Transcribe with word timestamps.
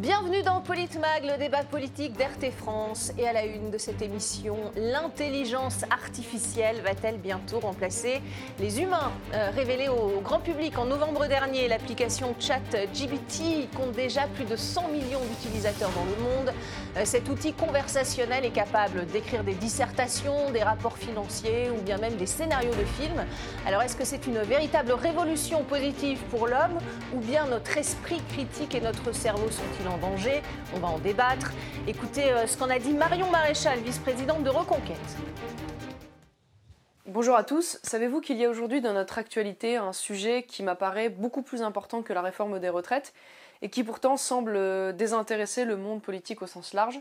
Bienvenue 0.00 0.42
dans 0.42 0.62
Politmag, 0.62 1.24
le 1.24 1.36
débat 1.36 1.62
politique 1.62 2.14
d'RT 2.14 2.52
France. 2.56 3.12
Et 3.18 3.28
à 3.28 3.34
la 3.34 3.44
une 3.44 3.70
de 3.70 3.76
cette 3.76 4.00
émission, 4.00 4.56
l'intelligence 4.74 5.84
artificielle 5.90 6.80
va-t-elle 6.80 7.18
bientôt 7.18 7.60
remplacer 7.60 8.22
les 8.58 8.80
humains 8.80 9.12
euh, 9.34 9.50
Révélée 9.54 9.90
au 9.90 10.22
grand 10.22 10.38
public 10.38 10.78
en 10.78 10.86
novembre 10.86 11.26
dernier, 11.26 11.68
l'application 11.68 12.34
ChatGPT 12.40 13.68
compte 13.76 13.92
déjà 13.92 14.22
plus 14.28 14.46
de 14.46 14.56
100 14.56 14.88
millions 14.88 15.20
d'utilisateurs 15.28 15.90
dans 15.90 16.06
le 16.06 16.22
monde. 16.22 16.54
Euh, 16.96 17.02
cet 17.04 17.28
outil 17.28 17.52
conversationnel 17.52 18.46
est 18.46 18.52
capable 18.52 19.04
d'écrire 19.04 19.44
des 19.44 19.52
dissertations, 19.52 20.50
des 20.50 20.62
rapports 20.62 20.96
financiers 20.96 21.68
ou 21.70 21.82
bien 21.82 21.98
même 21.98 22.16
des 22.16 22.24
scénarios 22.24 22.70
de 22.72 22.86
films. 23.02 23.22
Alors 23.66 23.82
est-ce 23.82 23.96
que 23.96 24.06
c'est 24.06 24.26
une 24.26 24.38
véritable 24.38 24.92
révolution 24.92 25.62
positive 25.62 26.20
pour 26.30 26.46
l'homme 26.46 26.78
ou 27.14 27.18
bien 27.18 27.44
notre 27.44 27.76
esprit 27.76 28.22
critique 28.30 28.74
et 28.74 28.80
notre 28.80 29.12
cerveau 29.12 29.50
sont-ils 29.50 29.89
danger. 29.98 30.42
On 30.74 30.78
va 30.78 30.88
en 30.88 30.98
débattre. 30.98 31.52
Écoutez 31.86 32.32
euh, 32.32 32.46
ce 32.46 32.56
qu'en 32.56 32.70
a 32.70 32.78
dit 32.78 32.92
Marion 32.92 33.30
Maréchal, 33.30 33.78
vice-présidente 33.80 34.42
de 34.42 34.50
Reconquête. 34.50 34.96
Bonjour 37.06 37.34
à 37.34 37.42
tous. 37.42 37.78
Savez-vous 37.82 38.20
qu'il 38.20 38.36
y 38.36 38.44
a 38.44 38.48
aujourd'hui 38.48 38.80
dans 38.80 38.92
notre 38.92 39.18
actualité 39.18 39.76
un 39.76 39.92
sujet 39.92 40.44
qui 40.44 40.62
m'apparaît 40.62 41.08
beaucoup 41.08 41.42
plus 41.42 41.62
important 41.62 42.02
que 42.02 42.12
la 42.12 42.22
réforme 42.22 42.60
des 42.60 42.68
retraites 42.68 43.12
et 43.62 43.68
qui 43.68 43.82
pourtant 43.82 44.16
semble 44.16 44.54
euh, 44.56 44.92
désintéresser 44.92 45.64
le 45.64 45.76
monde 45.76 46.02
politique 46.02 46.42
au 46.42 46.46
sens 46.46 46.72
large? 46.72 47.00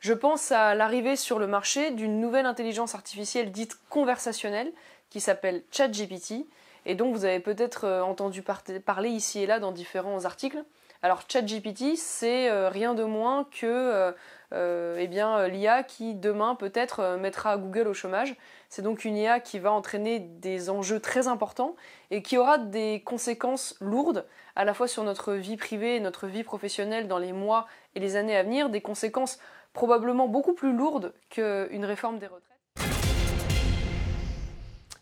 Je 0.00 0.12
pense 0.12 0.52
à 0.52 0.74
l'arrivée 0.74 1.16
sur 1.16 1.38
le 1.38 1.46
marché 1.46 1.90
d'une 1.90 2.20
nouvelle 2.20 2.46
intelligence 2.46 2.94
artificielle 2.94 3.50
dite 3.52 3.78
conversationnelle 3.88 4.72
qui 5.10 5.20
s'appelle 5.20 5.62
ChatGPT 5.70 6.46
et 6.84 6.94
dont 6.94 7.12
vous 7.12 7.24
avez 7.24 7.40
peut-être 7.40 7.84
euh, 7.84 8.02
entendu 8.02 8.42
parler 8.84 9.10
ici 9.10 9.40
et 9.40 9.46
là 9.46 9.60
dans 9.60 9.72
différents 9.72 10.24
articles. 10.24 10.64
Alors 11.06 11.22
ChatGPT, 11.28 11.94
c'est 11.94 12.50
euh, 12.50 12.68
rien 12.68 12.92
de 12.92 13.04
moins 13.04 13.44
que 13.44 13.64
euh, 13.64 14.10
euh, 14.52 14.96
eh 14.98 15.06
l'IA 15.06 15.84
qui 15.84 16.16
demain 16.16 16.56
peut-être 16.56 17.16
mettra 17.16 17.56
Google 17.56 17.86
au 17.86 17.94
chômage. 17.94 18.34
C'est 18.70 18.82
donc 18.82 19.04
une 19.04 19.16
IA 19.16 19.38
qui 19.38 19.60
va 19.60 19.70
entraîner 19.70 20.18
des 20.18 20.68
enjeux 20.68 20.98
très 20.98 21.28
importants 21.28 21.76
et 22.10 22.22
qui 22.22 22.36
aura 22.36 22.58
des 22.58 23.04
conséquences 23.04 23.76
lourdes 23.80 24.26
à 24.56 24.64
la 24.64 24.74
fois 24.74 24.88
sur 24.88 25.04
notre 25.04 25.34
vie 25.34 25.56
privée 25.56 25.94
et 25.94 26.00
notre 26.00 26.26
vie 26.26 26.42
professionnelle 26.42 27.06
dans 27.06 27.18
les 27.18 27.32
mois 27.32 27.68
et 27.94 28.00
les 28.00 28.16
années 28.16 28.36
à 28.36 28.42
venir, 28.42 28.68
des 28.68 28.80
conséquences 28.80 29.38
probablement 29.74 30.26
beaucoup 30.26 30.54
plus 30.54 30.72
lourdes 30.72 31.14
qu'une 31.30 31.84
réforme 31.84 32.18
des 32.18 32.26
retraites. 32.26 32.45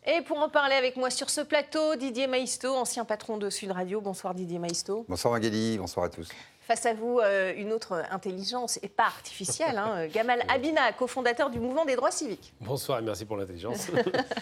Et 0.06 0.20
pour 0.20 0.38
en 0.38 0.50
parler 0.50 0.74
avec 0.74 0.96
moi 0.96 1.08
sur 1.08 1.30
ce 1.30 1.40
plateau, 1.40 1.96
Didier 1.96 2.26
Maisto, 2.26 2.74
ancien 2.74 3.06
patron 3.06 3.38
de 3.38 3.48
Sud 3.48 3.70
Radio. 3.70 4.02
Bonsoir 4.02 4.34
Didier 4.34 4.58
Maisto. 4.58 5.06
Bonsoir 5.08 5.32
Magali, 5.32 5.78
bonsoir 5.78 6.04
à 6.04 6.08
tous. 6.10 6.28
Face 6.66 6.86
à 6.86 6.94
vous, 6.94 7.18
euh, 7.18 7.52
une 7.58 7.74
autre 7.74 8.02
intelligence, 8.10 8.78
et 8.82 8.88
pas 8.88 9.04
artificielle, 9.04 9.76
hein, 9.76 10.06
Gamal 10.06 10.42
Abina, 10.48 10.92
cofondateur 10.92 11.50
du 11.50 11.60
mouvement 11.60 11.84
des 11.84 11.94
droits 11.94 12.10
civiques. 12.10 12.54
Bonsoir 12.58 13.00
et 13.00 13.02
merci 13.02 13.26
pour 13.26 13.36
l'intelligence. 13.36 13.88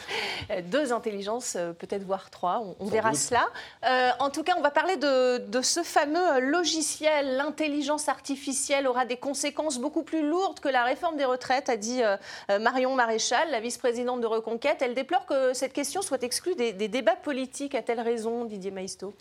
Deux 0.66 0.92
intelligences, 0.92 1.56
euh, 1.56 1.72
peut-être 1.72 2.04
voire 2.04 2.30
trois, 2.30 2.62
on, 2.78 2.86
verra 2.86 3.14
cela. 3.14 3.44
Euh, 3.84 4.10
en 4.20 4.30
tout 4.30 4.44
cas, 4.44 4.54
on 4.56 4.60
va 4.60 4.70
parler 4.70 4.96
de, 4.96 5.38
de 5.38 5.62
ce 5.62 5.82
fameux 5.82 6.38
logiciel. 6.38 7.36
L'intelligence 7.38 8.08
artificielle 8.08 8.86
aura 8.86 9.04
des 9.04 9.16
conséquences 9.16 9.78
beaucoup 9.78 10.04
plus 10.04 10.24
lourdes 10.24 10.60
que 10.60 10.68
la 10.68 10.84
réforme 10.84 11.16
des 11.16 11.24
retraites, 11.24 11.68
a 11.68 11.76
dit 11.76 12.02
Marion 12.60 12.94
Maréchal, 12.94 13.50
la 13.50 13.58
vice-présidente 13.58 14.20
de 14.20 14.26
Reconquête. 14.26 14.80
Elle 14.80 14.94
déplore 14.94 15.26
que 15.26 15.54
cette 15.54 15.72
question 15.72 16.02
soit 16.02 16.22
exclue 16.22 16.54
des, 16.54 16.72
des 16.72 16.88
débats 16.88 17.16
politiques. 17.16 17.74
A-t-elle 17.74 18.00
raison, 18.00 18.44
Didier 18.44 18.70
Maisto? 18.70 19.12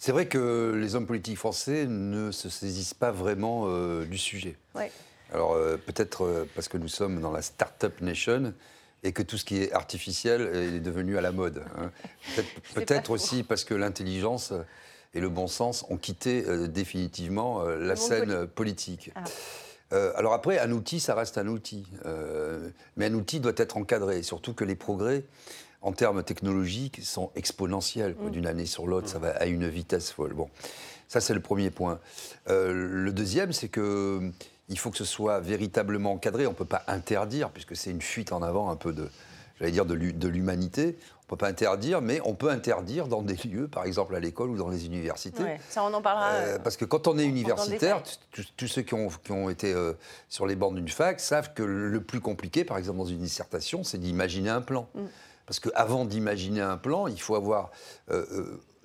C'est 0.00 0.12
vrai 0.12 0.26
que 0.26 0.72
les 0.74 0.94
hommes 0.94 1.06
politiques 1.06 1.36
français 1.36 1.84
ne 1.86 2.32
se 2.32 2.48
saisissent 2.48 2.94
pas 2.94 3.12
vraiment 3.12 3.66
euh, 3.66 4.06
du 4.06 4.16
sujet. 4.16 4.56
Alors 5.30 5.52
euh, 5.52 5.76
peut-être 5.76 6.24
euh, 6.24 6.48
parce 6.54 6.68
que 6.68 6.78
nous 6.78 6.88
sommes 6.88 7.20
dans 7.20 7.30
la 7.30 7.42
start-up 7.42 8.00
nation 8.00 8.54
et 9.02 9.12
que 9.12 9.22
tout 9.22 9.36
ce 9.36 9.44
qui 9.44 9.62
est 9.62 9.72
artificiel 9.72 10.40
est 10.40 10.80
devenu 10.80 11.18
à 11.18 11.20
la 11.20 11.32
mode. 11.32 11.62
Hein. 11.76 11.90
Peut-être 12.74 13.10
aussi 13.10 13.42
parce 13.42 13.64
que 13.64 13.74
l'intelligence 13.74 14.54
et 15.12 15.20
le 15.20 15.28
bon 15.28 15.46
sens 15.46 15.84
ont 15.90 15.98
quitté 15.98 16.44
définitivement 16.68 17.62
la 17.64 17.96
scène 17.96 18.46
politique. 18.46 19.12
Ah. 19.90 19.96
alors 20.16 20.34
après, 20.34 20.58
un 20.58 20.70
outil, 20.70 21.00
ça 21.00 21.14
reste 21.14 21.38
un 21.38 21.46
outil. 21.46 21.86
mais 22.96 23.06
un 23.06 23.14
outil 23.14 23.40
doit 23.40 23.54
être 23.56 23.78
encadré, 23.78 24.22
surtout 24.22 24.52
que 24.52 24.64
les 24.64 24.76
progrès 24.76 25.24
en 25.82 25.92
termes 25.92 26.22
technologiques, 26.22 27.00
sont 27.02 27.30
exponentiels. 27.34 28.14
Mm. 28.18 28.30
D'une 28.30 28.46
année 28.46 28.66
sur 28.66 28.86
l'autre, 28.86 29.08
ça 29.08 29.18
va 29.18 29.30
à 29.30 29.46
une 29.46 29.68
vitesse 29.68 30.10
folle. 30.10 30.34
Bon, 30.34 30.48
ça 31.08 31.20
c'est 31.20 31.34
le 31.34 31.40
premier 31.40 31.70
point. 31.70 31.98
Euh, 32.48 32.72
le 32.72 33.12
deuxième, 33.12 33.52
c'est 33.52 33.68
que 33.68 34.30
il 34.68 34.78
faut 34.78 34.90
que 34.90 34.96
ce 34.96 35.04
soit 35.04 35.40
véritablement 35.40 36.12
encadré. 36.12 36.46
On 36.46 36.50
ne 36.50 36.54
peut 36.54 36.64
pas 36.64 36.84
interdire, 36.86 37.50
puisque 37.50 37.76
c'est 37.76 37.90
une 37.90 38.02
fuite 38.02 38.32
en 38.32 38.40
avant 38.40 38.70
un 38.70 38.76
peu 38.76 38.92
de, 38.92 39.10
j'allais 39.58 39.72
dire, 39.72 39.84
de 39.84 40.28
l'humanité. 40.28 40.96
On 41.30 41.34
ne 41.34 41.36
peut 41.36 41.44
pas 41.44 41.48
interdire, 41.48 42.00
mais 42.00 42.20
on 42.24 42.34
peut 42.34 42.50
interdire 42.50 43.06
dans 43.06 43.22
des 43.22 43.36
lieux, 43.48 43.68
par 43.68 43.84
exemple 43.84 44.16
à 44.16 44.20
l'école 44.20 44.50
ou 44.50 44.56
dans 44.56 44.68
les 44.68 44.86
universités. 44.86 45.44
ça, 45.68 45.84
on 45.84 45.92
en 45.92 46.02
parlera. 46.02 46.32
Euh, 46.32 46.58
parce 46.58 46.76
que 46.76 46.84
quand 46.84 47.06
on 47.06 47.18
est 47.18 47.24
universitaire, 47.24 48.02
tous 48.56 48.66
ceux 48.66 48.82
qui 48.82 48.94
ont, 48.94 49.08
qui 49.08 49.30
ont 49.30 49.48
été 49.48 49.72
euh, 49.72 49.92
sur 50.28 50.46
les 50.46 50.56
bancs 50.56 50.74
d'une 50.74 50.88
fac 50.88 51.20
savent 51.20 51.52
que 51.52 51.62
le 51.62 52.00
plus 52.00 52.20
compliqué, 52.20 52.64
par 52.64 52.78
exemple 52.78 52.98
dans 52.98 53.04
une 53.04 53.20
dissertation, 53.20 53.84
c'est 53.84 53.98
d'imaginer 53.98 54.50
un 54.50 54.60
plan. 54.60 54.88
Mm. 54.94 55.00
Parce 55.50 55.58
qu'avant 55.58 56.04
d'imaginer 56.04 56.60
un 56.60 56.76
plan, 56.76 57.08
il 57.08 57.20
faut 57.20 57.34
avoir 57.34 57.72
euh, 58.12 58.24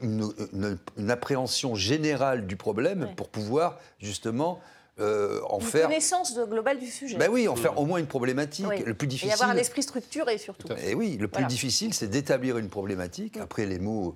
euh, 0.01 0.79
une, 0.97 1.11
appréhension 1.11 1.75
générale 1.75 2.47
du 2.47 2.55
problème 2.55 3.13
pour 3.15 3.29
pouvoir 3.29 3.77
justement 3.99 4.59
euh, 4.99 5.41
en 5.47 5.59
une 5.59 5.63
faire. 5.63 5.89
connaissance 5.89 6.35
globale 6.35 6.79
du 6.79 6.87
sujet. 6.87 7.17
Ben 7.17 7.29
oui, 7.29 7.47
en 7.47 7.55
faire 7.55 7.77
au 7.77 7.85
moins 7.85 7.99
une 7.99 8.07
problématique. 8.07 8.65
Le 8.83 8.95
plus 8.95 9.05
difficile. 9.05 9.29
Et 9.29 9.33
avoir 9.33 9.51
un 9.51 9.57
esprit 9.57 9.83
structuré 9.83 10.39
surtout. 10.39 10.67
Et 10.71 10.87
eh 10.87 10.95
oui, 10.95 11.17
le 11.17 11.27
plus 11.27 11.45
difficile, 11.45 11.93
c'est 11.93 12.07
d'établir 12.07 12.57
une 12.57 12.69
problématique. 12.69 13.37
Mm. 13.37 13.43
Après, 13.43 13.67
les 13.67 13.77
mots, 13.77 14.15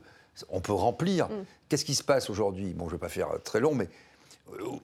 on 0.50 0.60
peut 0.60 0.74
remplir. 0.74 1.30
Mm. 1.30 1.46
Qu'est-ce 1.70 1.86
qui 1.86 1.94
se 1.94 2.04
passe 2.04 2.32
aujourd'hui? 2.32 2.74
Bon, 2.74 2.86
je 2.86 2.96
ne 2.96 2.96
vais 2.96 3.02
pas 3.02 3.10
faire 3.10 3.30
très 3.44 3.60
long, 3.60 3.76
mais 3.76 3.90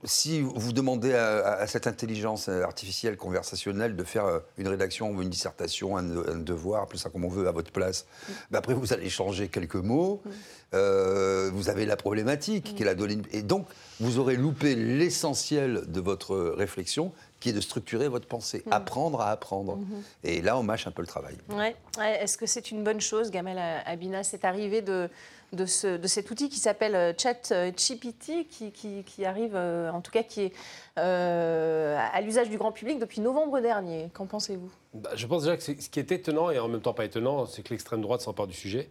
si 0.04 0.42
vous 0.42 0.72
demandez 0.72 1.14
à, 1.14 1.66
cette 1.68 1.88
intelligence 1.88 2.50
artificielle 2.50 3.18
conversationnelle 3.18 3.96
de 3.96 4.04
faire 4.04 4.26
euh, 4.26 4.40
une 4.58 4.68
rédaction 4.68 5.12
ou 5.12 5.22
une 5.22 5.30
dissertation, 5.30 5.98
un, 5.98 6.04
devoir, 6.04 6.84
appelez 6.84 7.00
ça 7.00 7.10
comme 7.10 7.26
on 7.26 7.30
veut, 7.30 7.48
à 7.48 7.52
votre 7.52 7.72
place, 7.72 8.06
mm. 8.06 8.32
ben 8.52 8.60
après 8.60 8.74
vous 8.74 8.94
allez 8.94 9.10
changer 9.10 9.48
quelques 9.48 9.76
mots, 9.76 10.22
mm. 10.24 10.30
euh, 10.74 11.52
vous 11.54 11.70
avez 11.70 11.86
la 11.86 11.96
problématique 11.96 12.72
mm. 12.72 12.76
qui 12.76 12.84
est 12.84 12.86
la 12.86 12.96
donnée, 12.96 13.18
et 13.32 13.42
donc 13.42 13.68
vous 14.00 14.20
aurez 14.20 14.36
loupé 14.36 14.76
l'essentiel 14.76 15.84
de 15.88 16.00
votre 16.02 16.36
réflexion 16.36 17.12
qui 17.40 17.50
est 17.50 17.54
de 17.54 17.62
structurer 17.62 18.08
votre 18.08 18.28
pensée, 18.28 18.64
apprendre 18.72 19.22
à 19.22 19.30
apprendre. 19.30 19.78
Mm-hmm. 19.78 20.30
Et 20.30 20.42
là, 20.42 20.58
on 20.58 20.64
mâche 20.64 20.88
un 20.88 20.92
peu 20.92 21.02
le 21.02 21.08
travail. 21.08 21.36
Ouais. 21.50 21.76
Est-ce 22.02 22.38
que 22.38 22.46
c'est 22.46 22.72
une 22.72 22.84
bonne 22.84 23.02
chose, 23.02 23.30
Gamel 23.30 23.60
Abina, 23.86 24.24
cette 24.24 24.46
arrivée 24.46 24.82
de, 24.82 25.10
de, 25.56 25.66
ce, 25.66 25.98
de 25.98 26.08
cet 26.08 26.30
outil 26.32 26.50
qui 26.50 26.60
s'appelle 26.60 26.96
euh, 26.96 27.14
ChatGPT, 27.18 28.48
qui, 28.50 28.72
qui, 28.72 29.04
qui, 29.04 29.26
arrive, 29.26 29.56
euh, 29.56 29.92
en 29.92 30.02
tout 30.02 30.12
cas 30.12 30.24
qui 30.24 30.42
est 30.42 30.54
euh, 30.98 31.98
à 32.14 32.22
l'usage 32.22 32.50
du 32.50 32.58
grand 32.58 32.72
public 32.72 33.00
depuis 33.00 33.22
novembre 33.22 33.60
dernier. 33.60 34.10
Qu'en 34.14 34.26
pensez-vous? 34.26 34.72
Bah, 34.96 35.12
Je 35.16 35.28
pense 35.28 35.44
déjà 35.44 35.58
que 35.58 35.64
ce 35.64 35.72
qui 35.72 36.00
est 36.00 36.12
étonnant 36.12 36.50
et 36.50 36.60
en 36.60 36.68
même 36.68 36.82
temps 36.82 36.94
pas 36.94 37.06
étonnant, 37.06 37.46
c'est 37.46 37.62
que 37.62 37.70
l'extrême 37.70 38.02
droite 38.02 38.22
s'empare 38.22 38.48
du 38.48 38.54
sujet. 38.54 38.90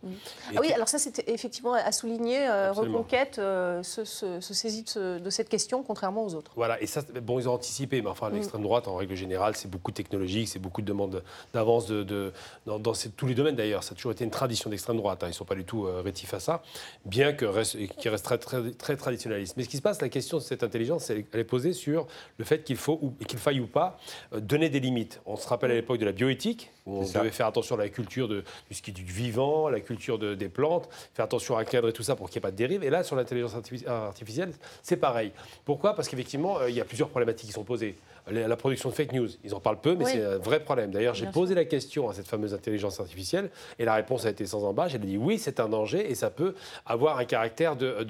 Ah 0.54 0.60
oui, 0.60 0.72
alors 0.72 0.88
ça 0.88 0.98
c'est 0.98 1.28
effectivement 1.28 1.72
à 1.74 1.92
souligner. 1.92 2.48
Reconquête 2.70 3.36
se, 3.36 4.04
saisit 4.40 4.84
de, 4.96 5.30
cette 5.30 5.48
question, 5.48 5.82
contrairement 5.82 6.24
aux 6.24 6.34
autres. 6.34 6.52
Voilà, 6.56 6.80
et 6.82 6.86
ça, 6.86 7.02
bon, 7.22 7.38
ils 7.38 7.48
ont 7.48 7.54
anticipé, 7.54 8.02
mais 8.02 8.08
enfin, 8.08 8.30
mm. 8.30 8.34
l'extrême 8.34 8.62
droite, 8.62 8.88
en 8.88 8.96
règle 8.96 9.14
générale, 9.14 9.56
c'est 9.56 9.70
beaucoup 9.70 9.92
technologique, 9.92 10.48
c'est 10.48 10.58
beaucoup 10.58 10.82
de 10.82 10.86
demandes 10.86 11.22
d'avance 11.52 11.86
de, 11.86 12.32
dans, 12.66 12.80
tous 13.16 13.26
les 13.26 13.34
domaines 13.34 13.56
d'ailleurs. 13.56 13.82
Ça 13.82 13.92
a 13.92 13.94
toujours 13.94 14.12
été 14.12 14.24
une 14.24 14.30
tradition 14.30 14.70
d'extrême 14.70 14.96
droite. 14.96 15.22
Hein. 15.22 15.26
Ils 15.26 15.30
ne 15.30 15.34
sont 15.34 15.44
pas 15.44 15.54
du 15.54 15.64
tout 15.64 15.88
rétifs 16.02 16.34
à 16.34 16.40
ça 16.40 16.62
bien 17.04 17.32
que 17.32 17.44
reste, 17.44 17.76
qui 17.96 18.08
reste 18.08 18.24
très, 18.24 18.38
très, 18.38 18.96
traditionnaliste. 18.96 19.56
Mais 19.56 19.64
ce 19.64 19.68
qui 19.68 19.76
se 19.76 19.82
passe, 19.82 20.00
la 20.00 20.08
question 20.08 20.38
de 20.38 20.42
cette 20.42 20.62
intelligence, 20.62 21.10
elle, 21.10 21.24
est 21.32 21.44
posée 21.44 21.72
sur 21.72 22.06
le 22.38 22.44
fait 22.44 22.64
qu'il 22.64 22.76
faut 22.76 23.14
qu'il 23.26 23.38
faille 23.38 23.60
ou 23.60 23.66
pas 23.66 23.98
euh, 24.32 24.40
donner 24.40 24.68
des 24.68 24.80
limites. 24.80 25.20
On 25.26 25.36
se 25.36 25.46
rappelle 25.48 25.70
à 25.70 25.74
l'époque 25.74 25.93
de 25.98 26.04
la 26.04 26.12
bioéthique, 26.12 26.70
où 26.86 27.00
on 27.00 27.02
devait 27.02 27.30
faire 27.30 27.46
attention 27.46 27.76
à 27.76 27.78
la 27.78 27.88
culture 27.88 28.28
de, 28.28 28.44
du, 28.68 28.74
ski, 28.74 28.92
du 28.92 29.02
vivant, 29.02 29.68
la 29.68 29.80
culture 29.80 30.18
de, 30.18 30.34
des 30.34 30.48
plantes, 30.48 30.88
faire 31.14 31.24
attention 31.24 31.56
à 31.56 31.64
cadrer 31.64 31.92
tout 31.92 32.02
ça 32.02 32.16
pour 32.16 32.28
qu'il 32.28 32.36
n'y 32.36 32.40
ait 32.40 32.48
pas 32.48 32.50
de 32.50 32.56
dérive. 32.56 32.84
Et 32.84 32.90
là, 32.90 33.02
sur 33.04 33.16
l'intelligence 33.16 33.54
artificielle, 33.86 34.52
c'est 34.82 34.96
pareil. 34.96 35.32
Pourquoi? 35.64 35.94
Parce 35.94 36.08
qu'effectivement, 36.08 36.58
euh, 36.58 36.70
il 36.70 36.76
y 36.76 36.80
a 36.80 36.84
plusieurs 36.84 37.08
problématiques 37.08 37.46
qui 37.46 37.52
sont 37.52 37.64
posées 37.64 37.96
la 38.30 38.56
production 38.56 38.88
de 38.88 38.94
fake 38.94 39.12
news. 39.12 39.28
Ils 39.44 39.54
en 39.54 39.60
parlent 39.60 39.80
peu, 39.80 39.94
mais 39.94 40.04
c'est 40.04 40.24
un 40.24 40.38
vrai 40.38 40.60
problème. 40.60 40.90
D'ailleurs, 40.90 41.14
j'ai 41.14 41.26
posé 41.26 41.54
la 41.54 41.64
question 41.64 42.08
à 42.08 42.14
cette 42.14 42.26
fameuse 42.26 42.54
intelligence 42.54 43.00
artificielle 43.00 43.50
et 43.78 43.84
la 43.84 43.94
réponse 43.94 44.24
a 44.24 44.30
été 44.30 44.46
sans 44.46 44.64
embâche. 44.64 44.94
Elle 44.94 45.02
a 45.02 45.06
dit 45.06 45.18
oui, 45.18 45.38
c'est 45.38 45.60
un 45.60 45.68
danger 45.68 46.10
et 46.10 46.14
ça 46.14 46.30
peut 46.30 46.54
avoir 46.86 47.18
un 47.18 47.24
caractère 47.24 47.76
de, 47.76 48.04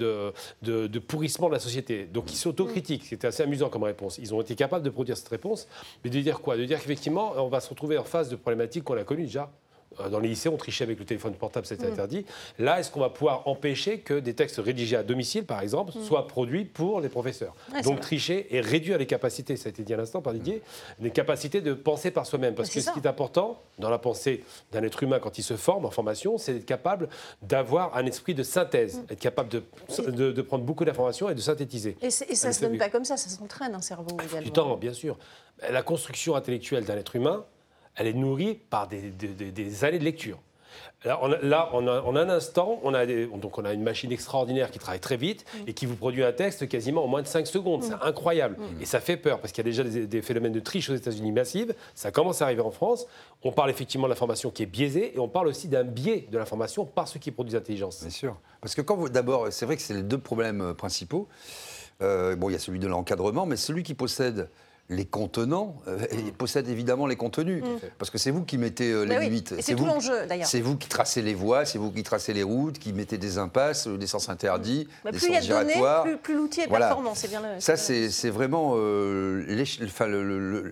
de, 0.61 0.99
pourrissement 0.99 1.47
de 1.47 1.53
la 1.53 1.59
société. 1.59 2.05
Donc 2.05 2.31
ils 2.31 2.37
s'autocritiquent. 2.37 3.03
Mm. 3.03 3.09
C'était 3.09 3.27
assez 3.27 3.43
amusant 3.43 3.69
comme 3.69 3.83
réponse. 3.83 4.17
Ils 4.17 4.33
ont 4.33 4.41
été 4.41 4.55
capables 4.55 4.85
de 4.85 4.89
produire 4.89 5.17
cette 5.17 5.29
réponse, 5.29 5.67
mais 6.03 6.09
de 6.09 6.19
dire 6.19 6.39
quoi? 6.39 6.57
De 6.57 6.65
dire 6.65 6.79
qu'effectivement, 6.79 7.33
on 7.37 7.49
va 7.49 7.59
se 7.59 7.69
retrouver 7.69 7.97
en 7.97 8.03
face 8.03 8.29
de 8.29 8.35
problématiques 8.35 8.83
qu'on 8.83 8.97
a 8.97 9.03
connues 9.03 9.25
déjà 9.25 9.51
dans 10.09 10.19
les 10.19 10.29
lycées, 10.29 10.49
on 10.49 10.57
trichait 10.57 10.83
avec 10.83 10.99
le 10.99 11.05
téléphone 11.05 11.33
portable, 11.33 11.65
c'était 11.65 11.87
mm. 11.87 11.93
interdit. 11.93 12.25
Là, 12.59 12.79
est-ce 12.79 12.91
qu'on 12.91 12.99
va 12.99 13.09
pouvoir 13.09 13.47
empêcher 13.47 13.99
que 13.99 14.13
des 14.19 14.33
textes 14.33 14.57
rédigés 14.57 14.97
à 14.97 15.03
domicile, 15.03 15.45
par 15.45 15.61
exemple, 15.61 15.97
mm. 15.97 16.03
soient 16.03 16.27
produits 16.27 16.65
pour 16.65 17.01
les 17.01 17.09
professeurs 17.09 17.55
Donc 17.83 17.99
tricher 17.99 18.47
et 18.55 18.61
réduire 18.61 18.97
les 18.97 19.05
capacités, 19.05 19.55
ça 19.57 19.67
a 19.67 19.69
été 19.69 19.83
dit 19.83 19.93
à 19.93 19.97
l'instant 19.97 20.21
par 20.21 20.33
Didier, 20.33 20.61
les 20.99 21.11
capacités 21.11 21.61
de 21.61 21.73
penser 21.73 22.11
par 22.11 22.25
soi-même. 22.25 22.55
Parce 22.55 22.69
que 22.69 22.79
ce 22.79 22.91
qui 22.91 22.99
est 22.99 23.07
important 23.07 23.61
dans 23.79 23.89
la 23.89 23.99
pensée 23.99 24.43
d'un 24.71 24.83
être 24.83 25.01
humain 25.03 25.19
quand 25.19 25.37
il 25.37 25.43
se 25.43 25.55
forme 25.55 25.85
en 25.85 25.91
formation, 25.91 26.37
c'est 26.37 26.53
d'être 26.53 26.65
capable 26.65 27.09
d'avoir 27.41 27.95
un 27.95 28.05
esprit 28.05 28.33
de 28.33 28.43
synthèse, 28.43 28.97
mm. 28.97 29.13
être 29.13 29.19
capable 29.19 29.49
de, 29.49 29.63
de, 30.31 30.41
prendre 30.41 30.63
beaucoup 30.63 30.85
d'informations 30.85 31.29
et 31.29 31.35
de 31.35 31.41
synthétiser. 31.41 31.97
Et, 32.01 32.09
ça 32.09 32.47
ne 32.47 32.53
se 32.53 32.61
donne 32.61 32.77
pas 32.77 32.89
comme 32.89 33.05
ça, 33.05 33.17
ça 33.17 33.29
s'entraîne 33.29 33.73
un 33.75 33.81
cerveau 33.81 34.17
également. 34.23 34.41
Du 34.41 34.51
temps, 34.51 34.77
bien 34.77 34.93
sûr. 34.93 35.17
La 35.69 35.83
construction 35.83 36.35
intellectuelle 36.35 36.83
d'un 36.83 36.97
être 36.97 37.15
humain, 37.15 37.45
elle 37.95 38.07
est 38.07 38.13
nourrie 38.13 38.55
par 38.69 38.87
des, 38.87 39.83
années 39.83 39.99
de 39.99 40.03
lecture. 40.03 40.39
Là, 41.03 41.19
on 41.21 41.87
a, 41.87 42.01
en 42.01 42.15
un 42.15 42.29
instant, 42.29 42.79
on 42.83 42.95
a, 42.95 43.05
donc 43.05 43.59
on 43.59 43.65
a 43.65 43.73
une 43.73 43.83
machine 43.83 44.11
extraordinaire 44.11 44.71
qui 44.71 44.79
travaille 44.79 44.99
très 44.99 45.17
vite 45.17 45.45
mm. 45.45 45.57
et 45.67 45.73
qui 45.73 45.85
vous 45.85 45.95
produit 45.95 46.23
un 46.23 46.31
texte 46.31 46.67
quasiment 46.67 47.03
en 47.03 47.07
moins 47.07 47.21
de 47.21 47.27
5 47.27 47.45
secondes. 47.45 47.83
C'est 47.83 47.93
mm. 47.93 47.99
incroyable. 48.01 48.57
Mm. 48.57 48.81
Et 48.81 48.85
ça 48.85 48.99
fait 48.99 49.15
peur 49.15 49.39
parce 49.39 49.53
qu'il 49.53 49.63
y 49.63 49.67
a 49.67 49.71
déjà 49.71 49.83
des, 49.83 50.21
phénomènes 50.23 50.51
de 50.51 50.59
triche 50.59 50.89
aux 50.89 50.95
États-Unis 50.95 51.31
massives. 51.31 51.75
Ça 51.93 52.09
commence 52.09 52.41
à 52.41 52.45
arriver 52.45 52.61
en 52.61 52.71
France. 52.71 53.05
On 53.43 53.51
parle 53.51 53.69
effectivement 53.69 54.07
de 54.07 54.13
l'information 54.13 54.49
qui 54.49 54.63
est 54.63 54.67
biaisée 54.67 55.15
et 55.15 55.19
on 55.19 55.29
parle 55.29 55.47
aussi 55.47 55.67
d'un 55.67 55.83
biais 55.83 56.27
de 56.31 56.39
l'information 56.39 56.85
par 56.85 57.07
ceux 57.07 57.19
qui 57.19 57.29
produisent 57.29 57.53
l'intelligence. 57.53 58.01
Bien 58.01 58.09
sûr. 58.09 58.37
Parce 58.59 58.73
que 58.73 58.81
quand 58.81 58.95
vous. 58.95 59.09
D'abord, 59.09 59.47
c'est 59.51 59.67
vrai 59.67 59.75
que 59.75 59.83
c'est 59.83 59.93
les 59.93 60.03
deux 60.03 60.17
problèmes 60.17 60.73
principaux. 60.73 61.27
Euh, 62.01 62.35
bon, 62.35 62.49
il 62.49 62.53
y 62.53 62.55
a 62.55 62.59
celui 62.59 62.79
de 62.79 62.87
l'encadrement, 62.87 63.45
mais 63.45 63.57
celui 63.57 63.83
qui 63.83 63.93
possède 63.93 64.49
les 64.89 65.05
contenants 65.05 65.77
euh, 65.87 65.97
mm. 65.97 66.31
possèdent 66.33 66.69
évidemment 66.69 67.07
les 67.07 67.15
contenus. 67.15 67.63
Mm. 67.63 67.87
Parce 67.97 68.11
que 68.11 68.17
c'est 68.17 68.31
vous 68.31 68.43
qui 68.43 68.57
mettez 68.57 68.91
euh, 68.91 69.03
les 69.03 69.19
limites. 69.19 69.55
C'est 69.59 69.75
tout 69.75 69.85
l'enjeu 69.85 70.25
d'ailleurs. 70.27 70.47
C'est 70.47 70.61
vous 70.61 70.77
qui 70.77 70.87
tracez 70.87 71.21
les 71.21 71.33
voies, 71.33 71.65
c'est 71.65 71.79
vous 71.79 71.91
qui 71.91 72.03
tracez 72.03 72.33
les 72.33 72.43
routes, 72.43 72.77
qui 72.77 72.93
mettez 72.93 73.17
des 73.17 73.37
impasses, 73.37 73.87
euh, 73.87 73.97
des 73.97 74.05
sens 74.07 74.29
interdits, 74.29 74.87
mm. 75.03 75.11
des 75.11 75.17
plus 75.17 75.33
sens 75.33 75.43
giratoires. 75.43 76.03
plus, 76.03 76.17
plus 76.17 76.35
l'outil 76.35 76.61
est 76.61 76.67
performant, 76.67 77.15
c'est 77.15 77.29
bien 77.29 77.41
le, 77.41 77.59
Ça, 77.59 77.77
c'est 77.77 78.29
vraiment 78.29 78.75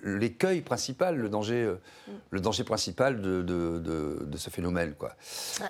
l'écueil 0.04 0.62
principal, 0.62 1.18
le 1.18 1.30
danger, 1.30 1.74
le 2.30 2.40
danger 2.40 2.64
principal 2.64 3.22
de, 3.22 3.42
de, 3.42 4.38
ce 4.38 4.50
phénomène. 4.50 4.94
Quoi. 4.98 5.16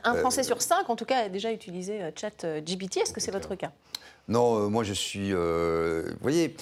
Un 0.04 0.16
Français 0.16 0.44
sur 0.44 0.62
cinq, 0.62 0.90
en 0.90 0.96
tout 0.96 1.06
cas, 1.06 1.26
a 1.26 1.30
déjà 1.30 1.52
utilisé 1.52 2.00
Chat 2.16 2.46
GPT. 2.62 2.98
Est-ce 2.98 3.14
que 3.14 3.22
c'est 3.22 3.32
votre 3.32 3.56
cas? 3.56 3.72
Non, 4.28 4.70
moi 4.70 4.84
je 4.84 4.94
suis. 4.94 5.32
vous 5.32 6.20
voyez. 6.22 6.56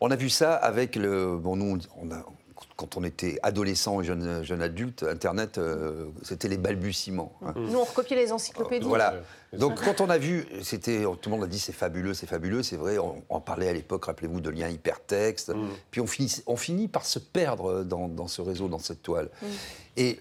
On 0.00 0.10
a 0.10 0.16
vu 0.16 0.30
ça 0.30 0.54
avec 0.54 0.96
le. 0.96 1.36
Bon, 1.36 1.56
nous, 1.56 1.78
on 2.00 2.10
a, 2.10 2.24
quand 2.76 2.96
on 2.96 3.04
était 3.04 3.38
adolescent 3.42 4.00
et 4.00 4.04
jeune, 4.04 4.42
jeune 4.42 4.62
adulte, 4.62 5.02
Internet, 5.02 5.58
euh, 5.58 6.06
c'était 6.22 6.48
les 6.48 6.56
balbutiements. 6.56 7.32
Hein. 7.44 7.52
Nous, 7.56 7.78
on 7.78 7.84
recopiait 7.84 8.16
les 8.16 8.32
encyclopédies. 8.32 8.86
voilà. 8.86 9.14
Donc, 9.52 9.82
quand 9.82 10.00
on 10.00 10.08
a 10.08 10.16
vu, 10.16 10.46
c'était, 10.62 11.02
tout 11.02 11.28
le 11.28 11.36
monde 11.36 11.44
a 11.44 11.46
dit 11.46 11.58
c'est 11.58 11.72
fabuleux, 11.72 12.14
c'est 12.14 12.26
fabuleux, 12.26 12.62
c'est 12.62 12.76
vrai. 12.76 12.96
On, 13.28 13.40
parlait 13.40 13.68
à 13.68 13.72
l'époque, 13.72 14.06
rappelez-vous, 14.06 14.40
de 14.40 14.48
liens 14.48 14.68
hypertextes. 14.68 15.50
Mm. 15.50 15.68
Puis 15.90 16.00
on 16.00 16.06
finit, 16.06 16.42
on 16.46 16.56
finit 16.56 16.88
par 16.88 17.04
se 17.04 17.18
perdre 17.18 17.82
dans, 17.84 18.28
ce 18.28 18.40
réseau, 18.40 18.68
dans 18.68 18.78
cette 18.78 19.02
toile. 19.02 19.28
Mm. 19.42 19.46
Et 19.98 20.20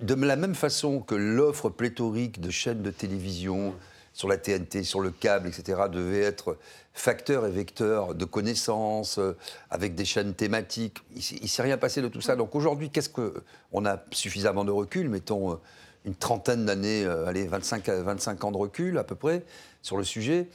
de 0.00 0.14
la 0.14 0.36
même 0.36 0.54
façon 0.54 1.00
que 1.00 1.14
l'offre 1.14 1.68
pléthorique 1.68 2.40
de 2.40 2.50
chaînes 2.50 2.82
de 2.82 2.90
télévision, 2.90 3.70
mm. 3.70 3.74
Sur 4.20 4.28
la 4.28 4.36
TNT, 4.36 4.84
sur 4.84 5.00
le 5.00 5.10
câble, 5.10 5.48
etc., 5.48 5.80
devait 5.90 6.20
être 6.20 6.58
facteur 6.92 7.46
et 7.46 7.50
vecteur 7.50 8.14
de 8.14 8.26
connaissances, 8.26 9.18
euh, 9.18 9.34
avec 9.70 9.94
des 9.94 10.04
chaînes 10.04 10.34
thématiques. 10.34 10.98
Il 11.16 11.42
ne 11.42 11.46
s'est 11.46 11.62
rien 11.62 11.78
passé 11.78 12.02
de 12.02 12.08
tout 12.08 12.20
ça. 12.20 12.36
Donc 12.36 12.54
aujourd'hui, 12.54 12.90
qu'est-ce 12.90 13.08
que 13.08 13.42
on 13.72 13.86
a 13.86 13.98
suffisamment 14.10 14.66
de 14.66 14.72
recul, 14.72 15.08
mettons 15.08 15.52
euh, 15.52 15.56
une 16.04 16.14
trentaine 16.14 16.66
d'années, 16.66 17.02
euh, 17.06 17.28
allez 17.28 17.46
25 17.46 17.88
25 17.88 18.44
ans 18.44 18.52
de 18.52 18.58
recul 18.58 18.98
à 18.98 19.04
peu 19.04 19.14
près 19.14 19.42
sur 19.80 19.96
le 19.96 20.04
sujet. 20.04 20.48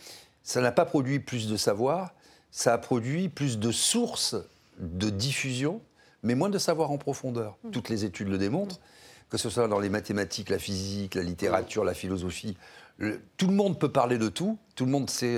Ça 0.44 0.62
n'a 0.62 0.72
pas 0.72 0.86
produit 0.86 1.18
plus 1.18 1.48
de 1.48 1.58
savoir, 1.58 2.14
ça 2.52 2.72
a 2.72 2.78
produit 2.78 3.30
plus 3.30 3.58
de 3.58 3.72
sources 3.72 4.36
de 4.78 5.10
diffusion, 5.10 5.82
mais 6.22 6.36
moins 6.36 6.50
de 6.50 6.60
savoir 6.60 6.92
en 6.92 7.00
profondeur. 7.00 7.58
Mmh. 7.64 7.72
Toutes 7.72 7.90
les 7.90 8.06
études 8.06 8.28
le 8.28 8.38
démontrent, 8.38 8.80
que 9.32 9.40
ce 9.40 9.50
soit 9.50 9.68
dans 9.68 9.80
les 9.80 9.90
mathématiques, 9.90 10.52
la 10.52 10.60
physique, 10.60 11.16
la 11.16 11.24
littérature, 11.24 11.84
la 11.84 11.96
philosophie. 11.96 12.56
Tout 13.38 13.48
le 13.48 13.54
monde 13.54 13.80
peut 13.80 13.92
parler 13.92 14.18
de 14.18 14.30
tout, 14.30 14.58
tout 14.76 14.86
le 14.86 14.92
monde 14.92 15.10
sait 15.10 15.38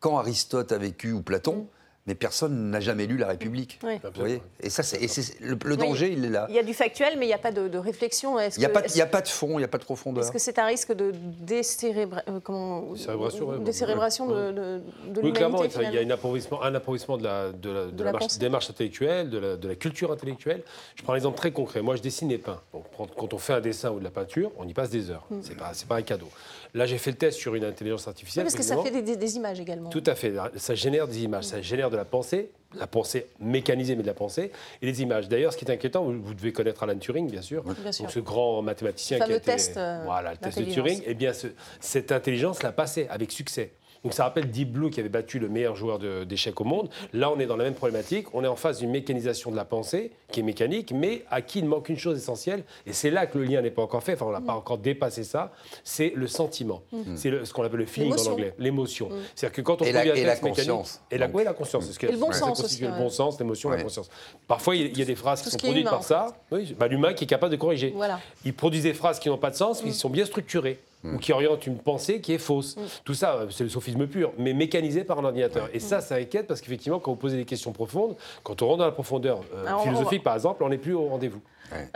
quand 0.00 0.18
Aristote 0.18 0.72
a 0.72 0.78
vécu 0.78 1.12
ou 1.12 1.22
Platon, 1.22 1.68
mais 2.08 2.14
personne 2.14 2.70
n'a 2.70 2.80
jamais 2.80 3.06
lu 3.06 3.18
La 3.18 3.26
République. 3.26 3.78
Vous 3.82 3.88
voyez 4.14 4.40
et 4.60 4.70
ça, 4.70 4.82
c'est, 4.82 4.98
le, 5.40 5.76
danger, 5.76 6.10
il 6.10 6.24
est 6.24 6.30
là. 6.30 6.46
Il 6.48 6.54
y 6.54 6.58
a 6.58 6.62
du 6.62 6.72
factuel, 6.72 7.16
mais 7.18 7.26
il 7.26 7.28
n'y 7.28 7.34
a 7.34 7.38
pas 7.38 7.52
de, 7.52 7.76
réflexion. 7.76 8.40
il 8.40 8.48
n'y 8.58 8.64
a, 8.64 8.68
a, 8.68 9.06
pas 9.06 9.20
de 9.20 9.28
fond, 9.28 9.50
il 9.52 9.58
n'y 9.58 9.64
a 9.64 9.68
pas 9.68 9.76
de 9.76 9.84
profondeur. 9.84 10.24
Est-ce 10.24 10.32
que 10.32 10.38
c'est 10.38 10.58
un 10.58 10.64
risque 10.64 10.94
de 10.94 11.12
décérébration 11.40 14.26
de, 14.26 14.52
de, 14.52 14.80
de 15.08 15.20
Oui, 15.20 15.34
clairement, 15.34 15.62
il 15.62 15.92
y 15.92 15.98
a 15.98 16.00
un 16.00 16.10
appauvrissement, 16.10 16.62
un 16.62 16.74
appauvrissement 16.74 17.18
de 17.18 17.24
la, 17.24 17.52
de 17.52 18.02
la, 18.02 18.12
démarche 18.40 18.70
intellectuelle, 18.70 19.28
de 19.28 19.68
la, 19.68 19.74
culture 19.74 20.10
intellectuelle. 20.10 20.62
Je 20.96 21.02
prends 21.02 21.12
un 21.12 21.16
exemple 21.16 21.36
très 21.36 21.52
concret. 21.52 21.82
Moi, 21.82 21.96
je 21.96 22.02
dessine 22.02 22.30
et 22.30 22.38
peins. 22.38 22.62
Donc, 22.72 22.86
quand 23.16 23.34
on 23.34 23.38
fait 23.38 23.52
un 23.52 23.60
dessin 23.60 23.90
ou 23.90 23.98
de 23.98 24.04
la 24.04 24.10
peinture, 24.10 24.50
on 24.56 24.66
y 24.66 24.72
passe 24.72 24.88
des 24.88 25.10
heures. 25.10 25.26
Mm. 25.28 25.42
Ce 25.42 25.50
n'est 25.50 25.56
pas, 25.56 25.72
pas 25.86 25.96
un 25.96 26.02
cadeau. 26.02 26.30
Là, 26.74 26.86
j'ai 26.86 26.98
fait 26.98 27.10
le 27.10 27.16
test 27.16 27.38
sur 27.38 27.54
une 27.54 27.64
intelligence 27.64 28.06
artificielle. 28.08 28.44
Oui, 28.44 28.52
parce 28.52 28.56
que 28.56 28.62
ça 28.62 28.82
fait 28.82 29.02
des, 29.02 29.36
images 29.36 29.60
également. 29.60 29.90
Tout 29.90 30.02
à 30.06 30.14
fait. 30.14 30.34
Ça 30.56 30.74
génère 30.74 31.08
des 31.08 31.22
images. 31.22 31.44
Ça 31.44 31.60
génère 31.62 31.90
de 31.90 31.96
la 31.96 32.04
pensée, 32.04 32.50
la 32.74 32.86
pensée 32.86 33.26
mécanisée, 33.40 33.96
mais 33.96 34.02
de 34.02 34.08
la 34.08 34.14
pensée, 34.14 34.52
et 34.82 34.86
des 34.86 35.02
images. 35.02 35.28
D'ailleurs, 35.28 35.52
ce 35.52 35.58
qui 35.58 35.64
est 35.64 35.70
inquiétant, 35.70 36.04
vous, 36.04 36.34
devez 36.34 36.52
connaître 36.52 36.82
Alan 36.82 36.98
Turing, 36.98 37.30
bien 37.30 37.42
sûr. 37.42 37.62
Bien 37.62 37.92
sûr. 37.92 38.04
Donc, 38.04 38.12
ce 38.12 38.20
grand 38.20 38.62
mathématicien 38.62 39.18
qui 39.18 39.32
a 39.32 39.36
été. 39.36 39.40
Test, 39.40 39.76
euh, 39.76 40.02
voilà, 40.04 40.32
le 40.32 40.36
test 40.36 40.58
de 40.58 40.64
Turing. 40.64 41.02
Eh 41.06 41.14
bien, 41.14 41.32
cette 41.80 42.12
intelligence 42.12 42.62
l'a 42.62 42.72
passé 42.72 43.06
avec 43.10 43.32
succès. 43.32 43.72
Donc 44.04 44.14
ça 44.14 44.24
rappelle 44.24 44.50
Deep 44.50 44.72
Blue 44.72 44.90
qui 44.90 45.00
avait 45.00 45.08
battu 45.08 45.38
le 45.38 45.48
meilleur 45.48 45.76
joueur 45.76 45.98
d'échecs 45.98 46.60
au 46.60 46.64
monde. 46.64 46.88
Là, 47.12 47.30
on 47.30 47.38
est 47.38 47.46
dans 47.46 47.56
la 47.56 47.64
même 47.64 47.74
problématique. 47.74 48.26
On 48.34 48.44
est 48.44 48.48
en 48.48 48.56
face 48.56 48.78
d'une 48.78 48.90
mécanisation 48.90 49.50
de 49.50 49.56
la 49.56 49.64
pensée 49.64 50.12
qui 50.30 50.40
est 50.40 50.42
mécanique, 50.42 50.92
mais 50.92 51.24
à 51.30 51.42
qui 51.42 51.58
il 51.58 51.64
manque 51.64 51.88
une 51.88 51.98
chose 51.98 52.16
essentielle. 52.16 52.64
Et 52.86 52.92
c'est 52.92 53.10
là 53.10 53.26
que 53.26 53.38
le 53.38 53.44
lien 53.44 53.62
n'est 53.62 53.70
pas 53.70 53.82
encore 53.82 54.02
fait. 54.02 54.14
Enfin, 54.14 54.26
on 54.26 54.32
n'a 54.32 54.40
pas 54.40 54.54
mm. 54.54 54.58
encore 54.58 54.78
dépassé 54.78 55.24
ça. 55.24 55.52
C'est 55.84 56.12
le 56.14 56.26
sentiment. 56.26 56.82
Mm. 56.92 57.16
C'est 57.16 57.44
ce 57.44 57.52
qu'on 57.52 57.64
appelle 57.64 57.80
le 57.80 57.86
feeling 57.86 58.12
en 58.12 58.32
anglais, 58.32 58.54
l'émotion. 58.58 59.08
Mm. 59.08 59.12
C'est-à-dire 59.34 59.56
que 59.56 59.62
quand 59.62 59.82
on 59.82 59.84
et 59.84 59.92
la, 59.92 60.04
et 60.04 60.24
la 60.24 60.36
conscience. 60.36 61.00
Et 61.10 61.18
la, 61.18 61.26
la 61.26 61.52
conscience. 61.52 61.98
et 62.02 62.06
le 62.06 62.18
bon 62.18 62.32
sens 62.32 62.62
aussi. 62.62 62.82
Le 62.82 62.90
bon 62.90 63.08
sens, 63.08 63.38
l'émotion, 63.38 63.70
la 63.70 63.82
conscience. 63.82 64.10
Parfois, 64.46 64.76
il 64.76 64.96
y, 64.96 65.02
a 65.02 65.04
des 65.04 65.16
phrases 65.16 65.42
qui 65.42 65.50
sont 65.50 65.58
produites 65.58 65.88
par 65.88 66.04
ça. 66.04 66.36
Oui, 66.50 66.74
bah, 66.78 66.88
L'humain 66.88 67.14
qui 67.14 67.24
est 67.24 67.28
capable 67.28 67.52
de 67.52 67.56
corriger. 67.56 67.92
Voilà. 67.94 68.20
Il 68.44 68.54
produit 68.54 68.80
des 68.80 68.94
phrases 68.94 69.18
qui 69.18 69.28
n'ont 69.28 69.38
pas 69.38 69.50
de 69.50 69.56
sens, 69.56 69.82
mais 69.82 69.90
qui 69.90 69.96
sont 69.96 70.10
bien 70.10 70.24
structurées 70.24 70.78
ou 71.04 71.08
mm. 71.08 71.18
qui 71.18 71.32
oriente 71.32 71.66
une 71.66 71.78
pensée 71.78 72.20
qui 72.20 72.32
est 72.32 72.38
fausse. 72.38 72.76
Mm. 72.76 72.80
Tout 73.04 73.14
ça, 73.14 73.46
c'est 73.50 73.64
le 73.64 73.70
sophisme 73.70 74.06
pur, 74.06 74.32
mais 74.38 74.52
mécanisé 74.52 75.04
par 75.04 75.18
un 75.18 75.24
ordinateur. 75.24 75.68
Et 75.72 75.80
ça, 75.80 76.00
ça 76.00 76.16
inquiète 76.16 76.46
parce 76.46 76.60
qu'effectivement, 76.60 76.98
quand 76.98 77.10
vous 77.10 77.16
posez 77.16 77.36
des 77.36 77.44
questions 77.44 77.72
profondes, 77.72 78.16
quand 78.42 78.62
on 78.62 78.66
rentre 78.66 78.78
dans 78.78 78.86
la 78.86 78.92
profondeur 78.92 79.40
euh, 79.54 79.78
philosophique, 79.78 80.22
par 80.22 80.34
exemple, 80.34 80.62
on 80.62 80.68
n'est 80.68 80.78
plus 80.78 80.94
au 80.94 81.06
rendez-vous. 81.06 81.40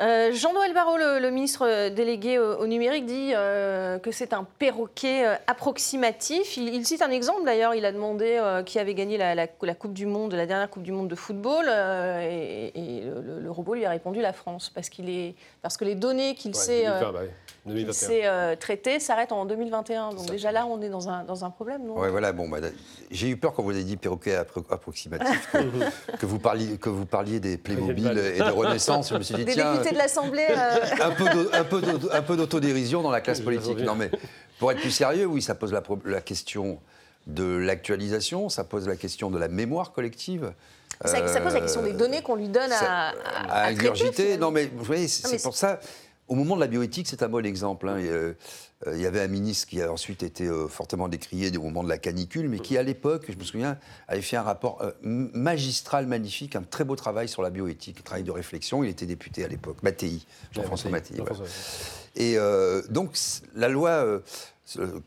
Euh, 0.01 0.33
Jean-Noël 0.33 0.75
Barrot, 0.75 0.97
le, 0.99 1.31
ministre 1.31 1.89
délégué 1.91 2.39
au, 2.39 2.67
numérique, 2.67 3.07
dit 3.07 3.33
euh, 3.35 3.99
que 3.99 4.11
c'est 4.11 4.33
un 4.33 4.45
perroquet 4.59 5.25
approximatif. 5.47 6.57
Il, 6.57 6.87
cite 6.87 7.03
un 7.03 7.11
exemple 7.11 7.45
d'ailleurs. 7.45 7.75
Il 7.75 7.85
a 7.85 7.93
demandé 7.93 8.41
qui 8.67 8.79
avait 8.79 8.95
gagné 8.95 9.19
la, 9.19 9.47
Coupe 9.75 9.93
du 9.93 10.07
Monde, 10.07 10.35
la 10.35 10.47
dernière 10.47 10.69
Coupe 10.71 10.83
du 10.83 10.93
Monde 10.93 11.09
de 11.09 11.15
football, 11.15 11.67
et, 11.69 13.03
le, 13.05 13.51
robot 13.51 13.75
lui 13.75 13.85
a 13.85 13.91
répondu 13.91 14.21
la 14.21 14.33
France 14.33 14.71
parce 14.75 14.89
qu'il 14.89 15.11
est 15.11 15.35
parce 15.61 15.77
que 15.77 15.85
les 15.85 15.95
données 15.95 16.35
qu'il 16.35 16.55
sait 16.55 16.87
c'est 17.93 18.27
euh, 18.27 18.57
traité 18.57 18.99
s'arrête 18.99 19.31
en 19.31 19.45
2021. 19.45 20.11
Donc 20.11 20.27
déjà 20.27 20.51
là, 20.51 20.67
on 20.67 20.81
est 20.83 20.89
dans 20.89 21.09
un, 21.09 21.25
dans 21.25 21.45
un 21.45 21.51
problème, 21.51 21.85
non? 21.87 21.95
Oui, 21.97 22.09
voilà. 22.11 22.33
Bon, 22.33 22.49
bah, 22.49 22.59
j'ai 23.11 23.29
eu 23.29 23.37
peur 23.37 23.53
quand 23.53 23.63
vous 23.63 23.71
avez 23.71 23.85
dit 23.85 23.97
perroquet 23.97 24.35
approximatif, 24.35 25.55
que, 26.19 26.27
vous 26.27 26.39
parliez, 26.39 26.77
que 26.77 26.89
vous 26.89 27.07
parliez 27.07 27.39
des 27.39 27.57
Playmobil 27.57 28.19
et 28.19 28.39
de 28.39 28.51
Renaissance. 28.51 29.11
Je 29.11 29.17
me 29.17 29.23
suis 29.23 29.35
dit, 29.35 29.45
des 29.45 29.53
tiens... 29.53 29.62
députés 29.65 29.93
de 29.93 29.99
l'Assemblée... 29.99 30.47
Euh. 30.51 32.11
Un 32.13 32.23
peu 32.23 32.37
d'autodérision 32.37 33.03
dans 33.03 33.11
la 33.11 33.21
classe 33.21 33.41
politique. 33.41 33.79
Non, 33.79 33.95
mais 33.95 34.11
pour 34.59 34.71
être 34.73 34.81
plus 34.81 34.91
sérieux, 34.91 35.27
oui, 35.27 35.43
ça 35.43 35.55
pose 35.55 35.73
la, 35.73 35.83
la 36.05 36.21
question 36.21 36.79
de 37.27 37.45
l'actualisation, 37.45 38.49
ça 38.49 38.65
pose 38.65 38.89
la 38.89 38.97
question 38.97 39.31
de 39.31 39.39
la 39.39 39.49
mémoire 39.49 39.93
collective. 39.93 40.53
Ça, 41.05 41.27
ça, 41.27 41.41
pose 41.41 41.55
la 41.55 41.61
question 41.61 41.83
des 41.83 41.95
données 41.95 42.23
qu'on 42.23 42.37
lui 42.37 42.49
donne 42.49 42.71
à, 42.71 43.13
à, 43.49 43.67
à, 43.67 43.73
Non, 44.39 44.51
mais 44.51 44.71
vous 44.73 44.85
voyez, 44.85 45.09
c'est 45.09 45.43
pour 45.43 45.57
ça. 45.57 45.81
Au 46.29 46.35
moment 46.35 46.55
de 46.55 46.61
la 46.61 46.67
bioéthique, 46.67 47.09
c'est 47.09 47.23
un 47.23 47.29
bon 47.29 47.45
exemple. 47.45 47.89
Hein. 47.89 47.99
Euh, 47.99 48.35
il 48.87 49.01
y 49.01 49.07
avait 49.07 49.21
un 49.21 49.29
ministre 49.29 49.69
qui 49.69 49.83
a 49.83 49.93
ensuite 49.93 50.23
été 50.23 50.47
euh, 50.47 50.69
fortement 50.69 51.09
décrié 51.09 51.55
au 51.57 51.63
moment 51.63 51.83
de 51.83 51.89
la 51.89 51.99
canicule, 51.99 52.49
mais 52.49 52.59
qui, 52.59 52.79
à 52.79 52.83
l'époque, 52.83 53.27
je 53.29 53.37
me 53.37 53.45
souviens, 53.45 53.79
avait 54.09 54.23
fait 54.23 54.37
un 54.37 54.43
rapport 54.43 54.81
euh, 54.83 54.93
magistral, 55.03 56.07
magnifique, 56.07 56.57
un 56.57 56.63
très 56.63 56.85
beau 56.85 56.97
travail 56.97 57.29
sur 57.29 57.43
la 57.43 57.51
bioéthique, 57.51 57.99
un 58.01 58.03
travail 58.03 58.25
de 58.25 58.31
réflexion. 58.31 58.83
Il 58.83 58.91
était 58.91 59.07
député 59.07 59.45
à 59.45 59.49
l'époque, 59.49 59.83
Mattei, 59.83 60.23
Jean-François 60.53 60.91
Mattei. 60.91 61.17
Et 62.17 62.37
donc, 62.91 63.17
la 63.55 63.69
loi 63.69 64.21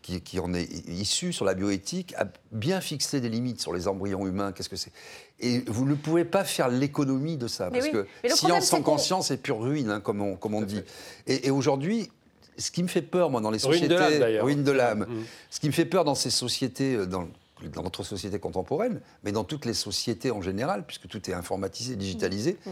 qui, 0.02 0.40
en 0.40 0.54
est 0.54 0.70
issue 0.88 1.34
sur 1.34 1.46
la 1.46 1.54
bioéthique 1.54 2.14
a 2.18 2.28
bien 2.52 2.82
fixé 2.82 3.22
des 3.22 3.30
limites 3.30 3.62
sur 3.62 3.74
les 3.74 3.88
embryons 3.88 4.28
humains. 4.28 4.52
Qu'est-ce 4.52 4.70
que 4.70 4.76
c'est? 4.76 4.92
Et 5.40 5.60
vous 5.68 5.86
ne 5.86 5.96
pouvez 5.96 6.24
pas 6.24 6.44
faire 6.44 6.70
l'économie 6.70 7.38
de 7.38 7.48
ça, 7.48 7.70
parce 7.70 7.90
que 7.90 8.08
science 8.30 8.66
sans 8.66 8.82
conscience 8.82 9.32
est 9.32 9.38
pure 9.38 9.60
ruine, 9.60 9.90
hein, 9.90 10.00
comme 10.00 10.22
on, 10.22 10.36
comme 10.36 10.54
on 10.54 10.62
dit. 10.62 10.82
Et, 11.28 11.52
aujourd'hui, 11.52 12.10
ce 12.58 12.72
qui 12.72 12.82
me 12.84 12.88
fait 12.88 13.02
peur, 13.02 13.30
moi, 13.30 13.42
dans 13.42 13.52
les 13.52 13.60
sociétés. 13.60 14.40
Ruine 14.40 14.64
de 14.64 14.72
l'âme. 14.72 15.06
Mmh. 15.10 15.24
Ce 15.50 15.60
qui 15.60 15.68
me 15.68 15.74
fait 15.74 15.86
peur 15.86 16.06
dans 16.06 16.16
ces 16.16 16.30
sociétés, 16.30 16.96
euh, 16.96 17.06
dans, 17.06 17.28
dans, 17.74 17.84
notre 17.84 18.04
société 18.04 18.40
contemporaine, 18.40 19.02
mais 19.24 19.34
dans 19.34 19.44
toutes 19.44 19.66
les 19.66 19.74
sociétés 19.74 20.32
en 20.32 20.42
général, 20.42 20.86
puisque 20.86 21.08
tout 21.10 21.30
est 21.30 21.34
informatisé, 21.34 21.98
digitalisé, 21.98 22.58
mmh. 22.66 22.72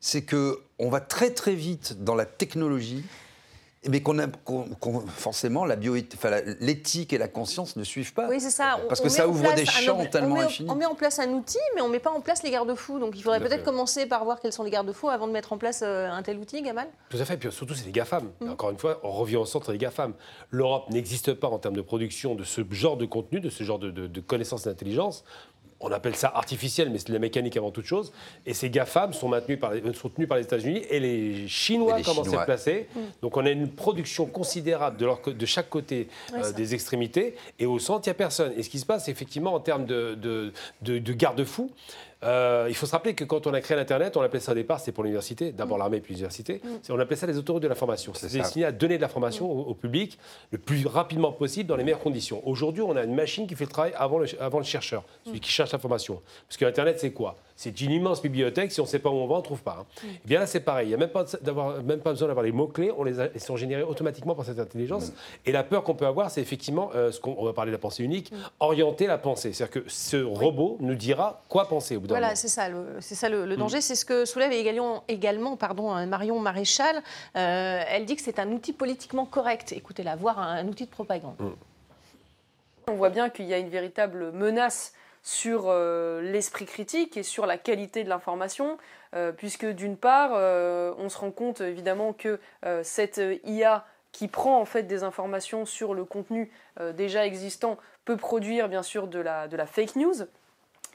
c'est 0.00 0.22
qu'on 0.22 0.90
va 0.90 1.00
très 1.00 1.30
très 1.30 1.54
vite 1.54 2.04
dans 2.04 2.14
la 2.14 2.26
technologie 2.26 3.04
mais 3.88 4.00
qu'on 4.00 4.18
a 4.20 4.26
forcément 5.08 5.64
la 5.64 5.76
l'éthique 6.60 7.12
et 7.12 7.18
la 7.18 7.26
conscience 7.26 7.74
ne 7.76 7.82
suivent 7.82 8.14
pas. 8.14 8.28
Oui, 8.28 8.40
c'est 8.40 8.50
ça. 8.50 8.78
Parce 8.88 9.00
que 9.00 9.08
ça 9.08 9.26
ouvre 9.26 9.52
des 9.54 9.66
champs 9.66 10.04
tellement 10.06 10.36
infinis. 10.40 10.70
On 10.70 10.76
met 10.76 10.86
en 10.86 10.94
place 10.94 11.18
un 11.18 11.28
outil, 11.30 11.58
mais 11.74 11.80
on 11.80 11.88
ne 11.88 11.92
met 11.92 11.98
pas 11.98 12.10
en 12.10 12.20
place 12.20 12.42
les 12.42 12.50
garde-fous. 12.50 13.00
Donc 13.00 13.16
il 13.16 13.22
faudrait 13.22 13.40
peut-être 13.40 13.64
commencer 13.64 14.06
par 14.06 14.24
voir 14.24 14.40
quels 14.40 14.52
sont 14.52 14.62
les 14.62 14.70
garde-fous 14.70 15.08
avant 15.08 15.26
de 15.26 15.32
mettre 15.32 15.52
en 15.52 15.58
place 15.58 15.82
euh, 15.82 16.08
un 16.08 16.22
tel 16.22 16.38
outil, 16.38 16.62
Gamal 16.62 16.88
Tout 17.08 17.16
à 17.18 17.24
fait. 17.24 17.34
Et 17.34 17.36
puis 17.36 17.50
surtout, 17.50 17.74
c'est 17.74 17.86
les 17.86 17.92
GAFAM. 17.92 18.30
Mm. 18.40 18.50
Encore 18.50 18.70
une 18.70 18.78
fois, 18.78 19.00
on 19.02 19.10
revient 19.10 19.36
au 19.36 19.46
centre 19.46 19.72
des 19.72 19.78
GAFAM. 19.78 20.14
L'Europe 20.50 20.88
n'existe 20.90 21.34
pas 21.34 21.48
en 21.48 21.58
termes 21.58 21.76
de 21.76 21.82
production 21.82 22.34
de 22.34 22.44
ce 22.44 22.62
genre 22.70 22.96
de 22.96 23.06
contenu, 23.06 23.40
de 23.40 23.50
ce 23.50 23.64
genre 23.64 23.78
de, 23.78 23.90
de, 23.90 24.06
de 24.06 24.20
connaissances 24.20 24.64
d'intelligence 24.64 25.24
on 25.82 25.92
appelle 25.92 26.16
ça 26.16 26.32
artificiel, 26.34 26.90
mais 26.90 26.98
c'est 26.98 27.08
de 27.08 27.12
la 27.12 27.18
mécanique 27.18 27.56
avant 27.56 27.70
toute 27.70 27.86
chose. 27.86 28.12
Et 28.46 28.54
ces 28.54 28.70
GAFAM 28.70 29.12
sont, 29.12 29.28
maintenus 29.28 29.58
par 29.58 29.72
les, 29.72 29.82
sont 29.94 30.08
tenus 30.08 30.28
par 30.28 30.38
les 30.38 30.44
États-Unis 30.44 30.82
et 30.88 31.00
les 31.00 31.48
Chinois 31.48 32.00
commencent 32.02 32.32
à 32.32 32.40
se 32.40 32.44
placer. 32.44 32.88
Mm. 32.94 33.00
Donc 33.20 33.36
on 33.36 33.44
a 33.44 33.50
une 33.50 33.68
production 33.68 34.26
considérable 34.26 34.96
de, 34.96 35.06
leur, 35.06 35.20
de 35.20 35.46
chaque 35.46 35.68
côté 35.68 36.08
euh, 36.34 36.52
des 36.52 36.74
extrémités. 36.74 37.34
Et 37.58 37.66
au 37.66 37.78
centre, 37.78 38.06
il 38.06 38.10
n'y 38.10 38.12
a 38.12 38.14
personne. 38.14 38.52
Et 38.56 38.62
ce 38.62 38.70
qui 38.70 38.78
se 38.78 38.86
passe, 38.86 39.08
effectivement, 39.08 39.54
en 39.54 39.60
termes 39.60 39.84
de, 39.84 40.14
de, 40.14 40.52
de 40.80 41.12
garde-fous, 41.12 41.70
euh, 42.24 42.66
il 42.68 42.74
faut 42.74 42.86
se 42.86 42.92
rappeler 42.92 43.14
que 43.14 43.24
quand 43.24 43.46
on 43.46 43.54
a 43.54 43.60
créé 43.60 43.76
l'Internet, 43.76 44.16
on 44.16 44.22
appelait 44.22 44.40
ça 44.40 44.52
au 44.52 44.54
départ, 44.54 44.78
c'était 44.78 44.92
pour 44.92 45.04
l'université, 45.04 45.52
d'abord 45.52 45.76
mm. 45.76 45.80
l'armée 45.80 46.00
puis 46.00 46.14
l'université, 46.14 46.60
mm. 46.62 46.92
on 46.92 46.98
appelait 46.98 47.16
ça 47.16 47.26
les 47.26 47.36
autoroutes 47.36 47.62
de 47.62 47.68
l'information. 47.68 48.12
C'était 48.14 48.38
destiné 48.38 48.64
à 48.64 48.72
donner 48.72 48.96
de 48.96 49.02
l'information 49.02 49.46
mm. 49.46 49.68
au, 49.68 49.74
public 49.74 50.18
le 50.50 50.58
plus 50.58 50.86
rapidement 50.86 51.32
possible 51.32 51.68
dans 51.68 51.76
les 51.76 51.84
meilleures 51.84 52.00
conditions. 52.00 52.46
Aujourd'hui, 52.46 52.82
on 52.82 52.96
a 52.96 53.04
une 53.04 53.14
machine 53.14 53.46
qui 53.46 53.54
fait 53.54 53.64
le 53.64 53.70
travail 53.70 53.92
avant 53.96 54.18
le, 54.18 54.26
avant 54.40 54.58
le 54.58 54.64
chercheur, 54.64 55.04
celui 55.24 55.40
qui 55.40 55.50
cherche 55.50 55.72
l'information. 55.72 56.20
Parce 56.48 56.56
que 56.56 56.64
l'Internet, 56.64 57.00
c'est 57.00 57.12
quoi? 57.12 57.36
C'est 57.62 57.80
une 57.80 57.92
immense 57.92 58.20
bibliothèque. 58.20 58.72
Si 58.72 58.80
on 58.80 58.84
ne 58.84 58.88
sait 58.88 58.98
pas 58.98 59.08
où 59.08 59.14
on 59.14 59.26
va, 59.28 59.36
on 59.36 59.38
ne 59.38 59.44
trouve 59.44 59.62
pas. 59.62 59.78
Hein. 59.80 59.86
Et 60.04 60.08
eh 60.24 60.28
bien 60.28 60.40
là, 60.40 60.46
c'est 60.46 60.60
pareil. 60.60 60.86
Il 60.86 60.88
n'y 60.88 60.94
a 60.94 60.96
même 60.96 61.10
pas, 61.10 61.24
même 61.84 62.00
pas 62.00 62.10
besoin 62.10 62.26
d'avoir 62.26 62.44
les 62.44 62.50
mots-clés. 62.50 62.92
On 62.96 63.04
les 63.04 63.14
ils 63.34 63.40
sont 63.40 63.56
générés 63.56 63.84
automatiquement 63.84 64.34
par 64.34 64.44
cette 64.44 64.58
intelligence. 64.58 65.12
Et 65.46 65.52
la 65.52 65.62
peur 65.62 65.84
qu'on 65.84 65.94
peut 65.94 66.06
avoir, 66.06 66.30
c'est 66.32 66.40
effectivement, 66.40 66.90
euh, 66.96 67.12
ce 67.12 67.20
qu'on 67.20 67.44
va 67.44 67.52
parler 67.52 67.70
de 67.70 67.76
la 67.76 67.80
pensée 67.80 68.02
unique, 68.02 68.32
orienter 68.58 69.06
la 69.06 69.18
pensée. 69.18 69.52
C'est-à-dire 69.52 69.82
que 69.82 69.88
ce 69.88 70.16
robot 70.16 70.76
nous 70.80 70.96
dira 70.96 71.42
quoi 71.48 71.68
penser 71.68 71.96
au 71.96 72.00
bout 72.00 72.08
d'un 72.08 72.14
Voilà, 72.14 72.34
c'est 72.34 72.48
ça, 72.48 72.68
le, 72.68 72.96
c'est 72.98 73.14
ça 73.14 73.28
le, 73.28 73.56
danger. 73.56 73.80
C'est 73.80 73.94
ce 73.94 74.04
que 74.04 74.24
soulève 74.24 74.50
également, 74.50 75.04
également 75.06 75.56
pardon, 75.56 75.94
Marion 76.06 76.40
Maréchal. 76.40 76.96
Euh, 77.36 77.82
elle 77.88 78.06
dit 78.06 78.16
que 78.16 78.22
c'est 78.22 78.40
un 78.40 78.50
outil 78.50 78.72
politiquement 78.72 79.24
correct. 79.24 79.72
Écoutez-la, 79.72 80.16
voire 80.16 80.40
un, 80.40 80.66
outil 80.66 80.86
de 80.86 80.90
propagande. 80.90 81.36
Mm. 81.38 81.50
On 82.88 82.94
voit 82.94 83.10
bien 83.10 83.30
qu'il 83.30 83.46
y 83.46 83.54
a 83.54 83.58
une 83.58 83.68
véritable 83.68 84.32
menace 84.32 84.94
sur 85.22 85.66
euh, 85.66 86.20
l'esprit 86.20 86.66
critique 86.66 87.16
et 87.16 87.22
sur 87.22 87.46
la 87.46 87.56
qualité 87.56 88.04
de 88.04 88.08
l'information, 88.08 88.76
euh, 89.14 89.32
puisque 89.32 89.66
d'une 89.66 89.96
part, 89.96 90.32
euh, 90.34 90.92
on 90.98 91.08
se 91.08 91.18
rend 91.18 91.30
compte 91.30 91.60
évidemment 91.60 92.12
que 92.12 92.40
cette 92.82 93.20
IA 93.44 93.86
qui 94.10 94.28
prend 94.28 94.60
en 94.60 94.64
fait 94.64 94.82
des 94.82 95.04
informations 95.04 95.64
sur 95.64 95.94
le 95.94 96.04
contenu 96.04 96.50
déjà 96.94 97.24
existant 97.24 97.78
peut 98.04 98.16
produire 98.16 98.68
bien 98.68 98.82
sûr 98.82 99.06
de 99.06 99.18
la, 99.18 99.48
de 99.48 99.56
la 99.56 99.66
fake 99.66 99.96
news. 99.96 100.26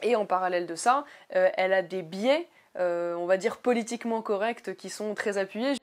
Et 0.02 0.14
en 0.14 0.24
parallèle 0.24 0.66
de 0.66 0.76
ça, 0.76 1.04
elle 1.30 1.72
a 1.72 1.82
des 1.82 2.02
biais, 2.02 2.46
on 2.76 3.26
va 3.26 3.36
dire 3.36 3.56
politiquement 3.56 4.22
corrects, 4.22 4.76
qui 4.76 4.88
sont 4.88 5.14
très 5.14 5.36
appuyés 5.36 5.77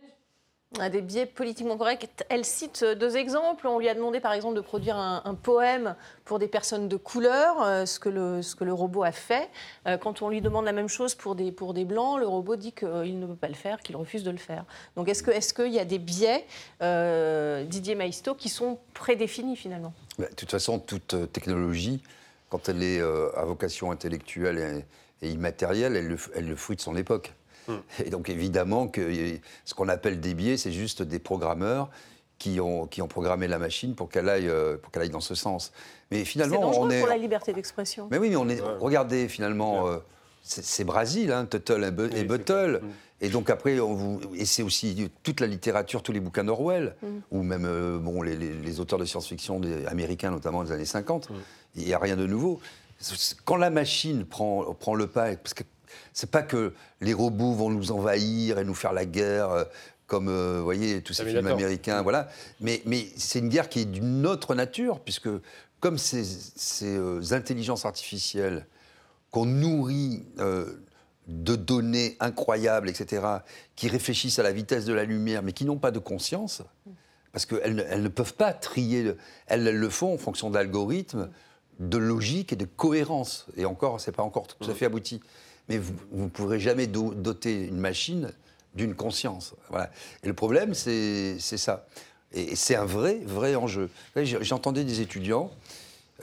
des 0.89 1.01
biais 1.01 1.25
politiquement 1.25 1.77
corrects. 1.77 2.07
Elle 2.29 2.45
cite 2.45 2.83
deux 2.83 3.17
exemples. 3.17 3.67
On 3.67 3.79
lui 3.79 3.89
a 3.89 3.93
demandé 3.93 4.19
par 4.19 4.33
exemple 4.33 4.55
de 4.55 4.61
produire 4.61 4.97
un, 4.97 5.35
poème 5.35 5.95
pour 6.23 6.39
des 6.39 6.47
personnes 6.47 6.87
de 6.87 6.97
couleur, 6.97 7.61
euh, 7.61 7.85
ce, 7.85 7.99
que 7.99 8.09
le, 8.09 8.41
ce 8.41 8.55
que 8.55 8.63
le 8.63 8.73
robot 8.73 9.03
a 9.03 9.11
fait. 9.11 9.49
Euh, 9.87 9.97
quand 9.97 10.21
on 10.21 10.29
lui 10.29 10.41
demande 10.41 10.65
la 10.65 10.71
même 10.71 10.87
chose 10.87 11.15
pour 11.15 11.35
des, 11.35 11.51
pour 11.51 11.73
des 11.73 11.85
blancs, 11.85 12.19
le 12.19 12.27
robot 12.27 12.55
dit 12.55 12.71
qu'il 12.71 13.19
ne 13.19 13.25
peut 13.27 13.35
pas 13.35 13.47
le 13.47 13.53
faire, 13.53 13.79
qu'il 13.79 13.95
refuse 13.95 14.23
de 14.23 14.31
le 14.31 14.37
faire. 14.37 14.65
Donc 14.95 15.09
est-ce 15.09 15.23
qu'il 15.23 15.65
est 15.65 15.71
y 15.71 15.79
a 15.79 15.85
des 15.85 15.99
biais, 15.99 16.45
euh, 16.81 17.63
Didier 17.65 17.95
Maisto, 17.95 18.33
qui 18.33 18.49
sont 18.49 18.79
prédéfinis 18.93 19.55
finalement? 19.55 19.93
Bah, 20.17 20.27
De 20.29 20.35
toute 20.35 20.51
façon, 20.51 20.79
toute 20.79 21.31
technologie, 21.31 22.01
quand 22.49 22.69
elle 22.69 22.83
est 22.83 23.01
à 23.01 23.43
vocation 23.45 23.91
intellectuelle 23.91 24.85
et, 25.21 25.29
immatérielle, 25.29 25.95
elle, 25.95 26.17
elle 26.35 26.47
le 26.47 26.55
fruit 26.55 26.75
de 26.75 26.81
son 26.81 26.95
époque. 26.95 27.33
Hmm. 27.67 27.77
Et 28.03 28.09
donc 28.09 28.29
évidemment 28.29 28.87
que 28.87 29.01
ce 29.65 29.73
qu'on 29.73 29.89
appelle 29.89 30.19
des 30.19 30.33
biais, 30.33 30.57
c'est 30.57 30.71
juste 30.71 31.01
des 31.01 31.19
programmeurs 31.19 31.89
qui 32.37 32.59
ont, 32.59 32.87
qui 32.87 33.01
ont 33.01 33.07
programmé 33.07 33.47
la 33.47 33.59
machine 33.59 33.95
pour 33.95 34.09
qu'elle 34.09 34.29
aille, 34.29 34.47
euh, 34.47 34.77
pour 34.77 34.91
qu'elle 34.91 35.03
aille 35.03 35.09
dans 35.09 35.21
ce 35.21 35.35
sens. 35.35 35.71
Mais 36.11 36.25
finalement, 36.25 36.71
c'est 36.71 36.79
on 36.79 36.89
est 36.89 36.99
pour 36.99 37.09
la 37.09 37.17
liberté 37.17 37.53
d'expression. 37.53 38.07
Mais 38.11 38.17
oui, 38.17 38.29
mais 38.29 38.35
on 38.35 38.49
est. 38.49 38.61
Regardez 38.79 39.27
finalement, 39.27 39.87
euh, 39.87 39.97
c'est 40.43 40.83
Brésil, 40.83 41.31
hein, 41.31 41.45
Tuttle 41.45 41.83
et, 41.83 42.23
Buttle. 42.23 42.81
Hmm. 42.83 42.89
Et 43.21 43.29
donc 43.29 43.49
après, 43.49 43.79
on 43.79 43.93
vous, 43.93 44.21
et 44.35 44.45
c'est 44.45 44.61
aussi 44.61 45.09
toute 45.23 45.39
la 45.39 45.47
littérature, 45.47 46.03
tous 46.03 46.11
les 46.11 46.19
bouquins 46.19 46.43
d'Orwell, 46.43 46.95
hmm. 47.01 47.07
ou 47.31 47.43
même 47.43 47.65
euh, 47.65 47.97
bon, 47.97 48.21
les, 48.21 48.35
les, 48.35 48.79
auteurs 48.79 48.99
de 48.99 49.05
science-fiction 49.05 49.61
américains, 49.87 50.31
notamment 50.31 50.63
des 50.63 50.71
années 50.71 50.85
50. 50.85 51.29
Il 51.75 51.85
n'y 51.85 51.93
a 51.93 51.99
rien 51.99 52.17
de 52.17 52.25
nouveau. 52.25 52.59
Quand 53.43 53.57
la 53.57 53.69
machine 53.69 54.25
prend, 54.25 54.73
prend 54.73 54.95
le 54.95 55.07
pas, 55.07 55.35
parce 55.35 55.53
que 55.53 55.63
c'est 56.13 56.31
pas 56.31 56.43
que 56.43 56.73
les 57.01 57.13
robots 57.13 57.53
vont 57.53 57.69
nous 57.69 57.91
envahir 57.91 58.59
et 58.59 58.63
nous 58.63 58.73
faire 58.73 58.93
la 58.93 59.05
guerre 59.05 59.49
euh, 59.51 59.63
comme 60.07 60.29
euh, 60.29 60.57
vous 60.59 60.63
voyez 60.63 61.01
tous 61.01 61.13
ces 61.13 61.25
films 61.25 61.47
américains, 61.47 62.03
voilà. 62.03 62.29
Mais, 62.59 62.81
mais 62.85 63.07
c'est 63.17 63.39
une 63.39 63.49
guerre 63.49 63.69
qui 63.69 63.79
est 63.81 63.85
d'une 63.85 64.27
autre 64.27 64.53
nature, 64.53 64.99
puisque 64.99 65.29
comme 65.79 65.97
ces, 65.97 66.23
ces 66.23 66.95
euh, 66.95 67.21
intelligences 67.31 67.85
artificielles 67.85 68.67
qu'on 69.31 69.45
nourrit 69.45 70.23
de 71.27 71.55
données 71.55 72.15
incroyables, 72.21 72.87
etc., 72.87 73.23
qui 73.75 73.89
réfléchissent 73.89 74.39
à 74.39 74.43
la 74.43 74.53
vitesse 74.53 74.85
de 74.85 74.93
la 74.93 75.03
lumière, 75.03 75.43
mais 75.43 75.51
qui 75.51 75.65
n'ont 75.65 75.77
pas 75.77 75.91
de 75.91 75.99
conscience, 75.99 76.61
parce 77.33 77.45
qu'elles 77.45 77.85
elles 77.89 78.03
ne 78.03 78.07
peuvent 78.07 78.35
pas 78.35 78.53
trier, 78.53 79.15
elles, 79.47 79.67
elles, 79.67 79.75
le 79.75 79.89
font 79.89 80.13
en 80.13 80.17
fonction 80.17 80.49
d'algorithmes, 80.49 81.29
de 81.79 81.97
logique 81.97 82.53
et 82.53 82.55
de 82.55 82.65
cohérence. 82.65 83.45
Et 83.57 83.65
encore, 83.65 83.99
c'est 83.99 84.11
pas 84.11 84.23
encore 84.23 84.47
tout 84.47 84.69
à 84.69 84.73
fait 84.73 84.85
abouti 84.85 85.21
mais 85.69 85.77
vous 85.77 85.93
ne 86.11 86.29
pourrez 86.29 86.59
jamais 86.59 86.87
doter 86.87 87.67
une 87.67 87.77
machine 87.77 88.31
d'une 88.75 88.93
conscience. 88.93 89.55
Voilà. 89.69 89.89
Et 90.23 90.27
le 90.27 90.33
problème, 90.33 90.73
c'est 90.73 91.39
ça. 91.39 91.87
Et, 92.33 92.55
c'est 92.55 92.75
un 92.75 92.85
vrai, 92.85 93.19
vrai 93.25 93.55
enjeu. 93.55 93.89
J'entendais 94.15 94.83
des 94.83 95.01
étudiants, 95.01 95.51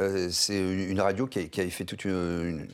euh, 0.00 0.28
c'est 0.30 0.58
une 0.58 1.00
radio 1.00 1.26
qui, 1.26 1.38
avait 1.60 1.70
fait 1.70 1.84
toute 1.84 2.04
une, 2.04 2.68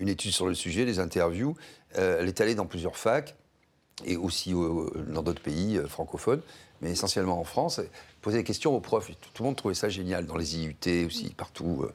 étude 0.00 0.32
sur 0.32 0.46
le 0.46 0.54
sujet, 0.54 0.84
des 0.84 1.00
interviews. 1.00 1.56
Euh, 1.98 2.18
elle 2.20 2.28
est 2.28 2.40
allée 2.40 2.54
dans 2.54 2.66
plusieurs 2.66 2.96
facs 2.96 3.34
et 4.04 4.16
aussi 4.16 4.52
dans 4.52 5.22
d'autres 5.22 5.42
pays 5.42 5.78
euh, 5.78 5.86
francophones, 5.86 6.42
mais 6.80 6.90
essentiellement 6.90 7.40
en 7.40 7.44
France. 7.44 7.80
Poser 8.20 8.38
des 8.38 8.44
questions 8.44 8.74
aux 8.74 8.80
profs. 8.80 9.08
Tout, 9.08 9.42
le 9.42 9.44
monde 9.44 9.56
trouvait 9.56 9.74
ça 9.74 9.88
génial, 9.88 10.26
dans 10.26 10.36
les 10.36 10.58
IUT 10.58 11.06
aussi, 11.06 11.30
partout. 11.36 11.86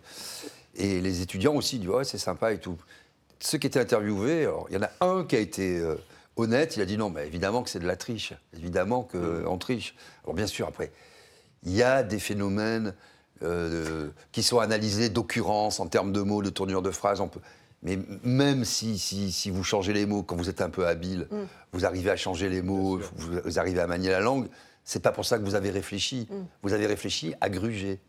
et 0.76 1.00
les 1.02 1.22
étudiants 1.22 1.56
aussi 1.56 1.80
disent 1.80 1.90
ouais, 1.90 2.04
c'est 2.04 2.18
sympa 2.18 2.54
et 2.54 2.60
tout 2.60 2.78
ceux 3.42 3.58
qui 3.58 3.68
étaient 3.68 3.80
interviewés, 3.80 4.48
il 4.70 4.76
y 4.76 4.78
en 4.78 4.84
a 4.84 4.92
un 5.02 5.26
qui 5.26 5.36
a 5.36 5.40
été 5.40 5.80
euh, 5.80 5.96
honnête, 6.36 6.76
il 6.78 6.82
a 6.82 6.86
dit 6.86 6.98
non, 6.98 7.10
mais 7.10 7.26
évidemment 7.26 7.64
que 7.64 7.70
c'est 7.70 7.80
de 7.80 7.88
la 7.88 7.96
triche, 7.96 8.34
évidemment 8.56 9.04
qu'on 9.04 9.56
mm. 9.56 9.60
triche. 9.60 9.96
Alors 10.24 10.36
bien 10.36 10.48
sûr, 10.48 10.68
après, 10.68 10.92
il 11.64 11.72
y 11.72 11.84
a 11.84 12.04
des 12.04 12.20
phénomènes 12.20 12.94
euh, 13.44 14.10
qui 14.32 14.44
sont 14.44 14.60
analysés 14.60 15.10
d'occurrence 15.10 15.80
en 15.80 15.88
termes 15.88 16.12
de 16.12 16.22
mots, 16.22 16.42
de 16.42 16.50
tournure 16.50 16.82
de 16.82 16.92
phrases. 16.92 17.22
On 17.22 17.28
peut... 17.28 17.40
Mais 17.84 17.98
même 18.24 18.64
si, 18.64 19.00
si, 19.00 19.50
vous 19.50 19.64
changez 19.64 19.94
les 19.94 20.06
mots, 20.06 20.22
quand 20.22 20.36
vous 20.36 20.50
êtes 20.50 20.62
un 20.62 20.70
peu 20.70 20.86
habile, 20.86 21.28
mm. 21.32 21.38
vous 21.74 21.86
arrivez 21.86 22.12
à 22.12 22.16
changer 22.16 22.50
les 22.50 22.62
mots, 22.62 23.00
vous, 23.16 23.60
arrivez 23.60 23.80
à 23.80 23.88
manier 23.88 24.10
la 24.10 24.20
langue, 24.20 24.48
c'est 24.84 25.02
pas 25.02 25.12
pour 25.12 25.26
ça 25.26 25.40
que 25.40 25.44
vous 25.44 25.56
avez 25.56 25.72
réfléchi. 25.72 26.28
Mm. 26.30 26.36
Vous 26.62 26.74
avez 26.74 26.86
réfléchi 26.86 27.34
à 27.42 27.50
gruger. 27.50 28.00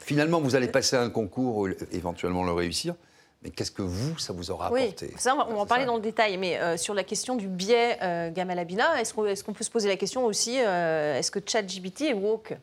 Finalement, 0.00 0.40
vous 0.40 0.56
allez 0.56 0.68
passer 0.68 0.96
un 0.96 1.10
concours, 1.10 1.68
éventuellement 1.92 2.42
le 2.42 2.52
réussir, 2.52 2.96
mais 3.42 3.50
qu'est-ce 3.50 3.70
que 3.70 3.82
vous, 3.82 4.18
ça 4.18 4.32
vous 4.32 4.50
aura 4.50 4.66
apporté 4.66 5.06
oui, 5.06 5.14
ça, 5.16 5.34
on 5.34 5.38
va, 5.38 5.60
en 5.60 5.66
parler 5.66 5.86
dans 5.86 5.96
le 5.96 6.02
détail, 6.02 6.36
mais 6.36 6.58
euh, 6.58 6.76
sur 6.76 6.92
la 6.92 7.04
question 7.04 7.36
du 7.36 7.48
biais 7.48 7.98
euh, 8.02 8.30
Gamal 8.30 8.58
Abina, 8.58 9.00
est-ce 9.00 9.14
qu'on 9.14 9.26
est 9.26 9.52
peut 9.52 9.64
se 9.64 9.70
poser 9.70 9.88
la 9.88 9.96
question 9.96 10.26
aussi, 10.26 10.60
euh, 10.60 11.18
est-ce 11.18 11.30
que 11.30 11.40
ChatGPT 11.44 12.02
est 12.02 12.12
woke? 12.12 12.54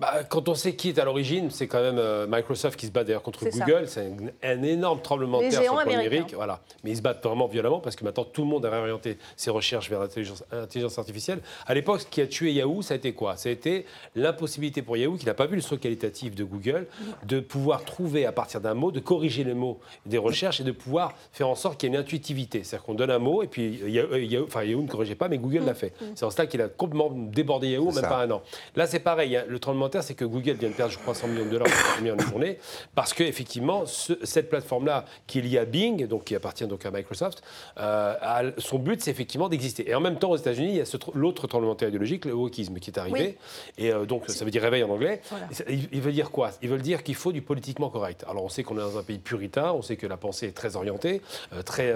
Bah, 0.00 0.24
quand 0.28 0.48
on 0.48 0.56
sait 0.56 0.74
qui 0.74 0.88
est 0.88 0.98
à 0.98 1.04
l'origine, 1.04 1.50
c'est 1.52 1.68
quand 1.68 1.80
même 1.80 1.98
euh, 1.98 2.26
Microsoft 2.28 2.78
qui 2.78 2.86
se 2.86 2.90
bat 2.90 3.04
d'ailleurs 3.04 3.22
contre 3.22 3.44
Google. 3.44 3.84
C'est 3.86 4.10
un, 4.42 4.62
énorme 4.64 5.00
tremblement 5.00 5.40
de 5.40 5.48
terre 5.48 5.62
sur 5.62 5.78
le 5.78 5.84
numérique. 5.88 6.34
Voilà. 6.34 6.60
Mais 6.82 6.90
ils 6.90 6.96
se 6.96 7.02
battent 7.02 7.22
vraiment 7.22 7.46
violemment 7.46 7.78
parce 7.78 7.94
que 7.94 8.04
maintenant 8.04 8.24
tout 8.24 8.42
le 8.42 8.48
monde 8.48 8.66
a 8.66 8.70
réorienté 8.70 9.18
ses 9.36 9.50
recherches 9.50 9.88
vers 9.88 10.00
l'intelligence 10.00 10.98
artificielle. 10.98 11.38
À 11.66 11.74
l'époque, 11.74 12.00
ce 12.00 12.06
qui 12.06 12.20
a 12.20 12.26
tué 12.26 12.52
Yahoo, 12.52 12.82
ça 12.82 12.94
a 12.94 12.96
été 12.96 13.12
quoi? 13.12 13.36
Ça 13.36 13.48
a 13.48 13.52
été 13.52 13.86
l'impossibilité 14.16 14.82
pour 14.82 14.96
Yahoo, 14.96 15.16
qui 15.16 15.26
n'a 15.26 15.34
pas 15.34 15.46
vu 15.46 15.54
le 15.54 15.62
saut 15.62 15.76
qualitatif 15.76 16.34
de 16.34 16.42
Google, 16.42 16.88
de 17.24 17.38
pouvoir 17.38 17.84
trouver 17.84 18.26
à 18.26 18.32
partir 18.32 18.60
d'un 18.60 18.74
mot, 18.74 18.90
de 18.90 19.00
corriger 19.00 19.44
les 19.44 19.54
mots 19.54 19.78
des 20.06 20.18
recherches 20.18 20.60
et 20.60 20.64
de 20.64 20.72
pouvoir 20.72 21.14
faire 21.32 21.48
en 21.48 21.54
sorte 21.54 21.78
qu'il 21.78 21.88
y 21.88 21.92
ait 21.92 21.94
une 21.94 22.00
intuitivité. 22.00 22.64
C'est-à-dire 22.64 22.84
qu'on 22.84 22.94
donne 22.94 23.12
un 23.12 23.20
mot 23.20 23.44
et 23.44 23.46
puis 23.46 23.80
Yahoo, 23.86 24.44
enfin, 24.44 24.64
Yahoo 24.64 24.82
ne 24.82 24.88
corrigeait 24.88 25.14
pas, 25.14 25.28
mais 25.28 25.38
Google 25.38 25.64
l'a 25.64 25.74
fait. 25.74 25.92
Mm. 26.00 26.04
C'est 26.16 26.24
en 26.24 26.30
cela 26.30 26.46
qu'il 26.46 26.60
a 26.62 26.68
complètement 26.68 27.10
débordé 27.10 27.68
Yahoo, 27.68 27.92
même 27.92 28.02
pas 28.02 28.22
un 28.22 28.30
an. 28.32 28.42
Là, 28.74 28.88
c'est 28.88 28.98
pareil. 28.98 29.40
Le 29.46 29.58
tremblement 29.60 29.83
c'est 30.02 30.14
que 30.14 30.24
Google 30.24 30.52
vient 30.52 30.68
de 30.68 30.74
perdre, 30.74 30.92
je 30.92 30.98
crois, 30.98 31.14
100 31.14 31.28
millions 31.28 31.44
de 31.44 31.50
dollars 31.50 31.68
en 32.00 32.04
une 32.04 32.20
journée, 32.20 32.58
parce 32.94 33.12
qu'effectivement, 33.12 33.84
cette 33.86 34.48
plateforme-là, 34.48 35.04
qui 35.26 35.38
est 35.38 35.42
liée 35.42 35.58
à 35.58 35.64
Bing, 35.64 36.06
donc 36.06 36.24
qui 36.24 36.34
appartient 36.34 36.66
donc 36.66 36.84
à 36.86 36.90
Microsoft, 36.90 37.42
euh, 37.78 38.50
son 38.58 38.78
but, 38.78 39.00
c'est 39.02 39.10
effectivement 39.10 39.48
d'exister. 39.48 39.88
Et 39.88 39.94
en 39.94 40.00
même 40.00 40.18
temps, 40.18 40.30
aux 40.30 40.36
États-Unis, 40.36 40.68
il 40.68 40.76
y 40.76 40.80
a 40.80 40.84
l'autre 41.14 41.46
tremblement 41.46 41.76
idéologique, 41.76 42.24
le 42.24 42.34
wokisme, 42.34 42.78
qui 42.78 42.90
est 42.90 42.98
arrivé. 42.98 43.36
Et 43.78 43.92
euh, 43.92 44.04
donc, 44.04 44.24
ça 44.28 44.44
veut 44.44 44.50
dire 44.50 44.62
réveil 44.62 44.82
en 44.82 44.90
anglais. 44.90 45.20
Il, 45.68 46.00
veut 46.00 46.12
dire 46.12 46.30
quoi? 46.30 46.50
Il 46.62 46.68
veut 46.68 46.78
dire 46.78 47.02
qu'il 47.02 47.14
faut 47.14 47.32
du 47.32 47.42
politiquement 47.42 47.90
correct. 47.90 48.24
Alors, 48.28 48.44
on 48.44 48.48
sait 48.48 48.62
qu'on 48.62 48.76
est 48.76 48.80
dans 48.80 48.98
un 48.98 49.02
pays 49.02 49.18
puritain, 49.18 49.72
on 49.72 49.82
sait 49.82 49.96
que 49.96 50.06
la 50.06 50.16
pensée 50.16 50.46
est 50.48 50.52
très 50.52 50.76
orientée, 50.76 51.22
euh, 51.52 51.62
très 51.62 51.94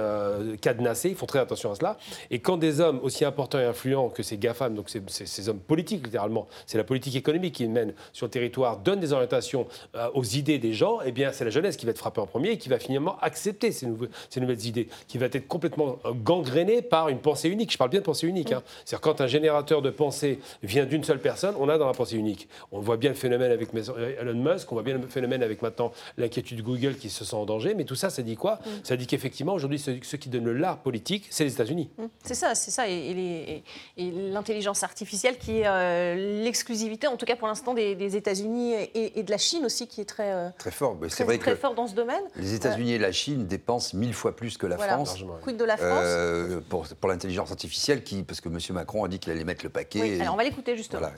cadenassée, 0.61 1.11
ils 1.11 1.17
font 1.17 1.27
très 1.27 1.39
attention 1.39 1.73
à 1.73 1.75
cela. 1.75 1.99
Et 2.31 2.41
quand 2.41 2.57
des 2.57 2.81
hommes 2.81 3.01
aussi 3.03 3.25
importants 3.25 3.59
et 3.59 3.65
influents 3.65 4.09
que 4.09 4.23
ces 4.23 4.39
GAFAM, 4.39 4.75
donc 4.75 4.91
ces, 4.91 5.03
ces 5.09 5.49
hommes 5.49 5.59
politiques 5.59 6.05
littéralement, 6.05 6.49
c'est 6.67 6.79
la 6.79 6.85
politique 6.85 7.17
économique 7.17 7.55
qui 7.55 7.69
sur 8.13 8.27
le 8.27 8.31
territoire 8.31 8.79
donne 8.79 9.01
des 9.01 9.13
orientations 9.13 9.67
euh, 9.95 10.09
aux 10.15 10.25
idées 10.25 10.59
des 10.59 10.73
gens, 10.73 10.99
eh 11.05 11.13
bien, 11.13 11.33
c'est 11.33 11.45
la 11.45 11.51
jeunesse 11.51 11.77
qui 11.77 11.87
va 11.87 11.91
être 11.91 11.99
frappée 11.99 12.21
en 12.21 12.27
premier 12.27 12.51
et 12.51 12.59
qui 12.59 12.69
va 12.69 12.79
finalement 12.79 13.19
accepter 13.21 13.73
ces, 13.73 13.87
ces 14.31 14.41
nouvelles 14.41 14.67
idées, 14.67 14.89
qui 15.07 15.19
va 15.19 15.27
être 15.27 15.49
complètement 15.49 15.99
euh, 16.05 16.13
gangrénée 16.13 16.83
par 16.83 17.09
une 17.09 17.19
pensée 17.19 17.49
unique. 17.49 17.73
Je 17.73 17.79
parle 17.79 17.91
bien 17.91 18.01
de 18.01 18.05
pensée 18.05 18.27
unique. 18.27 18.53
Hein. 18.53 18.63
C'est-à-dire 18.85 19.01
quand 19.01 19.21
un 19.21 19.27
générateur 19.27 19.83
de 19.83 19.91
pensée 19.91 20.41
vient 20.63 20.87
d'une 20.87 21.05
seule 21.05 21.21
personne, 21.21 21.55
on 21.59 21.69
a 21.69 21.79
dans 21.79 21.87
la 21.87 21.95
pensée 21.95 22.17
unique. 22.17 22.49
On 22.73 22.81
voit 22.81 22.97
bien 22.97 23.11
le 23.11 23.17
phénomène 23.17 23.53
avec 23.53 23.71
Elon 23.75 24.35
Musk, 24.35 24.71
on 24.73 24.75
voit 24.75 24.83
bien 24.83 24.99
le 24.99 25.07
phénomène 25.07 25.43
avec 25.43 25.63
maintenant 25.63 25.93
l'inquiétude 26.17 26.63
Google 26.63 26.97
qui 26.97 27.11
se 27.11 27.25
sent 27.25 27.37
en 27.37 27.45
danger, 27.45 27.75
mais 27.75 27.85
tout 27.85 27.95
ça, 27.95 28.11
ça 28.11 28.23
dit 28.23 28.37
quoi? 28.37 28.59
Ça 28.83 28.97
dit 28.97 29.07
qu'effectivement, 29.07 29.55
aujourd'hui, 29.55 29.79
ceux, 29.79 29.95
qui 29.95 30.29
donnent 30.29 30.53
l'art 30.53 30.79
politique, 30.79 31.27
c'est 31.31 31.45
les 31.45 31.53
États-Unis. 31.53 31.89
C'est 32.23 32.35
ça, 32.35 32.55
c'est 32.55 32.71
ça. 32.71 32.89
Et, 32.89 33.63
l'intelligence 33.97 34.83
artificielle 34.83 35.39
qui 35.39 35.59
est 35.59 35.67
euh, 35.67 36.43
l'exclusivité, 36.43 37.07
en 37.07 37.17
tout 37.17 37.27
cas 37.27 37.37
pour 37.37 37.49
l'instant, 37.49 37.68
des, 37.75 38.17
États-Unis 38.17 38.75
et, 38.95 39.23
de 39.23 39.31
la 39.31 39.39
Chine 39.39 39.65
aussi, 39.65 39.87
qui 39.87 40.01
est 40.01 40.05
très, 40.05 40.33
euh, 40.33 40.49
très 40.59 40.71
fort. 40.71 40.97
C'est 41.09 41.25
vrai 41.25 41.39
très 41.39 41.57
fort 41.57 41.75
dans 41.75 41.87
ce 41.87 41.95
domaine. 41.95 42.23
Les 42.37 42.55
États-Unis 42.55 42.93
et 42.93 42.99
la 42.99 43.13
Chine 43.13 43.47
dépensent 43.47 43.97
mille 43.97 44.15
fois 44.15 44.35
plus 44.37 44.57
que 44.57 44.67
la 44.67 44.79
France. 44.79 45.17
Quid 45.43 45.57
de 45.57 45.65
la 45.65 45.77
France 45.77 46.05
euh, 46.05 46.61
Pour, 46.69 46.87
pour 46.87 47.09
l'intelligence 47.09 47.51
artificielle, 47.51 48.03
qui, 48.03 48.23
parce 48.23 48.41
que 48.41 48.49
M. 48.49 48.59
Macron 48.71 49.05
a 49.05 49.09
dit 49.09 49.19
qu'il 49.19 49.33
allait 49.33 49.45
mettre 49.45 49.65
le 49.65 49.71
paquet. 49.71 50.21
alors 50.21 50.35
on 50.35 50.37
va 50.37 50.45
l'écouter 50.45 50.77
justement. 50.77 51.09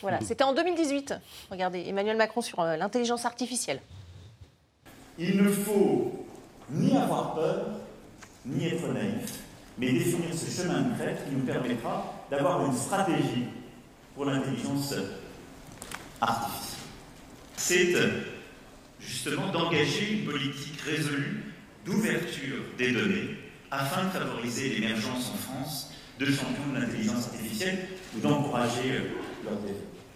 Voilà. 0.00 0.20
C'était 0.22 0.44
en 0.44 0.54
2018. 0.54 1.14
Regardez, 1.50 1.84
Emmanuel 1.86 2.16
Macron 2.16 2.40
sur 2.40 2.60
euh, 2.60 2.76
l'intelligence 2.76 3.24
artificielle. 3.24 3.80
Il 5.18 5.42
ne 5.42 5.50
faut 5.50 6.26
ni 6.70 6.96
avoir 6.96 7.34
peur, 7.34 7.66
ni 8.46 8.66
être 8.66 8.88
naïf, 8.88 9.40
mais 9.78 9.92
définir 9.92 10.34
ce 10.34 10.50
chemin 10.50 10.80
de 10.80 10.94
crête 10.96 11.24
qui 11.28 11.34
nous 11.34 11.44
permettra 11.44 12.12
d'avoir 12.30 12.64
une 12.66 12.72
stratégie 12.72 13.46
pour 14.14 14.24
l'intelligence 14.24 14.94
c'est 17.56 17.94
euh, 17.94 18.08
justement 19.00 19.50
d'engager 19.50 20.12
une 20.12 20.24
politique 20.24 20.80
résolue 20.82 21.44
d'ouverture 21.84 22.62
des 22.78 22.92
données 22.92 23.36
afin 23.70 24.04
de 24.04 24.10
favoriser 24.10 24.68
l'émergence 24.68 25.32
en 25.32 25.36
France 25.36 25.92
de 26.18 26.26
champions 26.26 26.72
de 26.72 26.80
l'intelligence 26.80 27.28
artificielle 27.28 27.88
ou 28.14 28.20
d'encourager 28.20 28.92
euh, 28.92 29.56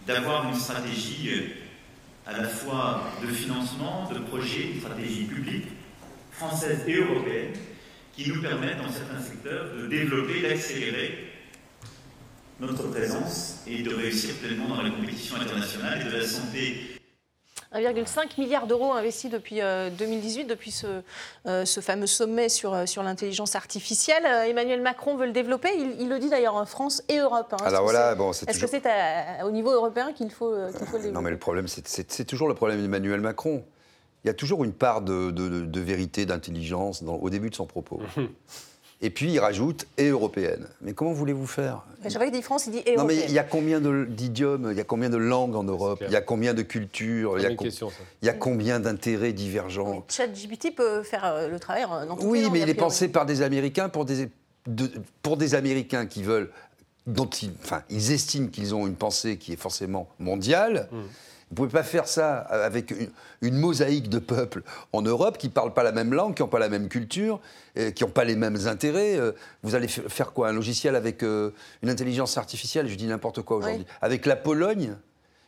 d'avoir 0.06 0.48
une 0.48 0.58
stratégie 0.58 1.30
euh, 1.30 2.30
à 2.30 2.36
la 2.36 2.44
fois 2.44 3.02
de 3.22 3.28
financement, 3.28 4.10
de 4.12 4.18
projet, 4.18 4.72
une 4.74 4.80
stratégie 4.80 5.24
publique, 5.24 5.68
française 6.30 6.84
et 6.86 6.96
européenne, 6.96 7.54
qui 8.12 8.28
nous 8.28 8.42
permettent 8.42 8.78
dans 8.78 8.92
certains 8.92 9.20
secteurs 9.20 9.74
de 9.74 9.86
développer, 9.86 10.42
d'accélérer 10.42 11.27
notre 12.60 12.88
présence 12.88 13.58
et 13.66 13.82
de 13.82 13.94
réussir 13.94 14.34
pleinement 14.36 14.68
dans 14.68 14.82
la 14.82 14.90
compétition 14.90 15.36
internationale 15.36 16.00
et 16.00 16.04
de 16.04 16.16
la 16.16 16.26
santé 16.26 16.98
1,5 17.74 18.40
milliard 18.40 18.66
d'euros 18.66 18.92
investis 18.92 19.30
depuis 19.30 19.56
2018, 19.56 19.60
euh, 19.60 20.44
depuis 20.48 20.70
ce, 20.70 20.86
euh, 21.46 21.66
ce 21.66 21.80
fameux 21.80 22.06
sommet 22.06 22.48
sur, 22.48 22.72
euh, 22.72 22.86
sur 22.86 23.02
l'intelligence 23.02 23.54
artificielle. 23.56 24.24
Emmanuel 24.48 24.80
Macron 24.80 25.16
veut 25.16 25.26
le 25.26 25.32
développer. 25.32 25.68
Il, 25.76 26.08
le 26.08 26.18
dit 26.18 26.30
d'ailleurs 26.30 26.54
en 26.54 26.64
France 26.64 27.02
et 27.10 27.18
Europe. 27.18 27.52
Hein. 27.52 27.64
Alors 27.66 27.82
voilà, 27.82 28.14
bon, 28.14 28.32
c'est 28.32 28.48
Est-ce 28.48 28.60
que 28.60 28.66
c'est 28.66 28.82
au 29.44 29.50
niveau 29.50 29.70
européen 29.70 30.14
qu'il 30.14 30.30
faut, 30.30 30.50
le 30.50 30.72
développer 30.72 31.10
Non, 31.10 31.20
mais 31.20 31.30
le 31.30 31.38
problème, 31.38 31.66
c'est 31.68 32.24
toujours 32.24 32.48
le 32.48 32.54
problème 32.54 32.80
d'Emmanuel 32.80 33.20
Macron. 33.20 33.62
Il 34.24 34.28
y 34.28 34.30
a 34.30 34.34
toujours 34.34 34.64
une 34.64 34.72
part 34.72 35.02
de, 35.02 35.30
de 35.30 35.80
vérité, 35.80 36.24
d'intelligence 36.24 37.02
au 37.06 37.28
début 37.28 37.50
de 37.50 37.54
son 37.54 37.66
propos. 37.66 38.00
Et 39.00 39.10
puis 39.10 39.32
il 39.32 39.38
rajoute 39.38 39.86
et 39.96 40.08
européenne. 40.08 40.66
Mais 40.80 40.92
comment 40.92 41.12
voulez-vous 41.12 41.46
faire? 41.46 41.84
Je 42.04 42.18
qu'il 42.18 42.30
dit 42.32 42.42
France, 42.42 42.66
il 42.66 42.72
dit 42.72 42.82
et 42.84 42.96
Non, 42.96 43.04
mais 43.04 43.16
il 43.16 43.32
y 43.32 43.38
a 43.38 43.44
combien 43.44 43.80
d'idiomes, 43.80 44.68
il 44.72 44.76
y 44.76 44.80
a 44.80 44.84
combien 44.84 45.08
de 45.08 45.16
langues 45.16 45.54
en 45.54 45.64
Europe, 45.64 46.02
il 46.04 46.12
y 46.12 46.16
a 46.16 46.20
combien 46.20 46.52
de 46.52 46.62
cultures, 46.62 47.38
il 47.38 47.42
y 47.42 47.46
a, 47.46 47.50
il 47.50 48.26
y 48.26 48.28
a 48.28 48.32
combien 48.32 48.80
d'intérêts 48.80 49.32
divergents? 49.32 50.04
ChatGPT 50.08 50.74
peut 50.74 51.02
faire 51.02 51.24
euh, 51.24 51.48
le 51.48 51.60
travail 51.60 51.84
dans 52.06 52.18
Oui, 52.22 52.48
mais 52.52 52.60
il 52.60 52.68
est 52.68 52.74
pensé 52.74 53.08
par 53.08 53.24
des 53.24 53.42
Américains 53.42 53.88
pour 53.88 54.04
des, 54.04 54.28
pour 55.22 55.36
des 55.36 55.54
Américains 55.54 56.06
qui 56.06 56.22
veulent, 56.24 56.50
dont 57.06 57.26
ils, 57.26 57.52
enfin, 57.62 57.82
ils 57.90 58.12
estiment 58.12 58.48
qu'ils 58.48 58.74
ont 58.74 58.86
une 58.86 58.96
pensée 58.96 59.36
qui 59.36 59.52
est 59.52 59.60
forcément 59.60 60.08
mondiale. 60.18 60.88
Hum. 60.92 61.04
Vous 61.50 61.64
ne 61.64 61.68
pouvez 61.68 61.80
pas 61.80 61.84
faire 61.84 62.06
ça 62.06 62.36
avec 62.38 62.92
une, 63.40 63.56
mosaïque 63.56 64.10
de 64.10 64.18
peuples 64.18 64.62
en 64.92 65.00
Europe 65.00 65.38
qui 65.38 65.48
ne 65.48 65.52
parlent 65.52 65.72
pas 65.72 65.82
la 65.82 65.92
même 65.92 66.12
langue, 66.12 66.34
qui 66.34 66.42
n'ont 66.42 66.48
pas 66.48 66.58
la 66.58 66.68
même 66.68 66.88
culture, 66.88 67.40
qui 67.74 68.04
n'ont 68.04 68.10
pas 68.10 68.24
les 68.24 68.36
mêmes 68.36 68.66
intérêts. 68.66 69.18
Euh, 69.18 69.32
vous 69.62 69.74
allez 69.74 69.88
faire 69.88 70.32
quoi? 70.32 70.48
Un 70.48 70.52
logiciel 70.52 70.94
avec 70.94 71.22
euh, 71.22 71.52
une 71.82 71.88
intelligence 71.88 72.36
artificielle, 72.36 72.88
je 72.88 72.94
dis 72.96 73.06
n'importe 73.06 73.42
quoi 73.42 73.56
aujourd'hui, 73.56 73.86
avec 74.02 74.26
la 74.26 74.36
Pologne 74.36 74.94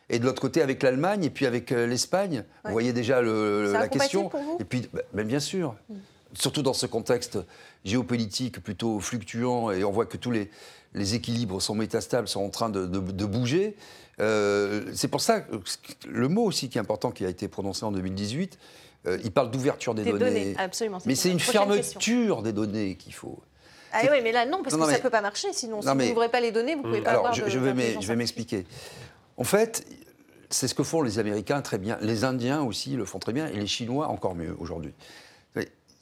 et 0.09 0.19
de 0.19 0.25
l'autre 0.25 0.41
côté 0.41 0.63
avec 0.63 0.83
l'Allemagne 0.83 1.25
et 1.25 1.31
puis 1.31 1.45
avec 1.45 1.71
euh, 1.71 1.87
l'Espagne? 1.87 2.45
Vous 2.65 2.73
voyez 2.73 2.95
déjà 2.95 3.21
la 3.21 3.89
question. 3.89 4.31
Pour 4.31 4.41
vous? 4.41 4.57
Et 4.59 4.65
puis, 4.65 4.89
ben, 5.13 5.27
bien 5.27 5.41
sûr. 5.41 5.75
Mm. 5.89 5.95
Surtout 6.33 6.63
dans 6.63 6.75
ce 6.75 6.87
contexte 6.87 7.39
géopolitique 7.85 8.63
plutôt 8.63 9.01
fluctuant, 9.01 9.73
et 9.73 9.83
on 9.83 9.91
voit 9.91 10.07
que 10.07 10.17
tous 10.17 10.31
les, 10.31 10.49
les 10.95 11.15
équilibres 11.17 11.61
sont 11.61 11.75
métastables, 11.75 12.29
sont 12.29 12.41
en 12.41 12.51
train 12.51 12.71
de, 12.71 12.87
de 12.87 13.25
bouger. 13.25 13.77
Euh, 14.21 14.91
c'est 14.95 15.09
pour 15.09 15.21
ça 15.21 15.41
que 15.41 15.57
le 16.07 16.29
mot 16.29 16.45
aussi 16.45 16.69
qui 16.69 16.79
est 16.79 16.81
important 16.81 17.11
qui 17.11 17.25
a 17.25 17.29
été 17.29 17.49
prononcé 17.49 17.85
en 17.85 17.93
2018, 17.93 18.59
euh, 19.07 19.19
il 19.25 19.33
parle 19.33 19.51
d'ouverture 19.51 19.95
des, 19.95 20.05
données. 20.05 20.55
Mais 21.07 21.15
c'est 21.15 21.31
une 21.31 21.41
fermeture 21.41 22.43
des 22.43 22.53
données 22.53 22.97
qu'il 22.97 23.15
faut. 23.15 23.39
Ah 23.93 24.03
oui, 24.11 24.19
mais 24.23 24.31
là 24.31 24.47
non, 24.47 24.63
parce 24.63 24.77
que 24.77 24.85
ça 24.85 24.99
ne 24.99 25.03
peut 25.03 25.11
pas 25.11 25.23
marcher. 25.23 25.53
Sinon, 25.53 25.83
si 25.83 25.89
vous 25.89 25.95
n'ouvrez 25.95 26.29
pas 26.29 26.41
les 26.41 26.53
données, 26.53 26.75
vous 26.75 26.83
ne 26.83 26.89
pouvez 26.89 27.01
pas 27.01 27.11
Alors, 27.11 27.27
avoir 27.29 27.49
je 27.49 27.59
vais 27.59 28.17
m'expliquer. 28.17 28.67
En 29.37 29.45
fait, 29.45 29.87
c'est 30.51 30.69
ce 30.69 30.75
que 30.75 30.83
font 30.83 31.03
les 31.03 31.19
Américains 31.19 31.63
très 31.63 31.79
bien. 31.79 31.99
Les 32.03 32.25
Indiens 32.25 32.63
aussi 32.63 32.91
le 32.91 33.05
font 33.05 33.19
très 33.19 33.33
bien, 33.33 33.47
et 33.49 33.57
les 33.57 33.67
Chinois 33.67 34.09
encore 34.09 34.35
mieux 34.35 34.55
aujourd'hui 34.59 34.93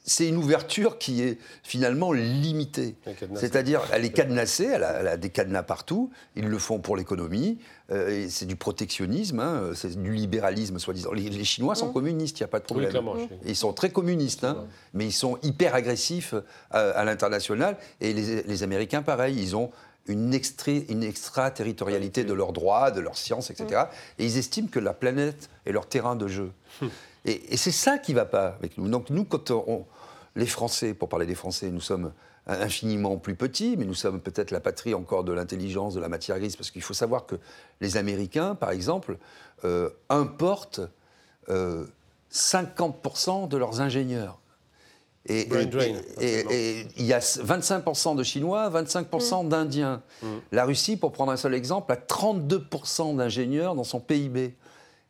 c'est 0.08 0.26
une 0.26 0.38
ouverture 0.38 0.96
qui 0.96 1.22
est 1.22 1.38
finalement 1.62 2.12
limitée. 2.12 2.96
C'est-à-dire, 3.34 3.82
elle 3.92 4.06
est 4.06 4.12
cadenassée, 4.12 4.64
elle 4.64 4.82
a, 4.82 5.16
des 5.18 5.28
cadenas 5.28 5.62
partout, 5.62 6.10
ils 6.34 6.46
le 6.46 6.58
font 6.58 6.78
pour 6.78 6.96
l'économie, 6.96 7.58
euh, 7.90 8.26
c'est 8.30 8.46
du 8.46 8.56
protectionnisme, 8.56 9.38
hein, 9.38 9.70
c'est 9.74 10.00
du 10.00 10.12
libéralisme, 10.12 10.78
soi-disant. 10.78 11.12
Les, 11.12 11.44
Chinois 11.44 11.74
sont 11.74 11.90
mmh. 11.90 11.92
communistes, 11.92 12.40
il 12.40 12.42
n'y 12.42 12.46
a 12.46 12.48
pas 12.48 12.58
de 12.58 12.64
problème. 12.64 12.90
ils 13.44 13.54
sont 13.54 13.74
très 13.74 13.90
communistes, 13.90 14.44
hein, 14.44 14.66
mais 14.94 15.04
ils 15.04 15.12
sont 15.12 15.38
hyper 15.42 15.74
agressifs 15.74 16.34
euh, 16.74 16.92
à, 16.94 17.04
l'international, 17.04 17.76
et 18.00 18.14
les, 18.14 18.62
Américains, 18.62 19.02
pareil, 19.02 19.36
ils 19.38 19.56
ont 19.56 19.70
une, 20.06 20.40
une 20.88 21.02
extraterritorialité 21.02 22.24
de 22.24 22.32
leurs 22.32 22.54
droits, 22.54 22.90
de 22.90 23.00
leurs 23.00 23.18
sciences, 23.18 23.50
etc. 23.50 23.82
Mmh. 23.82 24.22
Et 24.22 24.24
ils 24.24 24.38
estiment 24.38 24.68
que 24.68 24.80
la 24.80 24.94
planète 24.94 25.50
est 25.66 25.72
leur 25.72 25.86
terrain 25.86 26.16
de 26.16 26.28
jeu. 26.28 26.50
Hum. 26.80 26.88
Et, 27.24 27.52
et 27.52 27.56
c'est 27.58 27.72
ça 27.72 27.98
qui 27.98 28.12
ne 28.12 28.16
va 28.16 28.24
pas 28.24 28.56
avec 28.58 28.78
nous. 28.78 28.88
Donc 28.88 29.10
nous, 29.10 29.24
quand 29.24 29.50
on, 29.50 29.84
les 30.38 30.46
Français, 30.46 30.94
pour 30.94 31.08
parler 31.08 31.26
des 31.26 31.34
Français, 31.34 31.70
nous 31.70 31.80
sommes 31.80 32.12
infiniment 32.46 33.18
plus 33.18 33.34
petits, 33.34 33.76
mais 33.76 33.84
nous 33.84 33.94
sommes 33.94 34.20
peut-être 34.20 34.52
la 34.52 34.60
patrie 34.60 34.94
encore 34.94 35.24
de 35.24 35.32
l'intelligence, 35.32 35.94
de 35.94 36.00
la 36.00 36.08
matière 36.08 36.38
grise, 36.38 36.56
parce 36.56 36.70
qu'il 36.70 36.80
faut 36.80 36.94
savoir 36.94 37.26
que 37.26 37.34
les 37.80 37.96
Américains, 37.96 38.54
par 38.54 38.70
exemple, 38.70 39.18
euh, 39.64 39.90
importent 40.08 40.80
50% 41.48 41.50
euh, 41.50 43.46
de 43.48 43.56
leurs 43.56 43.80
ingénieurs. 43.80 44.38
Et, 45.26 45.46
il 46.96 47.04
y 47.04 47.12
a 47.12 47.18
25% 47.18 48.16
de 48.16 48.22
Chinois, 48.22 48.70
25% 48.70 49.44
mm. 49.44 49.48
d'Indiens. 49.48 50.02
Mm. 50.22 50.26
La 50.52 50.64
Russie, 50.64 50.96
pour 50.96 51.12
prendre 51.12 51.32
un 51.32 51.36
seul 51.36 51.52
exemple, 51.52 51.92
a 51.92 51.96
32% 51.96 53.16
d'ingénieurs 53.16 53.74
dans 53.74 53.84
son 53.84 54.00
PIB. 54.00 54.54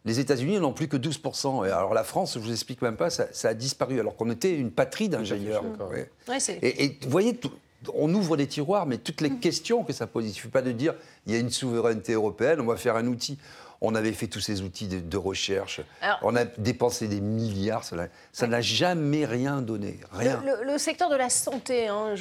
Les 0.09 0.21
États-Unis 0.21 0.59
n'ont 0.59 0.73
plus 0.73 0.89
que 0.89 0.97
12%. 0.97 1.67
Et 1.67 1.71
alors 1.71 1.93
la 1.93 2.03
France, 2.03 2.35
je 2.35 2.39
vous 2.39 2.51
explique 2.51 2.81
même 2.81 2.97
pas, 2.97 3.11
ça, 3.11 3.27
a 3.45 3.53
disparu, 3.53 4.01
alors 4.01 4.17
qu'on 4.17 4.31
était 4.31 4.55
une 4.55 4.71
patrie 4.71 5.11
d'ingénieurs. 5.11 5.63
et, 6.63 6.99
vous 7.03 7.11
voyez, 7.11 7.39
on 7.95 8.13
ouvre 8.15 8.39
des 8.39 8.47
tiroirs, 8.47 8.87
mais 8.87 8.97
toutes 8.97 9.21
les 9.21 9.29
mm. 9.29 9.41
questions 9.41 9.85
que 9.85 9.93
ça 9.93 10.07
pose, 10.07 10.25
il 10.25 10.29
ne 10.29 10.33
suffit 10.33 10.49
pas 10.49 10.63
de 10.63 10.73
dire 10.73 10.95
il 11.27 11.35
y 11.35 11.37
a 11.37 11.39
une 11.39 11.51
souveraineté 11.51 12.15
européenne, 12.15 12.59
on 12.61 12.65
va 12.65 12.77
faire 12.77 12.97
un 12.97 13.07
outil. 13.07 13.37
On 13.81 13.95
avait 13.95 14.13
fait 14.13 14.27
tous 14.27 14.41
ces 14.41 14.63
outils 14.63 14.89
de, 14.89 15.17
recherche. 15.17 15.81
on 16.23 16.35
a 16.35 16.45
dépensé 16.45 17.07
des 17.07 17.21
milliards. 17.21 17.85
Ça 17.85 18.47
n'a 18.47 18.61
jamais 18.61 19.25
rien 19.25 19.63
donné. 19.63 20.01
Rien. 20.13 20.43
Le, 20.65 20.79
secteur 20.79 21.09
de 21.09 21.15
la 21.15 21.29
santé, 21.29 21.87
hein, 21.87 22.15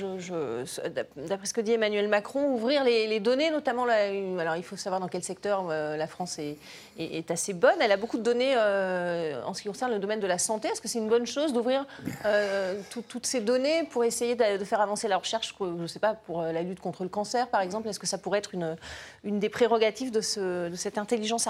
d'après 1.15 1.47
ce 1.47 1.53
que 1.53 1.61
dit 1.61 1.71
Emmanuel 1.71 2.07
Macron, 2.09 2.53
ouvrir 2.53 2.83
les, 2.83 3.19
données, 3.19 3.49
notamment. 3.49 3.85
alors, 3.85 4.55
il 4.55 4.63
faut 4.63 4.75
savoir 4.75 4.99
dans 4.99 5.07
quel 5.07 5.23
secteur 5.23 5.67
euh, 5.69 5.97
la 5.97 6.05
France 6.05 6.37
est, 6.37 6.57
est, 6.99 7.31
assez 7.31 7.53
bonne. 7.53 7.75
Elle 7.81 7.91
a 7.91 7.97
beaucoup 7.97 8.17
de 8.17 8.23
données 8.23 8.53
euh, 8.55 9.41
en 9.43 9.55
ce 9.55 9.63
qui 9.63 9.67
concerne 9.67 9.91
le 9.91 9.99
domaine 9.99 10.19
de 10.19 10.27
la 10.27 10.37
santé. 10.37 10.67
Est-ce 10.67 10.81
que 10.81 10.87
c'est 10.87 10.99
une 10.99 11.09
bonne 11.09 11.25
chose 11.25 11.53
d'ouvrir 11.53 11.85
euh, 12.25 12.79
toutes 13.09 13.25
ces 13.25 13.41
données 13.41 13.83
pour 13.85 14.03
essayer 14.03 14.35
de, 14.35 14.63
faire 14.63 14.81
avancer 14.81 15.07
la 15.07 15.17
recherche, 15.17 15.55
je 15.59 15.65
ne 15.65 15.87
sais 15.87 15.99
pas, 15.99 16.13
pour 16.13 16.43
la 16.43 16.61
lutte 16.61 16.79
contre 16.81 17.01
le 17.01 17.09
cancer, 17.09 17.47
par 17.47 17.61
exemple? 17.61 17.87
Est-ce 17.87 17.99
que 17.99 18.07
ça 18.07 18.19
pourrait 18.19 18.39
être 18.39 18.53
une, 18.53 18.75
une 19.23 19.39
des 19.39 19.49
prérogatives 19.49 20.11
de, 20.11 20.21
ce, 20.21 20.69
de 20.69 20.75
cette 20.75 20.99
intelligence 20.99 21.46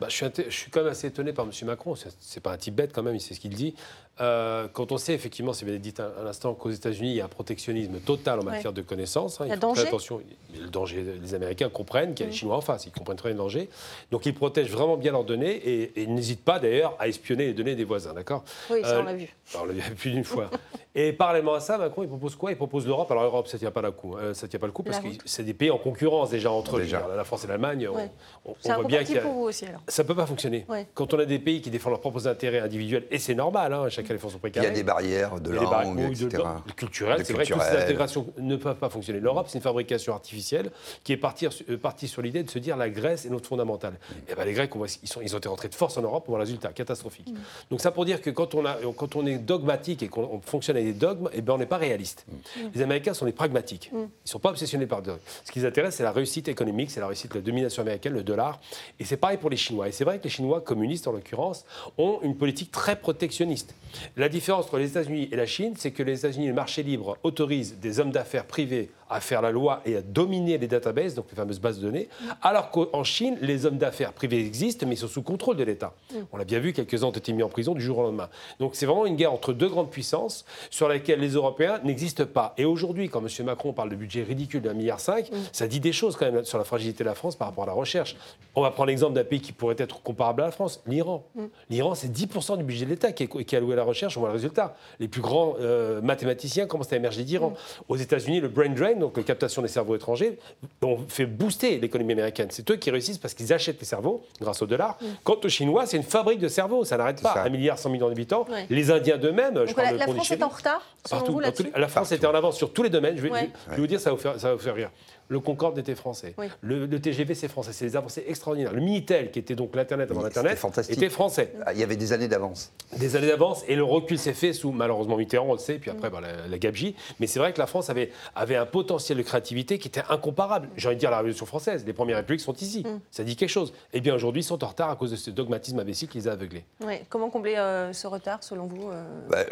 bah, 0.00 0.08
je, 0.08 0.16
suis 0.16 0.26
je, 0.36 0.50
suis 0.50 0.70
quand 0.70 0.80
même 0.82 0.90
assez 0.90 1.06
étonné 1.06 1.32
par 1.32 1.44
M. 1.44 1.52
Macron. 1.64 1.94
C'est 2.20 2.40
pas 2.40 2.52
un 2.52 2.56
type 2.56 2.74
bête 2.74 2.92
quand 2.92 3.02
même, 3.02 3.14
il 3.14 3.20
sait 3.20 3.34
ce 3.34 3.40
qu'il 3.40 3.54
dit. 3.54 3.74
Euh, 4.20 4.66
quand 4.72 4.92
on 4.92 4.98
sait 4.98 5.14
effectivement, 5.14 5.52
c'est 5.52 5.64
bien 5.64 5.76
dit 5.76 5.94
à 5.98 6.22
l'instant, 6.22 6.54
qu'aux 6.54 6.70
États-Unis, 6.70 7.10
il 7.10 7.16
y 7.16 7.20
a 7.20 7.26
un 7.26 7.28
protectionnisme 7.28 8.00
total 8.00 8.40
en 8.40 8.44
matière 8.44 8.72
de 8.72 8.82
connaissances. 8.82 9.40
Hein, 9.40 9.44
il, 9.46 9.50
y 9.50 9.52
a 9.52 9.56
danger. 9.56 9.82
attention. 9.82 10.20
Le 10.60 10.68
danger, 10.68 11.04
les 11.20 11.34
Américains 11.34 11.68
comprennent 11.68 12.14
qu'il 12.14 12.24
y 12.24 12.28
a 12.28 12.30
les 12.30 12.34
mm. 12.34 12.38
Chinois 12.38 12.56
en 12.56 12.60
face, 12.60 12.86
ils 12.86 12.92
comprennent 12.92 13.16
très 13.16 13.30
bien 13.30 13.36
le 13.36 13.42
danger. 13.42 13.68
Donc 14.10 14.26
ils 14.26 14.34
protègent 14.34 14.70
vraiment 14.70 14.96
bien 14.96 15.12
leurs 15.12 15.24
données 15.24 15.54
et, 15.54 16.02
ils 16.02 16.12
n'hésitent 16.12 16.44
pas 16.44 16.58
d'ailleurs 16.58 16.96
à 16.98 17.08
espionner 17.08 17.46
les 17.46 17.54
données 17.54 17.74
des 17.74 17.84
voisins, 17.84 18.12
d'accord? 18.12 18.44
Oui, 18.70 18.80
ça 18.82 19.00
on 19.00 19.04
l'a 19.04 19.14
vu. 19.14 19.28
on 19.54 19.64
l'a 19.64 19.72
vu 19.72 19.94
plus 19.94 20.10
d'une 20.10 20.24
fois. 20.24 20.50
et 20.94 21.12
parallèlement 21.12 21.54
à 21.54 21.60
ça, 21.60 21.78
Macron, 21.78 22.02
il 22.02 22.08
propose 22.08 22.34
quoi? 22.34 22.50
Il 22.50 22.56
propose 22.56 22.86
l'Europe. 22.86 23.10
Alors 23.10 23.22
l'Europe, 23.22 23.46
ça 23.46 23.56
ne 23.56 23.60
tient 23.60 23.70
pas 23.70 23.82
le 23.82 23.92
coup. 23.92 24.16
Hein, 24.16 24.34
ça 24.34 24.48
tient 24.48 24.58
pas 24.58 24.66
le 24.66 24.72
coup 24.72 24.82
parce 24.82 24.98
que 24.98 25.08
c'est 25.24 25.44
des 25.44 25.54
pays 25.54 25.70
en 25.70 25.78
concurrence 25.78 26.30
déjà 26.30 26.50
entre 26.50 26.78
eux. 26.78 26.86
La 27.16 27.24
France 27.24 27.44
et 27.44 27.46
l'Allemagne, 27.46 27.88
on, 27.88 28.54
voit 28.64 28.84
bien 28.84 29.04
qu'il 29.04 29.20
pour 29.20 29.32
vous 29.32 29.44
aussi 29.44 29.66
alors. 29.66 29.80
Ça 29.86 30.02
ne 30.02 30.08
peut 30.08 30.14
pas 30.14 30.26
fonctionner. 30.26 30.66
Quand 30.94 31.14
on 31.14 31.18
a 31.18 31.24
des 31.24 31.38
pays 31.38 31.60
qui 31.60 31.70
défendent 31.70 31.92
leurs 31.92 32.00
propres 32.00 32.26
intérêts 32.26 32.60
individuels, 32.60 33.04
et 33.10 33.18
c'est 33.18 33.34
normal, 33.34 33.72
hein, 33.72 33.88
chacun 33.88 34.07
défend 34.14 34.28
son 34.28 34.38
précaré 34.38 34.82
barrières 34.82 35.40
de 35.40 35.50
langue, 35.50 36.00
etc. 36.00 36.42
De, 36.66 36.72
culturelles, 36.72 37.24
c'est 37.24 37.32
vrai 37.32 37.44
que 37.44 37.54
ces 37.54 37.76
intégrations 37.76 38.26
ne 38.38 38.56
peuvent 38.56 38.76
pas 38.76 38.88
fonctionner. 38.88 39.20
L'Europe, 39.20 39.46
c'est 39.48 39.58
une 39.58 39.62
fabrication 39.62 40.14
artificielle 40.14 40.70
qui 41.04 41.12
est 41.12 41.16
partie, 41.16 41.46
euh, 41.46 41.76
partie 41.76 42.08
sur 42.08 42.22
l'idée 42.22 42.42
de 42.42 42.50
se 42.50 42.58
dire 42.58 42.76
la 42.76 42.90
Grèce 42.90 43.26
est 43.26 43.30
notre 43.30 43.48
fondamentale. 43.48 43.94
Et 44.10 44.32
eh 44.32 44.34
ben, 44.34 44.44
les 44.44 44.52
Grecs, 44.52 44.70
ils, 45.02 45.08
sont, 45.08 45.20
ils 45.20 45.34
ont 45.34 45.38
été 45.38 45.48
rentrés 45.48 45.68
de 45.68 45.74
force 45.74 45.96
en 45.98 46.02
Europe 46.02 46.24
pour 46.24 46.36
un 46.36 46.40
résultat 46.40 46.68
catastrophique. 46.72 47.30
Mm. 47.30 47.36
Donc 47.70 47.80
ça 47.80 47.90
pour 47.90 48.04
dire 48.04 48.20
que 48.20 48.30
quand 48.30 48.54
on, 48.54 48.64
a, 48.64 48.76
quand 48.96 49.16
on 49.16 49.26
est 49.26 49.38
dogmatique 49.38 50.02
et 50.02 50.08
qu'on 50.08 50.40
fonctionne 50.40 50.76
avec 50.76 50.88
des 50.88 50.98
dogmes, 50.98 51.28
et 51.32 51.38
eh 51.38 51.42
ben, 51.42 51.54
on 51.54 51.58
n'est 51.58 51.66
pas 51.66 51.76
réaliste. 51.76 52.24
Mm. 52.28 52.60
Les 52.74 52.82
Américains 52.82 53.14
sont 53.14 53.26
des 53.26 53.32
pragmatiques. 53.32 53.90
Mm. 53.92 53.96
Ils 53.96 54.02
ne 54.02 54.08
sont 54.24 54.38
pas 54.38 54.50
obsessionnés 54.50 54.86
par 54.86 55.02
dogmes. 55.02 55.20
Ce 55.44 55.52
qui 55.52 55.60
les 55.60 55.66
intéresse, 55.66 55.96
c'est 55.96 56.02
la 56.02 56.12
réussite 56.12 56.48
économique, 56.48 56.90
c'est 56.90 57.00
la 57.00 57.06
réussite 57.06 57.32
de 57.32 57.38
la 57.38 57.44
domination 57.44 57.82
américaine, 57.82 58.14
le 58.14 58.22
dollar. 58.22 58.60
Et 58.98 59.04
c'est 59.04 59.16
pareil 59.16 59.38
pour 59.38 59.50
les 59.50 59.56
Chinois. 59.56 59.88
Et 59.88 59.92
c'est 59.92 60.04
vrai 60.04 60.18
que 60.18 60.24
les 60.24 60.30
Chinois 60.30 60.60
communistes, 60.60 61.08
en 61.08 61.12
l'occurrence, 61.12 61.64
ont 61.98 62.20
une 62.22 62.36
politique 62.36 62.70
très 62.70 62.96
protectionniste. 62.96 63.74
La 64.16 64.28
différence 64.28 64.66
entre 64.66 64.78
les 64.78 64.90
États-Unis 64.90 65.28
et 65.32 65.36
la 65.36 65.46
Chine, 65.46 65.74
c'est 65.76 65.90
que 65.90 66.02
les 66.02 66.18
États-Unis, 66.20 66.48
le 66.48 66.54
marché 66.54 66.82
libre, 66.82 67.18
autorise 67.22 67.78
des 67.78 68.00
hommes 68.00 68.10
d'affaires 68.10 68.46
privés 68.46 68.90
à 69.10 69.20
faire 69.20 69.42
la 69.42 69.50
loi 69.50 69.80
et 69.84 69.96
à 69.96 70.02
dominer 70.02 70.58
les 70.58 70.68
databases, 70.68 71.14
donc 71.14 71.26
les 71.30 71.36
fameuses 71.36 71.60
bases 71.60 71.78
de 71.78 71.86
données, 71.86 72.08
alors 72.42 72.70
qu'en 72.70 73.04
Chine, 73.04 73.36
les 73.40 73.66
hommes 73.66 73.78
d'affaires 73.78 74.12
privés 74.12 74.38
existent, 74.44 74.86
mais 74.86 74.94
ils 74.94 74.98
sont 74.98 75.08
sous 75.08 75.22
contrôle 75.22 75.56
de 75.56 75.64
l'État. 75.64 75.94
Mm. 76.12 76.16
On 76.32 76.36
l'a 76.36 76.44
bien 76.44 76.58
vu, 76.58 76.72
quelques-uns 76.72 77.06
ont 77.06 77.12
été 77.12 77.32
mis 77.32 77.42
en 77.42 77.48
prison 77.48 77.74
du 77.74 77.80
jour 77.80 77.98
au 77.98 78.02
lendemain. 78.02 78.28
Donc 78.60 78.74
c'est 78.74 78.86
vraiment 78.86 79.06
une 79.06 79.16
guerre 79.16 79.32
entre 79.32 79.52
deux 79.52 79.68
grandes 79.68 79.90
puissances 79.90 80.44
sur 80.70 80.88
laquelle 80.88 81.20
les 81.20 81.30
Européens 81.30 81.80
n'existent 81.84 82.26
pas. 82.26 82.54
Et 82.58 82.64
aujourd'hui, 82.64 83.08
quand 83.08 83.20
M. 83.20 83.46
Macron 83.46 83.72
parle 83.72 83.90
de 83.90 83.96
budget 83.96 84.22
ridicule 84.22 84.62
d'un 84.62 84.74
milliard 84.74 85.00
cinq, 85.00 85.30
mm. 85.30 85.36
ça 85.52 85.66
dit 85.66 85.80
des 85.80 85.92
choses 85.92 86.16
quand 86.16 86.30
même 86.30 86.44
sur 86.44 86.58
la 86.58 86.64
fragilité 86.64 87.04
de 87.04 87.08
la 87.08 87.14
France 87.14 87.36
par 87.36 87.48
rapport 87.48 87.64
à 87.64 87.68
la 87.68 87.72
recherche. 87.72 88.16
On 88.54 88.62
va 88.62 88.70
prendre 88.70 88.88
l'exemple 88.88 89.14
d'un 89.14 89.24
pays 89.24 89.40
qui 89.40 89.52
pourrait 89.52 89.76
être 89.78 90.02
comparable 90.02 90.42
à 90.42 90.46
la 90.46 90.50
France, 90.50 90.82
l'Iran. 90.86 91.24
Mm. 91.34 91.44
L'Iran, 91.70 91.94
c'est 91.94 92.12
10% 92.12 92.58
du 92.58 92.64
budget 92.64 92.84
de 92.84 92.90
l'État 92.90 93.12
qui, 93.12 93.24
est 93.24 93.54
alloué 93.54 93.74
à 93.74 93.76
la 93.76 93.84
recherche, 93.84 94.16
on 94.16 94.20
voit 94.20 94.30
le 94.30 94.34
résultat. 94.34 94.76
Les 95.00 95.08
plus 95.08 95.22
grands 95.22 95.54
euh, 95.60 96.00
mathématiciens 96.00 96.66
commencent 96.66 96.92
à 96.92 96.96
émerger 96.96 97.24
d'Iran. 97.24 97.54
Aux 97.88 97.96
États-Unis, 97.96 98.40
le 98.40 98.48
brain 98.48 98.68
drain, 98.70 98.94
donc 98.98 99.16
la 99.16 99.22
captation 99.22 99.62
des 99.62 99.68
cerveaux 99.68 99.96
étrangers, 99.96 100.38
ont 100.82 100.98
fait 101.08 101.26
booster 101.26 101.78
l'économie 101.78 102.12
américaine. 102.12 102.48
C'est 102.50 102.68
eux 102.70 102.76
qui 102.76 102.90
réussissent 102.90 103.18
parce 103.18 103.34
qu'ils 103.34 103.52
achètent 103.52 103.80
les 103.80 103.86
cerveaux 103.86 104.22
grâce 104.40 104.62
au 104.62 104.66
dollar. 104.66 104.98
Quant 105.24 105.38
aux 105.42 105.48
Chinois, 105.48 105.86
c'est 105.86 105.96
une 105.96 106.02
fabrique 106.02 106.40
de 106.40 106.48
cerveaux, 106.48 106.84
ça 106.84 106.96
n'arrête 106.96 107.22
pas. 107.22 107.42
Un 107.42 107.48
milliard 107.48 107.78
100 107.78 107.90
millions 107.90 108.08
d'habitants. 108.08 108.46
Les 108.70 108.90
Indiens 108.90 109.18
d'eux-mêmes, 109.18 109.66
je 109.66 109.74
parle 109.74 109.96
la, 109.96 110.06
la 110.06 110.12
France 110.12 110.30
est 110.30 110.42
en 110.42 110.48
retard 110.48 110.82
Partout. 111.08 111.40
la 111.40 111.88
France 111.88 112.12
était 112.12 112.26
en 112.26 112.34
avance 112.34 112.56
sur 112.56 112.72
tous 112.72 112.82
les 112.82 112.90
domaines. 112.90 113.16
Je 113.16 113.22
vais, 113.22 113.50
vous 113.76 113.86
dire, 113.86 114.00
ça 114.00 114.10
va 114.10 114.16
faire, 114.16 114.38
ça 114.38 114.48
va 114.48 114.54
vous 114.54 114.60
faire 114.60 114.74
rire. 114.74 114.90
Le 115.28 115.40
Concorde 115.40 115.78
était 115.78 115.94
français. 115.94 116.34
Le, 116.62 116.88
TGV, 116.98 117.34
c'est 117.34 117.48
français. 117.48 117.72
C'est 117.72 117.84
des 117.84 117.96
avancées 117.96 118.24
extraordinaires. 118.26 118.72
Le 118.72 118.80
Minitel, 118.80 119.30
qui 119.30 119.38
était 119.38 119.54
donc 119.54 119.76
l'Internet 119.76 120.10
avant 120.10 120.22
l'Internet, 120.22 120.58
était 120.88 121.10
français. 121.10 121.52
Ah, 121.66 121.72
il 121.74 121.80
y 121.80 121.82
avait 121.82 121.96
des 121.96 122.12
années 122.12 122.28
d'avance. 122.28 122.72
Des 122.96 123.16
années 123.16 123.28
d'avance. 123.28 123.62
Et 123.68 123.76
le 123.76 123.84
recul 123.84 124.18
s'est 124.18 124.32
fait 124.32 124.52
sous, 124.52 124.72
malheureusement, 124.72 125.16
Mitterrand, 125.16 125.48
on 125.48 125.52
le 125.52 125.58
sait, 125.58 125.74
puis 125.74 125.90
après, 125.90 126.08
bah, 126.10 126.20
la, 126.20 126.48
la 126.48 126.58
gabegie. 126.58 126.94
Mais 127.20 127.26
c'est 127.26 127.38
vrai 127.38 127.52
que 127.52 127.58
la 127.58 127.66
France 127.66 127.90
avait, 127.90 128.10
avait 128.34 128.56
un 128.56 128.66
potentiel 128.66 129.18
de 129.18 129.22
créativité 129.22 129.78
qui 129.78 129.88
était 129.88 130.02
incomparable. 130.08 130.68
J'ai 130.76 130.88
envie 130.88 130.96
de 130.96 131.00
dire 131.00 131.10
la 131.10 131.18
Révolution 131.18 131.46
française. 131.46 131.84
Les 131.86 131.92
premières 131.92 132.16
républiques 132.16 132.40
sont 132.40 132.54
ici. 132.54 132.84
Mm. 132.86 133.00
Ça 133.10 133.24
dit 133.24 133.36
quelque 133.36 133.50
chose. 133.50 133.72
Eh 133.92 134.00
bien, 134.00 134.14
aujourd'hui, 134.14 134.40
ils 134.40 134.44
sont 134.44 134.62
en 134.64 134.68
retard 134.68 134.90
à 134.90 134.96
cause 134.96 135.10
de 135.10 135.16
ce 135.16 135.30
dogmatisme 135.30 135.78
imbécile 135.78 136.08
qui 136.08 136.18
les 136.18 136.28
a 136.28 136.32
aveuglés. 136.32 136.64
Comment 137.08 137.28
combler 137.28 137.56
euh, 137.56 137.92
ce 137.92 138.06
retard, 138.06 138.42
selon 138.42 138.66
vous 138.66 138.90
euh 138.90 139.02
bah, 139.28 139.44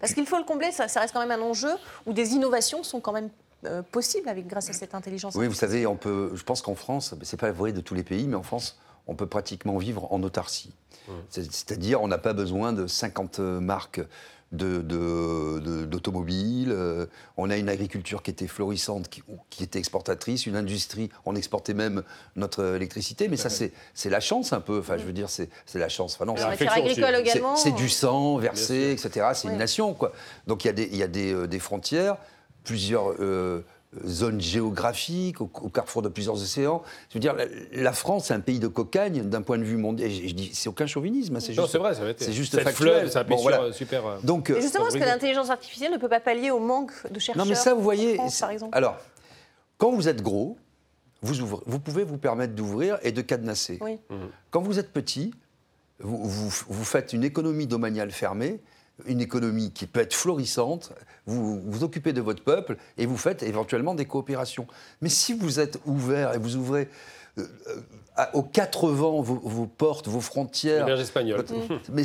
Parce 0.00 0.14
qu'il 0.14 0.26
faut 0.26 0.38
le 0.38 0.44
combler, 0.44 0.70
ça, 0.70 0.88
ça 0.88 1.00
reste 1.00 1.12
quand 1.12 1.26
même 1.26 1.30
un 1.30 1.42
enjeu 1.42 1.70
où 2.06 2.12
des 2.12 2.32
innovations 2.32 2.82
sont 2.82 3.00
quand 3.00 3.12
même 3.12 3.30
possible 3.90 4.28
avec, 4.28 4.46
grâce 4.46 4.70
à 4.70 4.72
cette 4.72 4.94
intelligence 4.94 5.34
Oui, 5.34 5.46
vous 5.46 5.54
savez, 5.54 5.86
on 5.86 5.96
peut, 5.96 6.30
je 6.34 6.42
pense 6.42 6.62
qu'en 6.62 6.74
France, 6.74 7.14
c'est 7.22 7.38
pas 7.38 7.52
vrai 7.52 7.72
de 7.72 7.80
tous 7.80 7.94
les 7.94 8.04
pays, 8.04 8.26
mais 8.26 8.36
en 8.36 8.42
France, 8.42 8.78
on 9.06 9.14
peut 9.14 9.26
pratiquement 9.26 9.78
vivre 9.78 10.12
en 10.12 10.22
autarcie. 10.22 10.72
C'est-à-dire, 11.28 12.00
on 12.00 12.08
n'a 12.08 12.18
pas 12.18 12.32
besoin 12.32 12.72
de 12.72 12.86
50 12.86 13.38
marques 13.38 14.00
d'automobiles. 14.54 16.68
De, 16.68 16.74
euh, 16.74 17.06
on 17.36 17.50
a 17.50 17.56
une 17.56 17.68
agriculture 17.68 18.22
qui 18.22 18.30
était 18.30 18.46
florissante, 18.46 19.08
qui, 19.08 19.62
était 19.62 19.78
exportatrice, 19.78 20.46
une 20.46 20.56
industrie. 20.56 21.10
On 21.26 21.36
exportait 21.36 21.74
même 21.74 22.02
notre 22.36 22.76
électricité, 22.76 23.28
mais 23.28 23.36
ça, 23.36 23.50
c'est 23.50 24.10
la 24.10 24.20
chance 24.20 24.52
un 24.52 24.60
peu. 24.60 24.78
Enfin, 24.78 24.96
je 24.96 25.04
veux 25.04 25.12
dire, 25.12 25.28
c'est 25.28 25.50
la 25.74 25.88
chance. 25.88 26.14
Enfin, 26.14 26.24
non, 26.24 26.36
c'est 27.56 27.74
du 27.74 27.88
sang 27.88 28.38
versé, 28.38 28.92
etc. 28.92 29.26
C'est 29.34 29.48
une 29.48 29.58
nation, 29.58 29.94
quoi. 29.94 30.12
Donc 30.46 30.64
il 30.64 30.68
y 30.68 30.70
a 30.70 30.74
des, 30.74 30.88
il 30.90 30.96
y 30.96 31.02
a 31.02 31.08
des, 31.08 31.32
euh, 31.32 31.46
des 31.46 31.58
frontières 31.58 32.16
plusieurs 32.64 33.14
euh, 33.20 33.62
zones 34.06 34.40
géographiques, 34.40 35.40
au, 35.40 35.46
carrefour 35.46 36.02
de 36.02 36.08
plusieurs 36.08 36.34
océans. 36.34 36.82
Je 37.10 37.14
veux 37.14 37.20
dire, 37.20 37.36
la, 37.72 37.92
France, 37.92 38.26
c'est 38.26 38.34
un 38.34 38.40
pays 38.40 38.58
de 38.58 38.66
cocagne 38.66 39.22
d'un 39.22 39.42
point 39.42 39.58
de 39.58 39.64
vue 39.64 39.76
mondial. 39.76 40.10
Je, 40.10 40.34
dis, 40.34 40.50
c'est 40.52 40.68
aucun 40.68 40.86
chauvinisme, 40.86 41.36
hein, 41.36 41.40
c'est 41.40 41.54
juste. 41.54 41.68
c'est 41.68 41.78
vrai, 41.78 41.94
c'est 42.16 42.32
juste 42.32 42.60
factuel. 42.60 43.10
C'est 43.10 43.18
un 43.18 43.24
bon, 43.24 43.36
voilà. 43.36 43.72
super. 43.72 44.06
Euh, 44.06 44.16
Donc, 44.22 44.50
Et 44.50 44.60
justement, 44.60 44.88
est-ce 44.88 44.96
que 44.96 45.04
l'intelligence 45.04 45.50
artificielle 45.50 45.92
ne 45.92 45.98
peut 45.98 46.08
pas 46.08 46.20
pallier 46.20 46.50
au 46.50 46.58
manque 46.60 46.92
de 47.10 47.18
chercheurs 47.18 47.44
Non, 47.44 47.48
mais 47.48 47.54
ça, 47.54 47.74
vous 47.74 47.82
voyez, 47.82 48.18
par 48.40 48.50
exemple? 48.50 48.76
Alors, 48.76 48.96
quand 49.78 49.92
vous 49.92 50.08
êtes 50.08 50.22
gros, 50.22 50.56
vous, 51.22 51.40
ouvrez, 51.40 51.62
vous 51.66 51.78
pouvez 51.78 52.04
vous 52.04 52.18
permettre 52.18 52.54
d'ouvrir 52.54 52.98
et 53.02 53.12
de 53.12 53.22
cadenasser. 53.22 53.78
Oui. 53.80 53.98
Quand 54.50 54.60
vous 54.60 54.78
êtes 54.78 54.92
petit, 54.92 55.32
vous, 56.00 56.24
vous, 56.24 56.50
vous 56.68 56.84
faites 56.84 57.12
une 57.12 57.24
économie 57.24 57.66
domaniale 57.66 58.10
fermée 58.10 58.60
une 59.06 59.20
économie 59.20 59.72
qui 59.72 59.86
peut 59.86 60.00
être 60.00 60.14
florissante, 60.14 60.92
vous 61.26 61.60
vous 61.64 61.84
occupez 61.84 62.12
de 62.12 62.20
votre 62.20 62.42
peuple 62.42 62.76
et 62.96 63.06
vous 63.06 63.16
faites 63.16 63.42
éventuellement 63.42 63.94
des 63.94 64.04
coopérations. 64.04 64.66
Mais 65.00 65.08
si 65.08 65.32
vous 65.32 65.60
êtes 65.60 65.78
ouvert 65.86 66.34
et 66.34 66.38
vous 66.38 66.56
ouvrez 66.56 66.88
euh, 67.38 67.42
euh, 68.16 68.24
aux 68.32 68.44
quatre 68.44 68.90
vents 68.90 69.20
vos, 69.20 69.66
portes, 69.66 70.06
vos 70.06 70.20
frontières. 70.20 70.88
espagnole. 70.88 71.44
mais 71.92 72.04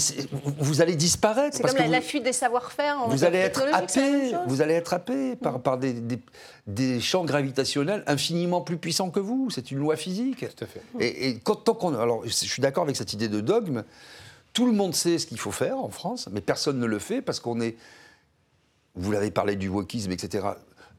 vous 0.57 0.81
allez 0.81 0.95
disparaître. 0.95 1.55
C'est 1.55 1.61
comme 1.61 1.91
la, 1.91 2.01
fuite 2.01 2.23
des 2.23 2.33
savoir-faire. 2.33 3.07
Vous 3.07 3.23
allez 3.23 3.37
être 3.37 3.61
happé. 3.71 4.31
Vous 4.47 4.61
allez 4.61 4.73
être 4.73 4.91
happé 4.91 5.35
par, 5.35 5.61
par 5.61 5.77
des, 5.77 5.93
des, 6.65 6.99
champs 6.99 7.25
gravitationnels 7.25 8.03
infiniment 8.07 8.61
plus 8.61 8.77
puissants 8.77 9.11
que 9.11 9.19
vous. 9.19 9.51
C'est 9.51 9.69
une 9.69 9.77
loi 9.77 9.95
physique. 9.97 10.47
Tout 10.55 10.63
à 10.63 10.67
fait. 10.67 10.81
Et, 10.99 11.37
quand, 11.43 11.57
tant 11.57 11.75
qu'on, 11.75 11.93
alors, 11.93 12.23
je 12.25 12.31
suis 12.31 12.61
d'accord 12.61 12.85
avec 12.85 12.95
cette 12.95 13.13
idée 13.13 13.27
de 13.27 13.41
dogme. 13.41 13.83
Tout 14.53 14.65
le 14.65 14.71
monde 14.71 14.95
sait 14.95 15.17
ce 15.17 15.27
qu'il 15.27 15.39
faut 15.39 15.51
faire 15.51 15.77
en 15.77 15.89
France, 15.89 16.27
mais 16.31 16.41
personne 16.41 16.79
ne 16.79 16.85
le 16.85 16.99
fait 16.99 17.21
parce 17.21 17.39
qu'on 17.39 17.61
est, 17.61 17.77
vous 18.95 19.11
l'avez 19.11 19.31
parlé 19.31 19.55
du 19.55 19.69
wokisme, 19.69 20.11
etc., 20.11 20.47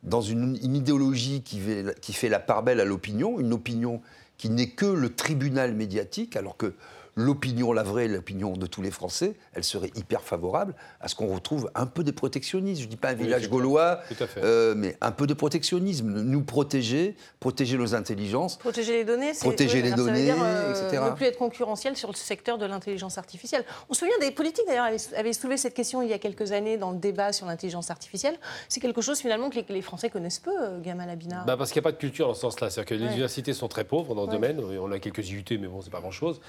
dans 0.02 0.22
une, 0.22 0.56
idéologie 0.56 1.42
qui 1.42 1.60
fait, 1.60 2.00
qui 2.00 2.12
fait 2.12 2.30
la 2.30 2.40
part 2.40 2.62
belle 2.62 2.80
à 2.80 2.84
l'opinion, 2.84 3.38
une 3.38 3.52
opinion 3.52 4.00
qui 4.38 4.48
n'est 4.48 4.70
que 4.70 4.86
le 4.86 5.14
tribunal 5.14 5.74
médiatique, 5.74 6.36
alors 6.36 6.56
que 6.56 6.74
l'opinion, 7.16 7.72
la 7.72 7.82
vraie, 7.82 8.08
l'opinion 8.08 8.52
de 8.52 8.66
tous 8.66 8.82
les 8.82 8.90
Français, 8.90 9.34
elle 9.52 9.64
serait 9.64 9.90
hyper 9.94 10.22
favorable 10.22 10.74
à 11.00 11.08
ce 11.08 11.14
qu'on 11.14 11.32
retrouve 11.32 11.70
un 11.74 11.86
peu 11.86 12.04
de 12.04 12.10
protectionnisme. 12.10 12.80
Je 12.80 12.86
ne 12.86 12.90
dis 12.90 12.96
pas 12.96 13.10
un 13.10 13.14
village 13.14 13.48
gaulois, 13.48 14.00
euh, 14.38 14.74
mais 14.76 14.96
un 15.00 15.12
peu 15.12 15.26
de 15.26 15.34
protectionnisme. 15.34 16.22
Nous 16.22 16.42
protéger, 16.42 17.16
protéger 17.40 17.76
nos 17.76 17.94
intelligences. 17.94 18.56
Protéger 18.58 18.92
les 18.92 19.04
données, 19.04 19.32
protéger 19.38 19.82
les 19.82 19.92
données, 19.92 20.24
dire, 20.24 20.36
euh, 20.42 20.70
etc. 20.70 21.02
Ne 21.10 21.14
plus 21.14 21.26
être 21.26 21.38
concurrentiel 21.38 21.96
sur 21.96 22.10
le 22.10 22.16
secteur 22.16 22.58
de 22.58 22.66
l'intelligence 22.66 23.18
artificielle. 23.18 23.64
On 23.88 23.94
se 23.94 24.00
souvient 24.00 24.18
des 24.20 24.30
politiques 24.30 24.66
d'ailleurs 24.66 24.86
avaient, 25.16 25.32
soulevé 25.32 25.56
cette 25.56 25.74
question 25.74 26.02
il 26.02 26.08
y 26.08 26.12
a 26.12 26.18
quelques 26.18 26.52
années 26.52 26.76
dans 26.76 26.92
le 26.92 26.98
débat 26.98 27.32
sur 27.32 27.46
l'intelligence 27.46 27.90
artificielle. 27.90 28.36
C'est 28.68 28.80
quelque 28.80 29.00
chose 29.00 29.20
finalement 29.20 29.50
que 29.50 29.60
les, 29.68 29.82
Français 29.82 30.10
connaissent 30.10 30.38
peu, 30.38 30.52
euh, 30.58 30.80
Gamal 30.80 31.08
Abina. 31.08 31.44
Bah 31.46 31.56
parce 31.56 31.72
qu'il 31.72 31.80
n'y 31.80 31.86
a 31.86 31.90
pas 31.90 31.92
de 31.92 31.98
culture 31.98 32.26
dans 32.26 32.34
ce 32.34 32.40
sens-là. 32.40 32.70
C'est-à-dire 32.70 32.88
que 32.88 32.94
les 32.94 33.06
universités 33.06 33.52
sont 33.52 33.68
très 33.68 33.84
pauvres 33.84 34.14
dans 34.14 34.26
le 34.26 34.32
domaine. 34.32 34.60
On 34.60 34.90
a 34.92 34.98
quelques 34.98 35.28
IUT, 35.30 35.44
mais 35.50 35.68
bon, 35.68 35.80
c'est 35.80 35.90
pas 35.90 36.00
grand-chose. 36.00 36.40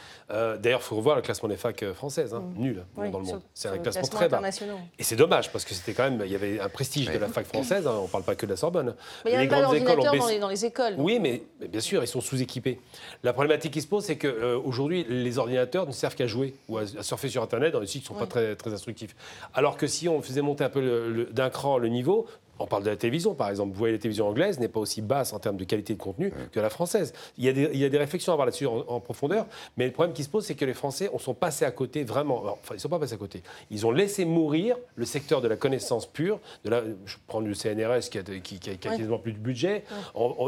D'ailleurs, 0.58 0.82
il 0.82 0.88
faut 0.88 0.96
revoir 0.96 1.16
le 1.16 1.22
classement 1.22 1.50
des 1.50 1.58
facs 1.58 1.86
françaises, 1.94 2.34
hein. 2.34 2.44
mm. 2.56 2.62
nul 2.62 2.86
dans 2.96 3.04
le 3.04 3.10
monde. 3.10 3.42
C'est 3.54 3.70
un 3.70 3.78
classement 3.78 4.08
très 4.08 4.30
bas. 4.30 4.42
Et 5.00 5.04
c'est 5.04 5.16
dommage 5.16 5.52
parce 5.52 5.66
que 5.66 5.74
c'était 5.74 5.94
quand 5.94 6.10
même, 6.10 6.22
il 6.26 6.32
y 6.32 6.36
avait 6.36 6.60
un 6.60 6.70
prestige 6.70 7.08
de 7.08 7.18
la 7.18 7.28
fac 7.28 7.46
française. 7.46 7.88
Hein. 7.88 7.96
on 8.00 8.04
ne 8.04 8.08
parle 8.08 8.24
pas 8.24 8.36
que 8.36 8.46
de 8.46 8.52
la 8.52 8.58
Sorbonne. 8.58 8.96
Mais 9.26 9.32
il 9.32 9.34
y 9.34 9.38
a 9.38 9.46
grandes 9.46 9.76
écoles 9.76 10.00
ont 10.00 10.12
baissé... 10.12 10.40
dans, 10.40 10.50
les, 10.50 10.66
écoles. 10.66 10.96
Oui, 10.98 11.20
mais, 11.20 11.44
bien 11.68 11.82
sûr, 11.82 12.04
ils 12.04 12.08
sont 12.08 12.22
sous-équipés. 12.22 12.80
La 13.24 13.34
problématique 13.34 13.74
qui 13.74 13.82
se 13.82 13.88
pose, 13.88 14.06
c'est 14.06 14.18
qu'aujourd'hui, 14.18 15.06
euh, 15.10 15.14
les 15.14 15.38
ordinateurs 15.38 15.88
ne 15.88 15.92
servent 15.92 16.16
qu'à 16.16 16.28
jouer 16.28 16.54
ou 16.70 16.78
à, 16.78 16.86
surfer 17.02 17.30
sur 17.30 17.44
Internet 17.44 17.74
dans 17.74 17.80
des 17.80 17.88
sites 17.88 18.04
qui 18.04 18.12
ne 18.12 18.18
sont 18.18 18.26
pas 18.26 18.30
très, 18.30 18.56
très 18.56 18.74
instructifs. 18.74 19.16
Alors 19.54 19.78
que 19.78 19.88
si 19.88 20.08
on 20.08 20.22
faisait 20.22 20.42
monter 20.42 20.64
un 20.64 20.70
peu 20.70 21.28
d'un 21.32 21.50
cran 21.50 21.78
le 21.78 21.88
niveau, 21.88 22.28
on 22.62 22.68
parle 22.68 22.84
de 22.84 22.90
la 22.90 22.96
télévision, 22.96 23.34
par 23.34 23.50
exemple. 23.50 23.72
Vous 23.72 23.78
voyez, 23.78 23.94
la 23.94 24.00
télévision 24.00 24.28
anglaise 24.28 24.60
n'est 24.60 24.68
pas 24.68 24.80
aussi 24.80 25.02
basse 25.02 25.34
en 25.34 25.40
termes 25.40 25.58
de 25.58 25.64
qualité 25.64 25.94
de 25.94 26.00
contenu 26.00 26.32
que 26.52 26.60
la 26.60 26.70
française. 26.70 27.14
Il 27.38 27.46
y, 27.46 27.50
a 27.50 27.54
des, 27.54 27.70
il 27.74 27.80
y 27.80 27.86
a 27.86 27.90
des 27.90 27.98
réflexions 27.98 28.32
à 28.32 28.36
avoir 28.36 28.46
là-dessus 28.46 28.66
en, 28.66 29.00
profondeur, 29.00 29.48
mais 29.78 29.86
le 29.86 29.92
problème 29.92 30.14
qui 30.14 30.24
se 30.24 30.30
pose, 30.30 30.46
c'est 30.46 30.56
que 30.56 30.66
les 30.66 30.74
Français 30.74 31.10
on 31.14 31.20
sont 31.20 31.34
passés 31.34 31.66
à 31.66 31.72
côté 31.72 32.04
vraiment. 32.04 32.44
enfin, 32.46 32.74
ils 32.74 32.76
ne 32.76 32.80
sont 32.80 32.90
pas 32.90 33.00
passés 33.00 33.14
à 33.14 33.18
côté. 33.18 33.42
Ils 33.70 33.86
ont 33.86 33.92
laissé 33.92 34.26
mourir 34.26 34.78
le 34.96 35.06
secteur 35.06 35.42
de 35.42 35.48
la 35.48 35.56
connaissance 35.56 36.06
pure. 36.06 36.40
De 36.64 36.70
la, 36.70 36.84
je 37.06 37.18
prends 37.28 37.40
le 37.40 37.54
CNRS 37.54 38.10
qui 38.10 38.18
a, 38.18 38.24
qui, 38.24 38.60
qui 38.60 38.70
a 38.70 38.76
quasiment 38.76 39.18
plus 39.18 39.34
de 39.34 39.40
budget. 39.40 39.84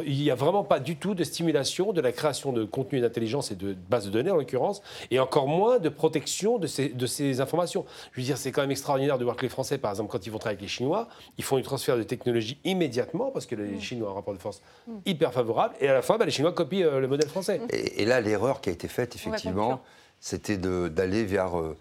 il 0.06 0.18
n'y 0.18 0.32
a 0.32 0.36
vraiment 0.36 0.64
pas 0.64 0.80
du 0.80 0.96
tout 0.98 1.16
de 1.16 1.24
stimulation 1.24 1.94
de 1.94 2.02
la 2.02 2.12
création 2.12 2.54
de 2.54 2.64
contenu 2.64 3.00
d'intelligence 3.00 3.52
et 3.52 3.56
de 3.56 3.74
bases 3.74 4.06
de 4.06 4.12
données, 4.12 4.32
en 4.32 4.36
l'occurrence, 4.36 4.82
et 5.12 5.20
encore 5.20 5.48
moins 5.48 5.80
de 5.80 5.90
protection 5.90 6.58
de 6.58 6.68
ces, 6.68 6.90
de 6.90 7.06
ces 7.06 7.42
informations. 7.42 7.86
Je 8.12 8.22
veux 8.22 8.26
dire, 8.26 8.38
c'est 8.38 8.52
quand 8.52 8.62
même 8.62 8.72
extraordinaire 8.72 9.18
de 9.18 9.24
voir 9.24 9.36
que 9.36 9.42
les 9.42 9.50
Français, 9.50 9.78
par 9.78 9.92
exemple, 9.92 10.12
quand 10.12 10.26
ils 10.26 10.32
vont 10.32 10.40
travailler 10.40 10.58
avec 10.58 10.62
les 10.62 10.68
Chinois, 10.68 11.08
ils 11.38 11.44
font 11.44 11.58
du 11.58 11.64
transfert 11.64 11.98
de 11.98 12.03
technologie 12.04 12.58
immédiatement 12.64 13.32
parce 13.32 13.46
que 13.46 13.56
les 13.56 13.76
mm. 13.76 13.82
Chinois 13.82 14.10
ont 14.10 14.12
un 14.12 14.16
rapport 14.16 14.34
de 14.34 14.40
force 14.40 14.62
mm. 14.88 14.92
hyper 15.06 15.34
favorable 15.34 15.76
et 15.80 15.88
à 15.88 15.94
la 15.94 16.02
fin, 16.02 16.18
bah, 16.18 16.26
les 16.26 16.32
Chinois 16.32 16.52
copient 16.52 16.88
euh, 16.88 17.00
le 17.00 17.08
modèle 17.08 17.30
français. 17.30 17.62
Et, 17.70 18.06
là, 18.06 18.22
l'erreur 18.22 18.62
qui 18.62 18.70
a 18.70 18.74
été 18.74 18.88
faite, 18.88 19.16
effectivement, 19.16 19.82
c'était 20.20 20.58
d'aller 20.58 21.26
vers 21.26 21.60
euh, 21.60 21.78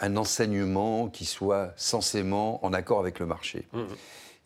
un 0.00 0.16
enseignement 0.16 1.08
qui 1.08 1.24
soit 1.24 1.72
censément 1.76 2.64
en 2.64 2.72
accord 2.72 3.00
avec 3.00 3.18
le 3.18 3.26
marché. 3.26 3.66
Mm. 3.72 3.82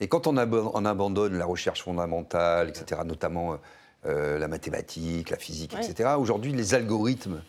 Et 0.00 0.08
quand 0.08 0.26
on, 0.26 0.36
abandonne 0.36 1.38
la 1.38 1.44
recherche 1.44 1.82
fondamentale, 1.82 2.70
etc., 2.70 3.02
notamment 3.04 3.58
euh, 4.04 4.36
la 4.38 4.48
mathématique, 4.48 5.30
la 5.30 5.36
physique, 5.36 5.76
etc., 5.76 6.10
aujourd'hui, 6.18 6.52
les 6.52 6.74
algorithmes 6.74 7.40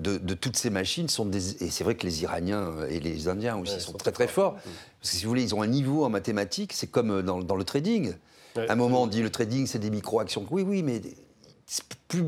de, 0.00 0.34
toutes 0.34 0.56
ces 0.56 0.70
machines 0.70 1.08
sont 1.08 1.26
des. 1.26 1.62
Et 1.62 1.70
c'est 1.70 1.84
vrai 1.84 1.94
que 1.94 2.06
les 2.06 2.22
Iraniens 2.22 2.72
et 2.88 3.00
les 3.00 3.28
Indiens 3.28 3.56
aussi 3.56 3.80
sont, 3.80 3.92
très 3.92 4.12
très 4.12 4.28
forts. 4.28 4.54
Parce 4.54 5.12
que 5.12 5.16
si 5.16 5.24
vous 5.24 5.28
voulez, 5.28 5.42
ils 5.42 5.54
ont 5.54 5.62
un 5.62 5.66
niveau 5.66 6.04
en 6.04 6.08
mathématiques, 6.08 6.72
c'est 6.72 6.86
comme 6.86 7.22
dans, 7.22 7.56
le 7.56 7.64
trading. 7.64 8.14
à 8.56 8.72
un 8.72 8.76
moment, 8.76 9.02
on 9.02 9.06
dit 9.06 9.22
le 9.22 9.30
trading, 9.30 9.66
c'est 9.66 9.78
des 9.78 9.90
micro-actions. 9.90 10.46
Oui, 10.50 10.62
oui, 10.62 10.82
mais 10.82 11.00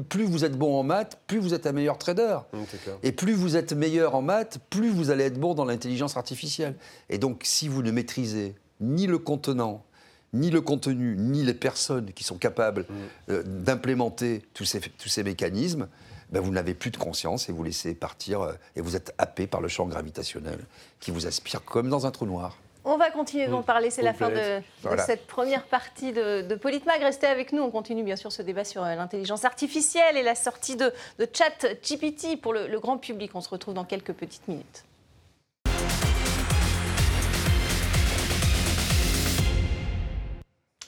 plus, 0.09 0.25
vous 0.25 0.45
êtes 0.45 0.57
bon 0.57 0.79
en 0.79 0.83
maths, 0.83 1.19
plus 1.27 1.39
vous 1.39 1.55
êtes 1.55 1.67
un 1.67 1.73
meilleur 1.73 1.99
trader. 1.99 2.39
Mmh, 2.53 2.59
et 3.03 3.13
plus 3.13 3.33
vous 3.33 3.57
êtes 3.57 3.73
meilleur 3.73 4.15
en 4.15 4.23
maths, 4.23 4.59
plus 4.71 4.91
vous 4.91 5.11
allez 5.11 5.25
être 5.25 5.39
bon 5.39 5.55
dans 5.55 5.65
l'intelligence 5.65 6.17
artificielle. 6.17 6.77
Et 7.09 7.19
donc, 7.19 7.41
si 7.45 7.69
vous 7.69 7.83
ne 7.83 7.91
maîtrisez 7.91 8.55
ni 8.81 9.07
le 9.07 9.19
contenant, 9.19 9.85
ni 10.33 10.51
le 10.51 10.61
contenu, 10.61 11.17
ni 11.19 11.43
les 11.43 11.55
personnes 11.55 12.13
qui 12.13 12.25
sont 12.25 12.39
capables 12.39 12.83
mmh. 12.83 13.33
euh, 13.33 13.43
d'implémenter 13.45 14.43
tous 14.55 14.65
ces, 14.65 14.81
tous 14.81 15.09
ces 15.09 15.25
mécanismes, 15.25 15.89
ben, 16.33 16.41
vous 16.41 16.51
n'avez 16.51 16.75
plus 16.75 16.91
de 16.91 16.97
conscience 16.97 17.49
et 17.49 17.53
vous 17.53 17.63
laissez 17.63 17.95
partir 17.95 18.41
euh, 18.41 18.53
et 18.75 18.81
vous 18.81 18.97
êtes 18.97 19.15
happé 19.19 19.47
par 19.47 19.61
le 19.61 19.69
champ 19.69 19.87
gravitationnel 19.87 20.59
qui 20.99 21.11
vous 21.11 21.27
aspire 21.27 21.63
comme 21.65 21.89
dans 21.89 22.07
un 22.07 22.11
trou 22.11 22.27
noir. 22.27 22.57
On 22.85 22.97
va 22.97 23.13
continuer 23.13 23.47
d'en 23.47 23.63
parler, 23.63 23.91
c'est 23.91 24.03
la 24.03 24.13
fin 24.13 24.29
de, 24.29 24.61
cette 25.07 25.29
première 25.29 25.63
partie 25.67 26.13
de, 26.13 26.43
de 26.43 26.55
Politmag. 26.57 27.01
Restez 27.01 27.29
avec 27.29 27.53
nous, 27.53 27.63
on 27.63 27.71
continue 27.71 28.03
bien 28.03 28.17
sûr 28.17 28.33
ce 28.33 28.43
débat 28.43 28.65
sur 28.65 28.83
euh, 28.83 28.97
l'intelligence 28.97 29.45
artificielle 29.45 30.17
et 30.17 30.25
la 30.25 30.35
sortie 30.35 30.75
de, 30.75 30.93
de 31.21 31.29
Chat 31.33 31.65
GPT 31.81 32.41
pour 32.41 32.53
le 32.53 32.81
grand 32.81 32.99
public. 32.99 33.31
On 33.35 33.41
se 33.41 33.51
retrouve 33.51 33.75
dans 33.75 33.85
quelques 33.85 34.13
petites 34.13 34.49
minutes. 34.49 34.85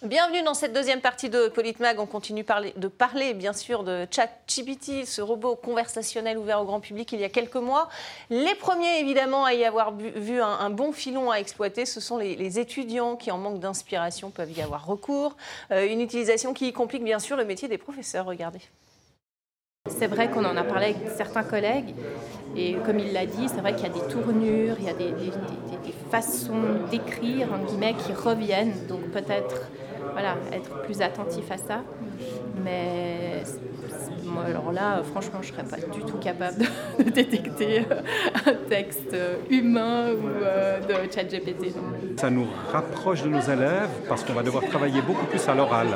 Bienvenue 0.05 0.43
dans 0.43 0.53
cette 0.53 0.75
deuxième 0.75 1.01
partie 1.01 1.31
de 1.31 1.49
Politmag. 1.49 1.99
On 1.99 2.05
continue 2.05 2.45
de 2.77 2.88
parler, 2.88 3.33
bien 3.33 3.55
sûr, 3.55 3.85
de 3.85 4.07
ChatGPT, 4.11 5.07
ce 5.07 5.23
robot 5.23 5.57
conversationnel 5.57 6.37
ouvert 6.37 6.61
au 6.61 6.67
grand 6.67 6.81
public 6.81 7.11
il 7.12 7.21
y 7.21 7.25
a 7.25 7.31
quelques 7.31 7.57
mois. 7.57 7.88
Les 8.29 8.55
premiers, 8.55 9.01
évidemment, 9.01 9.47
à 9.47 9.55
y 9.55 9.64
avoir 9.64 9.95
vu 9.97 10.43
un, 10.43 10.69
bon 10.69 10.93
filon 10.93 11.31
à 11.31 11.37
exploiter, 11.37 11.87
ce 11.87 12.03
sont 12.03 12.19
les, 12.19 12.59
étudiants 12.59 13.17
qui, 13.17 13.31
en 13.31 13.38
manque 13.38 13.61
d'inspiration, 13.61 14.29
peuvent 14.29 14.53
y 14.53 14.61
avoir 14.61 14.85
recours. 14.85 15.38
Euh, 15.71 15.90
une 15.90 16.03
utilisation 16.03 16.53
qui 16.53 16.71
complique, 16.75 17.03
bien 17.03 17.19
sûr, 17.19 17.38
le 17.38 17.47
métier 17.47 17.69
des 17.69 17.79
professeurs. 17.79 18.27
Regardez. 18.27 18.61
C'est 19.88 20.07
vrai 20.07 20.31
qu'on 20.31 20.45
en 20.45 20.57
a 20.59 20.64
parlé 20.64 20.95
avec 20.97 20.97
certains 21.17 21.45
collègues, 21.45 21.95
et 22.57 22.75
comme 22.85 22.99
il 22.99 23.14
l'a 23.14 23.25
dit, 23.25 23.49
c'est 23.49 23.61
vrai 23.61 23.75
qu'il 23.75 23.87
y 23.87 23.90
a 23.90 23.93
des 23.93 24.07
tournures, 24.12 24.77
il 24.81 24.85
y 24.85 24.88
a 24.90 24.95
des, 24.95 25.12
des 25.12 25.95
façons 26.11 26.62
d'écrire, 26.90 27.49
en 27.55 27.64
guillemets, 27.64 27.95
qui 27.95 28.12
reviennent. 28.12 28.87
Donc 28.87 29.01
peut-être 29.11 29.71
voilà, 30.12 30.37
être 30.53 30.83
plus 30.83 31.01
attentif 31.01 31.51
à 31.51 31.57
ça. 31.57 31.83
Mais 32.64 33.43
alors 34.47 34.73
là, 34.73 35.03
franchement, 35.03 35.40
je 35.43 35.53
ne 35.53 35.55
serais 35.55 35.64
pas 35.64 35.77
du 35.77 36.01
tout 36.01 36.19
capable 36.19 36.64
de 36.99 37.11
détecter 37.11 37.81
euh, 37.81 38.01
un 38.47 38.55
texte 38.69 39.17
humain 39.51 40.12
ou 40.12 40.29
euh, 40.43 40.81
de 40.81 41.12
chat 41.12 41.25
GPT. 41.25 41.75
Ça 42.17 42.31
nous 42.31 42.47
rapproche 42.73 43.23
de 43.23 43.29
nos 43.29 43.40
élèves 43.40 43.90
parce 44.09 44.25
qu'on 44.25 44.33
va 44.33 44.43
devoir 44.43 44.64
travailler 44.64 45.01
beaucoup 45.03 45.27
plus 45.27 45.47
à 45.49 45.55
l'oral. 45.55 45.88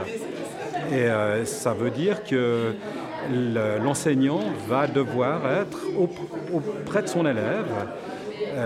Et 0.91 1.03
euh, 1.03 1.45
ça 1.45 1.73
veut 1.75 1.91
dire 1.91 2.25
que 2.25 2.75
l'enseignant 3.83 4.41
va 4.69 4.87
devoir 4.87 5.41
être 5.53 5.79
auprès 6.53 7.03
de 7.03 7.09
son 7.09 7.27
élève, 7.27 7.67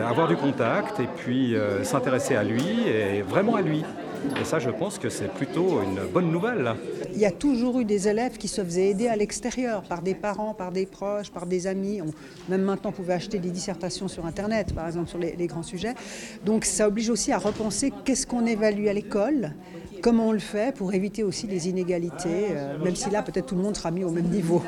avoir 0.06 0.28
du 0.28 0.36
contact 0.36 1.00
et 1.00 1.08
puis 1.16 1.56
s'intéresser 1.82 2.36
à 2.36 2.44
lui 2.44 2.86
et 2.86 3.22
vraiment 3.22 3.56
à 3.56 3.62
lui. 3.62 3.82
Et 4.40 4.44
ça, 4.44 4.58
je 4.58 4.70
pense 4.70 4.98
que 4.98 5.08
c'est 5.08 5.32
plutôt 5.32 5.82
une 5.82 6.00
bonne 6.12 6.30
nouvelle. 6.30 6.74
Il 7.12 7.18
y 7.18 7.26
a 7.26 7.30
toujours 7.30 7.80
eu 7.80 7.84
des 7.84 8.08
élèves 8.08 8.38
qui 8.38 8.48
se 8.48 8.62
faisaient 8.62 8.88
aider 8.88 9.08
à 9.08 9.16
l'extérieur, 9.16 9.82
par 9.82 10.02
des 10.02 10.14
parents, 10.14 10.54
par 10.54 10.72
des 10.72 10.86
proches, 10.86 11.30
par 11.30 11.46
des 11.46 11.66
amis. 11.66 12.00
même 12.48 12.62
maintenant, 12.62 12.90
on 12.90 12.92
pouvait 12.92 13.14
acheter 13.14 13.38
des 13.38 13.50
dissertations 13.50 14.08
sur 14.08 14.26
Internet, 14.26 14.74
par 14.74 14.86
exemple, 14.86 15.08
sur 15.08 15.18
les, 15.18 15.46
grands 15.46 15.62
sujets. 15.62 15.94
Donc 16.44 16.64
ça 16.64 16.88
oblige 16.88 17.10
aussi 17.10 17.32
à 17.32 17.38
repenser 17.38 17.92
qu'est-ce 18.04 18.26
qu'on 18.26 18.46
évalue 18.46 18.86
à 18.86 18.92
l'école, 18.92 19.52
comment 20.02 20.28
on 20.28 20.32
le 20.32 20.38
fait 20.38 20.74
pour 20.74 20.94
éviter 20.94 21.22
aussi 21.22 21.46
les 21.46 21.68
inégalités, 21.68 22.46
euh, 22.50 22.78
même 22.78 22.96
si 22.96 23.10
là, 23.10 23.22
peut-être 23.22 23.46
tout 23.46 23.56
le 23.56 23.62
monde 23.62 23.76
sera 23.76 23.90
mis 23.90 24.04
au 24.04 24.10
même 24.10 24.28
niveau. 24.28 24.62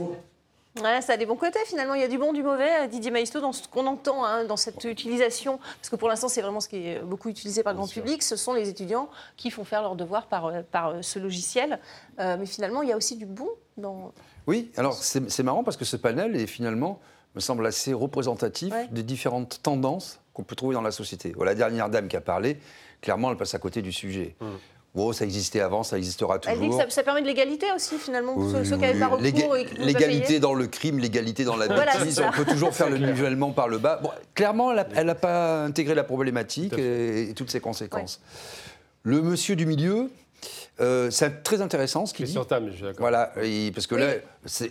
Ouais, 0.83 1.01
ça 1.03 1.13
a 1.13 1.17
des 1.17 1.27
bons 1.27 1.37
côtés 1.37 1.61
finalement. 1.67 1.95
Il 1.95 2.01
y 2.01 2.05
a 2.05 2.09
du 2.09 2.19
bon, 2.19 2.33
du 2.33 2.43
mauvais. 2.43 2.83
Euh, 2.83 2.87
Didier 2.89 3.13
Maisto, 3.13 3.41
dans 3.41 3.53
ce 3.53 3.69
qu'on 3.69 3.87
entend 3.87 4.25
hein, 4.25 4.45
dans 4.45 4.57
cette 4.57 4.83
utilisation, 4.85 5.59
parce 5.59 5.89
que 5.89 5.95
pour 5.95 6.09
l'instant 6.09 6.29
c'est 6.29 6.43
vraiment 6.43 6.61
ce 6.61 6.69
qui 6.69 6.89
est 6.89 7.01
beaucoup 7.01 7.29
utilisé 7.29 7.63
par 7.63 7.73
le 7.73 7.77
grand 7.77 7.89
public, 7.89 8.23
ce 8.23 8.35
sont 8.35 8.53
les 8.55 8.69
étudiants 8.69 9.09
qui 9.37 9.51
font 9.51 9.65
faire 9.65 9.83
leurs 9.83 9.95
devoirs 9.95 10.27
par, 10.27 10.47
euh, 10.47 10.63
par 10.69 10.89
euh, 10.89 11.03
ce 11.03 11.19
logiciel. 11.21 11.79
mais 12.19 12.47
finalement, 12.47 12.83
il 12.83 12.89
y 12.89 12.93
a 12.93 12.97
aussi 12.97 13.17
du 13.17 13.27
bon 13.27 13.49
dans. 13.77 14.13
Oui, 14.47 14.71
alors 14.77 14.95
c'est 14.95 15.43
marrant 15.43 15.63
parce 15.63 15.77
que 15.77 15.85
ce 15.85 15.97
panel 15.97 16.37
est 16.37 16.47
finalement, 16.47 17.01
me 17.35 17.41
semble 17.41 17.67
assez 17.67 17.93
représentatif 17.93 18.75
des 18.91 19.03
différentes 19.03 19.61
tendances 19.63 20.21
qu'on 20.33 20.43
peut 20.43 20.57
trouver 20.57 20.75
dans 20.75 20.83
la 20.83 20.91
société. 20.91 21.35
la 21.39 21.55
dernière 21.55 21.89
dame 21.89 22.09
qui 22.09 22.17
a 22.17 22.21
parlé, 22.21 22.59
clairement, 23.01 23.31
elle 23.31 23.37
passe 23.37 23.55
à 23.55 23.59
côté 23.59 23.81
du 23.81 23.93
sujet. 23.93 24.35
Mmh. 24.41 24.47
Bon, 24.95 25.13
ça 25.13 25.25
existait 25.25 25.61
avant, 25.61 25.83
ça 25.83 25.99
existera 25.99 26.39
toujours. 26.39 26.57
Elle 26.63 26.71
dit 26.71 26.77
que 26.77 26.93
ça, 26.93 27.03
permet 27.03 27.21
de 27.21 27.27
l'égalité 27.27 27.67
aussi, 27.75 27.99
finalement, 27.99 28.35
pour 28.35 28.49
ceux, 28.51 28.63
qui 28.63 28.79
n'avaient 28.79 28.99
pas 28.99 29.09
recours. 29.09 29.57
L'égalité 29.79 30.39
dans 30.39 30.55
le 30.55 30.69
crime, 30.69 31.01
l'égalité 31.01 31.43
dans 31.45 31.57
la 31.57 31.67
bêtise, 31.67 32.21
on 32.21 32.31
peut 32.31 32.45
toujours 32.45 32.73
faire 32.75 32.89
le 32.89 32.99
nivellement 32.99 33.51
par 33.51 33.67
le 33.67 33.79
bas. 33.79 33.99
Bon, 34.01 34.11
clairement, 34.35 34.73
elle 34.95 35.07
n'a 35.07 35.15
pas 35.17 35.65
intégré 35.65 35.97
la 35.97 36.05
problématique 36.05 36.75
et, 36.79 37.33
toutes 37.35 37.51
ses 37.51 37.61
conséquences. 37.61 38.21
Le 39.03 39.21
monsieur 39.21 39.57
du 39.57 39.67
milieu, 39.67 40.11
euh, 40.81 41.11
c'est 41.11 41.43
très 41.43 41.61
intéressant 41.61 42.07
ce 42.07 42.15
qu'il 42.15 42.27
dit. 42.27 42.33
Sur 42.33 42.47
table, 42.47 42.69
je 42.71 42.77
suis 42.77 42.83
d'accord. 42.85 43.01
Voilà, 43.01 43.33
parce 43.75 43.87
que 43.87 43.95
là, 43.95 44.15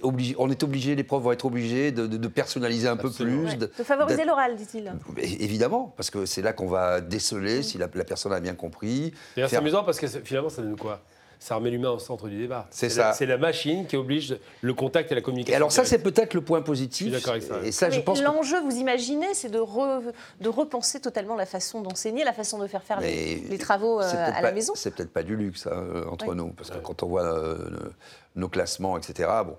obligé, 0.02 0.36
on 0.38 0.50
est 0.50 0.64
obligé, 0.64 0.96
les 0.96 1.04
profs 1.04 1.24
vont 1.24 1.32
être 1.32 1.46
obligés 1.46 1.92
de, 1.92 2.28
personnaliser 2.28 2.88
un 2.88 2.98
peu 2.98 3.10
plus. 3.10 3.58
De, 3.58 3.68
favoriser 3.84 4.26
l'oral, 4.26 4.56
dit-il. 4.56 4.94
Évidemment, 5.18 5.94
parce 5.96 6.10
que 6.10 6.26
c'est 6.26 6.42
là 6.42 6.54
qu'on 6.54 6.68
va 6.68 7.02
déceler 7.02 7.64
si 7.64 7.78
la, 7.78 7.88
personne 7.88 8.34
a 8.34 8.40
bien 8.40 8.56
compris. 8.56 9.14
C'est 9.36 9.56
amusant 9.56 9.84
parce 9.84 10.00
que 10.00 10.08
finalement, 10.08 10.50
ça 10.50 10.62
donne 10.62 10.78
quoi? 10.78 11.02
Ça 11.44 11.56
remet 11.56 11.72
l'humain 11.72 11.90
au 11.90 12.00
centre 12.00 12.30
du 12.30 12.38
débat. 12.38 12.68
C'est 12.72 12.90
ça. 12.90 13.12
C'est 13.12 13.26
la 13.26 13.38
machine 13.38 13.86
qui 13.86 13.98
oblige 13.98 14.38
le 14.62 14.74
contact 14.74 15.12
et 15.12 15.16
la 15.16 15.20
communication. 15.20 15.54
Et 15.54 15.56
alors 15.58 15.74
ça, 15.74 15.84
c'est 15.84 16.00
peut-être 16.00 16.34
le 16.34 16.40
point 16.40 16.62
positif. 16.62 17.08
Je 17.08 17.18
suis 17.18 17.20
d'accord 17.20 17.34
avec 17.34 17.44
ça. 17.44 17.56
Et 17.66 17.74
ça, 17.74 17.90
je 17.90 18.00
pense. 18.00 18.22
L'enjeu, 18.22 18.62
vous 18.62 18.78
imaginez, 18.78 19.34
c'est 19.34 19.50
de, 19.50 19.60
de 19.60 20.50
repenser 20.50 21.02
totalement 21.02 21.36
la 21.36 21.46
façon 21.46 21.82
d'enseigner, 21.82 22.24
la 22.24 22.32
façon 22.32 22.60
de 22.60 22.68
faire 22.68 22.82
faire 22.82 23.02
les, 23.02 23.36
les, 23.50 23.58
travaux 23.58 24.00
euh, 24.00 24.32
à 24.34 24.42
la 24.42 24.54
maison. 24.54 24.72
C'est 24.74 24.96
peut-être 24.96 25.12
pas 25.12 25.24
du 25.24 25.36
luxe 25.36 25.68
hein, 25.68 26.06
entre 26.10 26.34
nous, 26.34 26.48
parce 26.52 26.70
que 26.70 26.78
quand 26.78 27.04
on 27.04 27.08
voit 27.08 27.24
euh, 27.24 27.58
nos 28.38 28.48
classements, 28.48 28.98
etc. 28.98 29.30
Bon. 29.46 29.58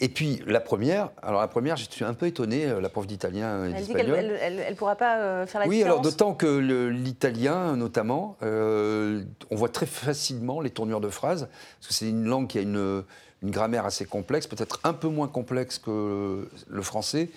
Et 0.00 0.08
puis 0.08 0.42
la 0.46 0.60
première, 0.60 1.10
alors 1.22 1.40
la 1.40 1.46
première, 1.46 1.76
je 1.76 1.86
suis 1.88 2.04
un 2.04 2.14
peu 2.14 2.26
étonné, 2.26 2.66
euh, 2.66 2.80
la 2.80 2.88
prof 2.88 3.06
d'italien 3.06 3.64
Elle 3.66 3.74
dit 3.74 3.94
qu'elle 3.94 4.08
ne 4.08 4.74
pourra 4.74 4.96
pas 4.96 5.18
euh, 5.18 5.46
faire 5.46 5.60
la 5.60 5.68
oui, 5.68 5.76
différence. 5.76 5.98
Oui, 5.98 6.00
alors 6.00 6.00
d'autant 6.00 6.34
que 6.34 6.88
l'italien, 6.88 7.76
notamment, 7.76 8.36
euh, 8.42 9.22
on 9.52 9.56
voit 9.56 9.68
très 9.68 9.86
facilement 9.86 10.60
les 10.60 10.70
tournures 10.70 11.00
de 11.00 11.10
phrases, 11.10 11.48
parce 11.78 11.88
que 11.88 11.94
c'est 11.94 12.08
une 12.08 12.24
langue 12.24 12.48
qui 12.48 12.58
a 12.58 12.62
une, 12.62 13.04
grammaire 13.44 13.84
assez 13.84 14.06
complexe, 14.06 14.46
peut-être 14.46 14.80
un 14.84 14.94
peu 14.94 15.08
moins 15.08 15.28
complexe 15.28 15.78
que 15.78 16.48
le 16.66 16.82
français, 16.82 17.28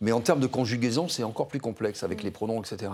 mais 0.00 0.12
en 0.12 0.20
termes 0.20 0.38
de 0.38 0.46
conjugaison, 0.46 1.08
c'est 1.08 1.24
encore 1.24 1.48
plus 1.48 1.58
complexe 1.58 2.04
avec 2.04 2.22
les 2.22 2.30
pronoms, 2.30 2.62
etc. 2.62 2.92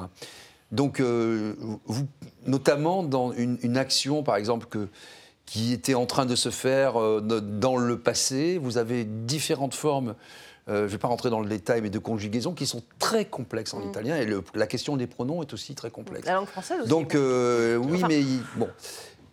Donc, 0.71 0.99
vous, 1.03 2.07
notamment 2.47 3.03
dans 3.03 3.31
une, 3.33 3.59
une, 3.63 3.77
action, 3.77 4.23
par 4.23 4.37
exemple, 4.37 4.69
que 4.71 4.89
qui 5.53 5.75
était 5.75 5.93
en 5.93 6.07
train 6.07 6.25
de 6.25 6.35
se 6.35 6.49
faire 6.49 6.99
euh, 6.99 7.21
dans 7.21 7.77
le 7.77 7.99
passé. 7.99 8.57
Vous 8.57 8.79
avez 8.79 9.05
différentes 9.05 9.75
formes, 9.75 10.15
euh, 10.71 10.79
je 10.79 10.83
ne 10.85 10.87
vais 10.87 10.97
pas 10.97 11.09
rentrer 11.09 11.29
dans 11.29 11.41
le 11.41 11.49
détail, 11.49 11.83
mais 11.83 11.91
de 11.91 11.99
conjugaison 11.99 12.55
qui 12.55 12.67
sont 12.67 12.83
très 12.99 13.27
complexes 13.27 13.75
en 13.75 13.81
mm. 13.81 13.89
italien. 13.91 14.17
Et 14.17 14.27
la 14.55 14.67
question 14.67 14.97
des 14.97 15.07
pronoms 15.07 15.43
est 15.43 15.53
aussi 15.53 15.75
très 15.75 15.91
complexe. 15.91 16.27
La 16.27 16.37
langue 16.37 16.47
française 16.47 16.81
aussi. 16.81 16.89
Donc, 16.89 17.15
euh, 17.15 17.77
oui, 17.77 18.03
mais 18.09 18.23
bon. 18.57 18.71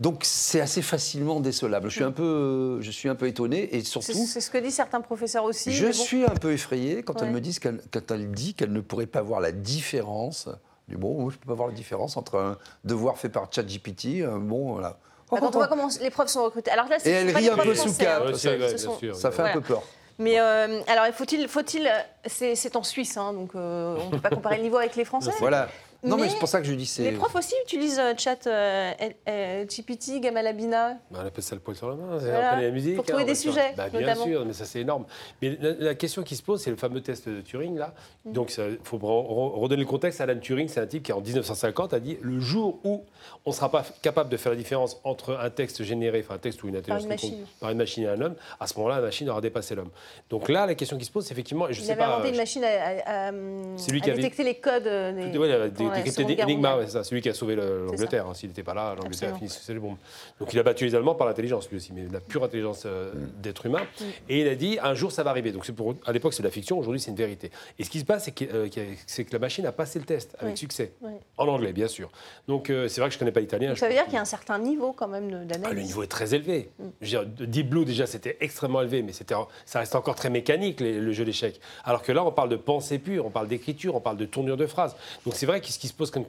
Donc 0.02 0.24
c'est 0.26 0.60
assez 0.60 0.82
facilement 0.82 1.40
décelable. 1.40 1.88
Je 1.88 1.96
suis 1.96 2.04
mm. 2.04 2.08
un 2.08 2.12
peu, 2.12 2.82
je 2.82 2.92
suis 2.92 3.08
un 3.08 3.16
peu 3.16 3.28
étonné 3.28 3.74
et 3.78 3.82
surtout. 3.86 4.12
C'est 4.12 4.42
ce 4.42 4.52
que 4.52 4.58
disent 4.58 4.76
certains 4.76 5.00
professeurs 5.00 5.46
aussi. 5.46 5.72
Je 5.72 5.90
suis 5.90 6.26
un 6.26 6.36
peu 6.36 6.52
effrayé 6.52 7.02
quand 7.02 7.22
elle 7.22 7.32
me 7.32 7.40
dit 7.40 7.58
qu'elle, 7.58 7.80
quand 7.94 8.12
elle 8.12 8.30
dit 8.30 8.56
qu'elle 8.56 8.74
ne 8.74 8.82
pourrait 8.82 9.08
pas 9.08 9.22
voir 9.22 9.40
la 9.40 9.54
différence. 9.54 10.50
Du 10.90 10.98
bon, 10.98 11.30
je 11.30 11.36
ne 11.38 11.40
peux 11.40 11.48
pas 11.48 11.54
voir 11.54 11.70
la 11.70 11.74
différence 11.74 12.18
entre 12.18 12.38
un 12.38 12.58
devoir 12.84 13.18
fait 13.18 13.30
par 13.30 13.48
ChatGPT, 13.50 14.26
un 14.26 14.40
bon, 14.40 14.74
voilà. 14.74 15.00
Bah, 15.32 15.38
quand 15.40 15.48
on 15.56 15.60
voit 15.60 15.68
comment 15.68 15.90
les 16.02 16.10
profs 16.10 16.30
sont 16.30 16.44
recrutés. 16.44 16.72
Alors 16.72 16.88
là, 16.88 16.98
Et 17.06 17.10
elle 17.10 17.36
rit 17.36 17.50
un 17.50 17.58
peu 17.58 17.76
sous 17.76 17.94
cap. 17.94 18.24
Hein. 18.26 19.14
ça, 19.14 19.32
fait 19.32 19.42
un 19.42 19.54
peu 19.54 19.62
peur. 19.62 19.84
Mais 20.18 20.40
euh, 20.40 20.82
alors, 20.88 21.06
faut-il, 21.14 21.48
faut-il, 21.48 21.90
c'est 22.26 22.76
en 22.76 22.84
Suisse, 22.84 23.16
hein, 23.16 23.34
donc 23.34 23.52
euh, 23.56 23.96
on 24.02 24.06
ne 24.08 24.12
peut 24.12 24.20
pas 24.20 24.30
comparer 24.30 24.58
le 24.58 24.64
niveau 24.64 24.78
avec 24.78 24.96
les 24.96 25.06
Français. 25.06 25.32
Voilà. 25.40 25.70
Non, 26.02 26.18
mais, 26.18 26.30
c'est 26.30 26.40
pour 26.40 26.48
ça 26.48 26.62
que 26.62 26.68
je 26.68 26.74
dis 26.74 26.86
c'est. 26.86 27.12
Les 27.12 27.18
profs 27.18 27.36
aussi 27.36 27.56
utilisent 27.66 28.00
euh, 28.00 28.14
chat 28.18 28.48
euh, 28.48 28.94
euh, 29.28 29.66
GPT, 29.66 30.22
Gamalabina. 30.22 30.94
Bah, 31.12 31.20
on 31.24 31.28
appelle 31.28 31.44
ça 31.44 31.56
le 31.56 31.62
poil 31.62 31.76
sur 31.76 31.90
la 31.90 31.96
main. 31.96 32.18
Voilà. 32.18 32.56
On 32.56 32.62
la 32.62 32.72
musique. 32.72 32.96
Pour 32.96 33.06
trouver 33.06 33.24
hein, 33.24 33.26
des 33.26 33.36
sujets. 33.36 33.74
Bah, 33.76 33.90
bien 33.90 34.16
sûr, 34.16 34.46
mais 34.46 34.54
ça 34.54 34.64
c'est 34.64 34.80
énorme. 34.80 35.06
Mais 35.42 35.58
la, 35.60 35.96
question 35.96 36.24
qui 36.24 36.38
se 36.38 36.44
pose, 36.44 36.62
c'est 36.62 36.70
le 36.70 36.78
fameux 36.78 37.02
test 37.02 37.28
de 37.28 37.42
Turing 37.42 37.78
là. 37.78 37.94
Mm. 38.24 38.32
Donc 38.32 38.54
il 38.58 38.80
faut 38.84 38.98
redonner 38.98 39.82
le 39.82 39.88
contexte. 39.88 40.22
Alan 40.22 40.40
Turing, 40.40 40.70
c'est 40.70 40.80
un 40.80 40.88
type 40.88 41.04
qui 41.04 41.12
en 41.12 41.20
1950 41.20 41.94
a 41.94 42.00
dit 42.00 42.18
le 42.22 42.40
jour 42.40 42.80
où 42.86 43.04
on 43.46 43.50
ne 43.50 43.56
sera 43.56 43.70
pas 43.70 43.84
capable 44.02 44.30
de 44.30 44.38
faire 44.38 44.54
la 44.54 44.58
différence 44.58 45.02
entre 45.04 45.38
un 45.38 45.50
texte 45.50 45.84
généré, 45.84 46.24
enfin 46.24 46.36
un 46.36 46.40
texte 46.40 46.64
ou 46.64 46.70
une 46.70 46.78
intelligence 46.78 47.04
par 47.04 47.12
une 47.12 47.22
machine, 47.22 47.46
par 47.60 47.72
une 47.72 47.78
machine 47.78 48.04
et 48.04 48.08
un 48.08 48.22
homme, 48.22 48.36
à 48.60 48.68
ce 48.68 48.78
moment-là, 48.78 48.96
la 48.96 49.02
machine 49.02 49.30
aura 49.30 49.42
dépassé 49.42 49.76
l'homme. 49.76 49.92
Donc 50.30 50.48
là, 50.48 50.66
la 50.66 50.76
question 50.76 50.98
qui 50.98 51.06
se 51.06 51.12
pose, 51.12 51.26
c'est 51.26 51.34
effectivement, 51.34 51.68
je 51.70 51.82
il 51.82 51.86
sais 51.86 51.92
avait 51.92 52.04
inventé 52.04 52.30
une 52.30 52.38
machine 52.38 52.64
à, 52.64 53.28
à, 53.28 53.32
détecter 53.32 54.44
les 54.46 54.56
codes. 54.56 54.84
Des, 54.84 55.89
énigmes 55.96 56.68
c'est 56.88 57.04
celui 57.04 57.22
qui 57.22 57.30
a 57.30 57.34
sauvé 57.34 57.56
l'Angleterre. 57.56 58.28
Hein. 58.28 58.34
S'il 58.34 58.50
n'était 58.50 58.64
pas 58.64 58.74
là, 58.74 58.96
l'Angleterre 58.96 59.34
a 59.34 59.38
fini 59.38 59.50
sous 59.50 59.72
les 59.72 59.80
bombes. 59.80 59.98
Donc 60.40 60.54
il 60.54 60.60
a 60.60 60.64
battu 60.64 60.86
les 60.86 60.96
Allemands 60.96 61.16
par 61.16 61.28
l'intelligence, 61.28 61.70
lui 61.70 61.78
aussi, 61.78 61.94
mais 61.94 62.06
la 62.12 62.20
pure 62.20 62.44
intelligence 62.44 62.84
euh, 62.86 63.14
mm. 63.14 63.42
d'être 63.42 63.66
humain. 63.66 63.82
Mm. 63.82 64.04
Et 64.30 64.42
il 64.42 64.48
a 64.48 64.56
dit 64.56 64.78
un 64.82 64.94
jour 64.94 65.12
ça 65.12 65.24
va 65.24 65.30
arriver. 65.30 65.52
Donc 65.52 65.70
pour, 65.72 65.96
à 66.06 66.12
l'époque 66.12 66.34
c'est 66.34 66.44
de 66.44 66.48
la 66.48 66.52
fiction, 66.52 66.78
aujourd'hui 66.78 67.00
c'est 67.00 67.12
une 67.12 67.18
vérité. 67.18 67.52
Et 67.78 67.84
ce 67.84 67.90
qui 67.90 68.00
se 68.00 68.06
passe, 68.06 68.26
c'est 68.26 68.32
que, 68.32 68.46
euh, 68.46 68.70
que, 68.70 69.32
la 69.32 69.40
machine 69.40 69.66
a 69.66 69.72
passé 69.72 70.00
le 70.00 70.06
test 70.06 70.36
avec 70.40 70.58
succès, 70.58 70.94
en 71.38 71.48
anglais 71.48 71.74
bien 71.74 71.88
sûr. 71.88 72.12
Donc 72.48 72.70
euh, 72.70 72.88
c'est 72.88 73.02
vrai 73.02 73.10
que 73.10 73.14
je 73.14 73.18
ne 73.18 73.20
connais 73.20 73.32
pas 73.32 73.42
l'italien. 73.42 73.76
Ça 73.76 73.88
veut 73.88 73.94
dire 73.94 74.06
qu'il 74.06 74.14
y 74.14 74.18
a 74.18 74.22
un 74.22 74.26
certain 74.26 74.60
niveau 74.60 74.94
quand 74.94 75.08
même 75.08 75.46
d'analyse. 75.46 75.66
Ah, 75.66 75.74
le 75.74 75.82
niveau 75.82 76.04
est 76.04 76.08
très 76.08 76.34
élevé. 76.34 76.70
Mm. 76.80 76.84
Je 77.02 77.18
veux 77.18 77.26
dire, 77.26 77.48
Deep 77.48 77.70
Blue 77.70 77.86
déjà 77.86 78.06
c'était 78.06 78.38
extrêmement 78.40 78.82
élevé, 78.82 79.02
mais 79.02 79.14
ça 79.14 79.80
reste 79.80 79.96
encore 79.96 80.16
très 80.16 80.30
mécanique 80.30 80.80
le 80.80 81.12
jeu 81.12 81.26
d'échecs. 81.26 81.60
Alors 81.84 82.02
que 82.02 82.12
là 82.12 82.24
on 82.24 82.32
parle 82.32 82.50
de 82.50 82.56
pensée 82.56 83.00
pure, 83.00 83.26
on 83.26 83.30
parle 83.30 83.48
d'écriture, 83.48 83.96
on 83.96 84.02
parle 84.02 84.18
de 84.18 84.26
tournure 84.26 84.58
de 84.58 84.66
phrase. 84.66 84.96
Donc 85.26 85.36
c'est 85.36 85.46
vrai 85.46 85.62
que 85.62 85.68
ce 85.80 85.82
qui 85.82 85.88
se 85.88 85.94
pose 85.94 86.12
comme, 86.12 86.26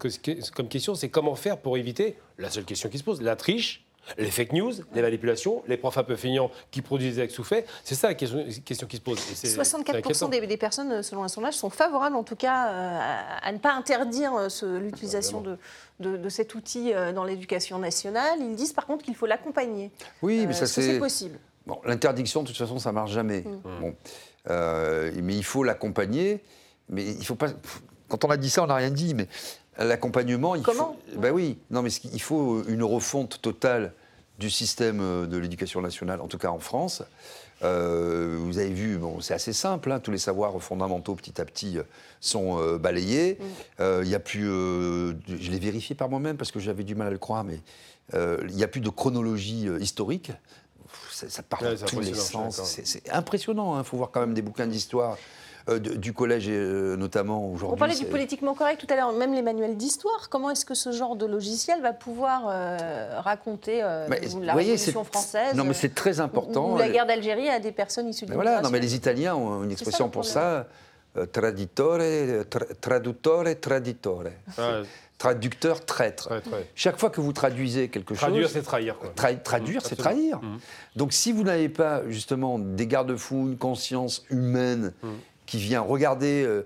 comme 0.55 0.69
question, 0.69 0.95
c'est 0.95 1.09
comment 1.09 1.35
faire 1.35 1.59
pour 1.59 1.77
éviter 1.77 2.17
la 2.39 2.51
seule 2.51 2.65
question 2.65 2.89
qui 2.89 2.99
se 2.99 3.03
pose, 3.03 3.21
la 3.21 3.35
triche, 3.35 3.85
les 4.17 4.31
fake 4.31 4.53
news, 4.53 4.73
les 4.95 5.03
manipulations, 5.03 5.65
les 5.67 5.77
profs 5.77 5.99
un 5.99 6.05
peu 6.05 6.15
feignants 6.15 6.53
qui 6.71 6.83
produisent 6.83 7.17
des 7.17 7.29
sous-faits. 7.29 7.67
C'est 7.83 7.97
ça 7.97 8.07
la 8.07 8.15
question, 8.15 8.47
qui 8.55 8.75
se 8.97 9.01
pose. 9.01 9.19
64% 9.19 10.47
des, 10.47 10.57
personnes, 10.57 11.03
selon 11.03 11.25
un 11.25 11.29
sondage, 11.29 11.55
sont 11.55 11.69
favorables 11.69 12.15
en 12.15 12.23
tout 12.23 12.37
cas 12.37 12.69
euh, 12.69 12.99
à 13.43 13.51
ne 13.51 13.59
pas 13.59 13.73
interdire 13.73 14.35
euh, 14.37 14.79
l'utilisation 14.79 15.41
de, 15.41 15.59
de, 15.99 16.29
cet 16.29 16.55
outil 16.55 16.93
euh, 16.93 17.13
dans 17.13 17.25
l'éducation 17.25 17.81
nationale. 17.81 18.39
Ils 18.41 18.55
disent 18.55 18.73
par 18.73 18.87
contre 18.87 19.05
qu'il 19.05 19.17
faut 19.17 19.27
l'accompagner. 19.27 19.91
Oui, 20.23 20.47
mais 20.47 20.53
ça 20.53 20.69
c'est 20.69 21.01
possible? 21.01 21.41
Bon, 21.67 21.81
L'interdiction, 21.85 22.43
de 22.43 22.47
toute 22.47 22.57
façon, 22.57 22.79
ça 22.79 22.93
marche 22.93 23.11
jamais. 23.11 23.41
Mm. 23.41 23.81
Bon. 23.81 23.95
mais 24.49 25.35
il 25.35 25.45
faut 25.45 25.65
l'accompagner. 25.65 26.41
Mais 26.89 27.05
il 27.05 27.25
faut 27.25 27.37
pas. 27.37 27.49
Quand 28.11 28.25
on 28.25 28.31
a 28.31 28.37
dit 28.37 28.51
ça, 28.51 28.63
on 28.63 28.67
n'a 28.67 28.75
rien 28.75 28.91
dit. 28.91 29.15
Mais 29.15 29.29
L'accompagnement, 29.79 30.55
il 30.57 30.63
Comment 30.63 30.99
faut. 31.13 31.21
Ben 31.21 31.33
oui, 31.33 31.59
non, 31.71 31.81
mais 31.81 31.91
il 31.91 32.21
faut 32.21 32.63
une 32.65 32.83
refonte 32.83 33.41
totale 33.41 33.95
du 34.39 34.51
système 34.51 35.01
euh, 35.01 35.27
de 35.27 35.39
l'éducation 35.39 35.81
nationale, 35.81 36.21
en 36.21 36.29
tout 36.29 36.39
cas 36.39 36.49
en 36.49 36.59
France. 36.59 37.03
Euh, 37.63 38.37
vous 38.41 38.59
avez 38.59 38.73
vu, 38.73 38.97
bon, 38.97 39.21
c'est 39.21 39.35
assez 39.35 39.53
simple, 39.53 39.93
hein, 39.93 40.01
tous 40.01 40.11
les 40.11 40.19
savoirs 40.19 40.61
fondamentaux 40.63 41.15
petit 41.15 41.41
à 41.41 41.45
petit 41.45 41.79
euh, 41.79 41.83
sont 42.21 42.77
balayés. 42.79 43.39
Mm. 43.79 43.85
Il 44.03 44.09
n'y 44.09 44.15
a 44.15 44.21
plus, 44.21 44.47
je 44.47 45.51
l'ai 45.51 45.59
vérifié 45.59 45.95
par 45.95 46.09
moi-même 46.09 46.37
parce 46.37 46.51
que 46.51 46.61
j'avais 46.61 46.85
du 46.85 46.95
mal 46.95 47.09
à 47.09 47.11
le 47.11 47.19
croire, 47.19 47.45
mais 47.45 47.61
il 48.15 48.55
n'y 48.55 48.65
a 48.65 48.69
plus 48.69 48.81
de 48.81 48.89
chronologie 48.89 49.69
historique. 49.79 50.33
Ça, 51.11 51.43
part 51.43 51.63
dans 51.63 51.87
tous 51.87 52.01
les 52.01 52.15
sens. 52.15 52.61
C'est 52.65 53.11
impressionnant. 53.11 53.77
Il 53.77 53.81
hein. 53.81 53.85
faut 53.85 53.97
voir 53.97 54.11
quand 54.11 54.21
même 54.21 54.35
des 54.35 54.43
bouquins 54.43 54.67
d'histoire 54.67 55.17
euh, 55.69 55.79
du 55.79 56.13
collège 56.13 56.47
euh, 56.49 56.97
notamment 56.97 57.47
aujourd'hui. 57.51 57.75
On 57.75 57.79
parlait 57.79 57.95
du 57.95 58.07
politiquement 58.07 58.55
correct 58.55 58.81
tout 58.81 58.93
à 58.93 58.97
l'heure, 58.97 59.13
même 59.13 59.35
les 59.35 59.43
manuels 59.43 59.77
d'histoire. 59.77 60.29
Comment 60.31 60.51
est-ce 60.51 60.65
que 60.65 60.75
ce 60.75 60.91
genre 60.91 61.17
de 61.17 61.27
logiciel 61.27 61.83
va 61.83 61.93
pouvoir 61.93 62.45
euh, 62.49 63.21
raconter 63.21 63.81
la 63.81 64.55
Révolution 64.55 65.05
française 65.05 65.55
Non, 65.55 65.65
mais 65.65 65.75
c'est 65.75 65.95
très 65.95 66.21
important. 66.21 66.75
Ou, 66.75 66.79
la 66.79 66.89
guerre 66.89 67.07
d'Algérie 67.07 67.49
à 67.49 67.61
des 67.61 67.73
personnes 67.73 68.09
issues 68.09 68.27
de 68.27 68.35
Voilà, 68.35 68.63
non, 68.63 68.71
mais 68.71 68.81
les 68.81 68.95
Italiens 68.95 69.35
ont 69.35 69.65
une 69.65 69.73
expression 69.73 70.09
pour 70.09 70.25
ça. 70.25 70.67
traditore, 71.33 72.01
traduttore, 72.81 73.45
traditore. 73.61 74.25
Ah, 74.57 74.81
traducteur, 75.19 75.85
traître. 75.85 76.31
Chaque 76.75 76.99
fois 76.99 77.11
que 77.11 77.21
vous 77.21 77.35
traduisez 77.35 77.89
quelque 77.89 78.15
chose. 78.15 78.21
Traduire, 78.21 78.49
c'est 78.49 78.63
trahir. 78.63 78.97
traduire, 79.45 79.85
c'est 79.85 79.97
trahir. 79.97 80.39
Mmh. 80.41 80.59
Donc 80.97 81.13
si 81.13 81.33
vous 81.33 81.43
n'avez 81.43 81.69
pas 81.69 82.03
justement 82.09 82.59
des 82.59 82.87
garde-fous, 82.87 83.49
une 83.49 83.59
conscience 83.59 84.25
humaine 84.31 84.95
mmh 85.03 85.09
qui 85.51 85.59
vient 85.59 85.81
regarder. 85.81 86.45
Euh, 86.45 86.65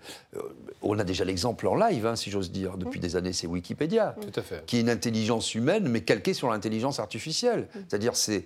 on 0.83 0.99
a 0.99 1.05
déjà 1.05 1.25
l'exemple 1.25 1.67
en 1.67 1.75
live, 1.75 2.05
hein, 2.05 2.17
si 2.17 2.31
j'ose 2.31 2.53
dire, 2.53 2.77
depuis 2.77 3.01
des 3.01 3.17
années, 3.17 3.33
c'est 3.33 3.47
Wikipédia. 3.47 4.15
Tout 4.21 4.39
à 4.39 4.43
fait. 4.43 4.63
Qui 4.67 4.77
est 4.77 4.81
une 4.81 4.91
intelligence 4.91 5.55
humaine, 5.55 5.89
mais 5.89 6.03
calquée 6.03 6.35
sur 6.35 6.51
l'intelligence 6.51 7.01
artificielle. 7.01 7.69
C'est-à-dire, 7.73 8.15
c'est 8.15 8.45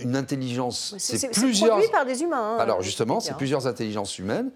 une 0.00 0.16
intelligence. 0.16 0.94
C'est 0.96 1.30
plusieurs. 1.30 1.72
produit 1.72 1.90
par 1.90 2.06
des 2.06 2.22
humains. 2.22 2.56
Hein, 2.56 2.58
Alors, 2.58 2.80
justement, 2.80 3.20
c'est 3.20 3.36
plusieurs 3.36 3.66
intelligences 3.66 4.18
humaines 4.18 4.50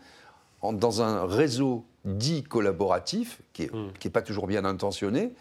dans 0.63 1.03
un 1.03 1.27
réseau 1.27 1.85
dit 2.07 2.43
collaboratif, 2.43 3.43
qui 3.53 3.65
n'est 3.65 3.71
hmm. 3.71 4.11
pas 4.11 4.23
toujours 4.23 4.47
bien 4.47 4.65
intentionné, 4.65 5.35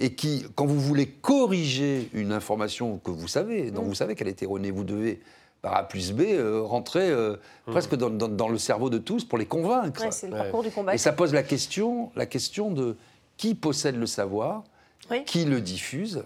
et 0.00 0.16
qui, 0.16 0.44
quand 0.56 0.66
vous 0.66 0.80
voulez 0.80 1.06
corriger 1.06 2.10
une 2.12 2.32
information 2.32 2.98
que 2.98 3.12
vous 3.12 3.28
savez, 3.28 3.70
dont 3.70 3.82
hmm. 3.82 3.86
vous 3.86 3.94
savez 3.94 4.16
qu'elle 4.16 4.26
est 4.26 4.42
erronée, 4.42 4.72
vous 4.72 4.82
devez 4.82 5.20
par 5.62 5.76
A 5.76 5.88
plus 5.88 6.12
B, 6.12 6.22
euh, 6.22 6.60
rentrer 6.60 7.08
euh, 7.08 7.36
mmh. 7.66 7.70
presque 7.70 7.94
dans, 7.94 8.48
le 8.48 8.58
cerveau 8.58 8.90
de 8.90 8.98
tous 8.98 9.24
pour 9.24 9.38
les 9.38 9.46
convaincre. 9.46 10.12
c'est 10.12 10.26
le 10.26 10.36
parcours 10.36 10.64
du 10.64 10.70
combat. 10.70 10.94
Et 10.94 10.98
ça 10.98 11.12
pose 11.12 11.32
la 11.32 11.44
question, 11.44 12.10
la 12.16 12.26
question 12.26 12.70
de 12.70 12.96
qui 13.36 13.54
possède 13.54 13.96
le 13.96 14.06
savoir, 14.06 14.64
qui 15.24 15.44
le 15.44 15.60
diffuse. 15.60 16.24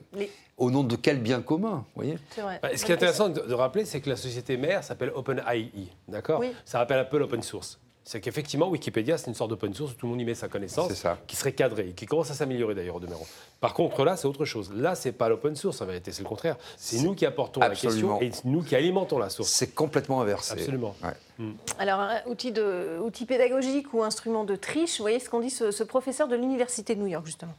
Au 0.58 0.70
nom 0.70 0.84
de 0.84 0.96
quel 0.96 1.20
bien 1.20 1.42
commun, 1.42 1.84
voyez 1.94 2.18
vrai. 2.38 2.60
Ce 2.76 2.84
qui 2.84 2.90
est 2.90 2.94
intéressant 2.94 3.28
de, 3.28 3.52
rappeler, 3.52 3.84
c'est 3.84 4.00
que 4.00 4.08
la 4.08 4.16
société 4.16 4.56
mère 4.56 4.82
s'appelle 4.82 5.12
OpenAI, 5.14 5.70
d'accord 6.08 6.42
Ça 6.64 6.78
rappelle 6.78 6.98
un 6.98 7.04
peu 7.04 7.18
l'open 7.18 7.42
source 7.42 7.78
c'est 8.06 8.20
qu'effectivement, 8.20 8.68
Wikipédia, 8.68 9.18
c'est 9.18 9.26
une 9.26 9.34
sorte 9.34 9.50
d'open 9.50 9.74
source 9.74 9.90
où 9.90 9.94
tout 9.96 10.06
le 10.06 10.10
monde 10.10 10.20
y 10.20 10.24
met 10.24 10.36
sa 10.36 10.46
connaissance, 10.46 10.92
qui 11.26 11.34
serait 11.34 11.50
cadrée, 11.50 11.88
qui 11.88 12.06
commence 12.06 12.30
à 12.30 12.34
s'améliorer 12.34 12.76
d'ailleurs 12.76 12.94
au 12.94 13.00
demeurant. 13.00 13.26
Par 13.60 13.74
contre, 13.74 14.04
là, 14.04 14.16
c'est 14.16 14.28
autre 14.28 14.44
chose. 14.44 14.72
Là, 14.72 14.94
c'est 14.94 15.10
pas 15.10 15.28
l'open 15.28 15.56
source 15.56 15.80
en 15.80 15.86
vérité, 15.86 16.12
c'est 16.12 16.22
le 16.22 16.28
contraire. 16.28 16.56
C'est 16.76 17.00
nous 17.00 17.16
qui 17.16 17.26
apportons 17.26 17.58
la 17.58 17.70
question 17.70 18.22
et 18.22 18.30
nous 18.44 18.62
qui 18.62 18.76
alimentons 18.76 19.18
la 19.18 19.28
source. 19.28 19.50
C'est 19.50 19.74
complètement 19.74 20.20
inversé. 20.20 20.52
Absolument. 20.52 20.94
Hmm. 21.38 21.54
Alors, 21.80 21.98
un 21.98 22.22
outil, 22.26 22.52
de, 22.52 22.96
outil 23.02 23.26
pédagogique 23.26 23.92
ou 23.92 24.04
instrument 24.04 24.44
de 24.44 24.54
triche, 24.54 24.98
vous 24.98 25.02
voyez 25.02 25.18
ce 25.18 25.28
qu'on 25.28 25.40
dit 25.40 25.50
ce, 25.50 25.72
ce 25.72 25.82
professeur 25.82 26.28
de 26.28 26.36
l'Université 26.36 26.94
de 26.94 27.00
New 27.00 27.08
York, 27.08 27.26
justement. 27.26 27.54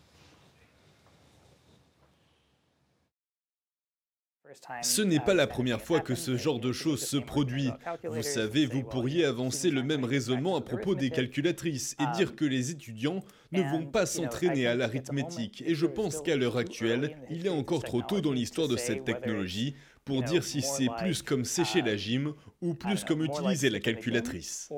Ce 4.81 5.01
n'est 5.01 5.19
pas 5.19 5.33
la 5.33 5.47
première 5.47 5.81
fois 5.81 5.99
que 5.99 6.15
ce 6.15 6.35
genre 6.37 6.59
de 6.59 6.71
choses 6.71 7.05
se 7.05 7.17
produit. 7.17 7.69
Vous 8.03 8.23
savez, 8.23 8.65
vous 8.65 8.83
pourriez 8.83 9.25
avancer 9.25 9.69
le 9.69 9.83
même 9.83 10.03
raisonnement 10.03 10.55
à 10.55 10.61
propos 10.61 10.95
des 10.95 11.09
calculatrices 11.09 11.95
et 11.99 12.17
dire 12.17 12.35
que 12.35 12.45
les 12.45 12.71
étudiants 12.71 13.23
ne 13.51 13.61
vont 13.61 13.85
pas 13.85 14.05
s'entraîner 14.05 14.67
à 14.67 14.75
l'arithmétique. 14.75 15.63
Et 15.65 15.75
je 15.75 15.85
pense 15.85 16.21
qu'à 16.21 16.35
l'heure 16.35 16.57
actuelle, 16.57 17.17
il 17.29 17.45
est 17.45 17.49
encore 17.49 17.83
trop 17.83 18.01
tôt 18.01 18.21
dans 18.21 18.33
l'histoire 18.33 18.67
de 18.67 18.77
cette 18.77 19.05
technologie 19.05 19.75
pour 20.07 20.23
dire 20.23 20.43
si 20.43 20.61
c'est 20.61 20.87
plus 20.97 21.21
comme 21.21 21.43
sécher 21.43 21.81
la 21.81 21.97
gym 21.97 22.33
ou 22.61 22.73
plus 22.73 23.03
comme 23.03 23.23
utiliser 23.23 23.69
la 23.69 23.79
calculatrice. 23.79 24.71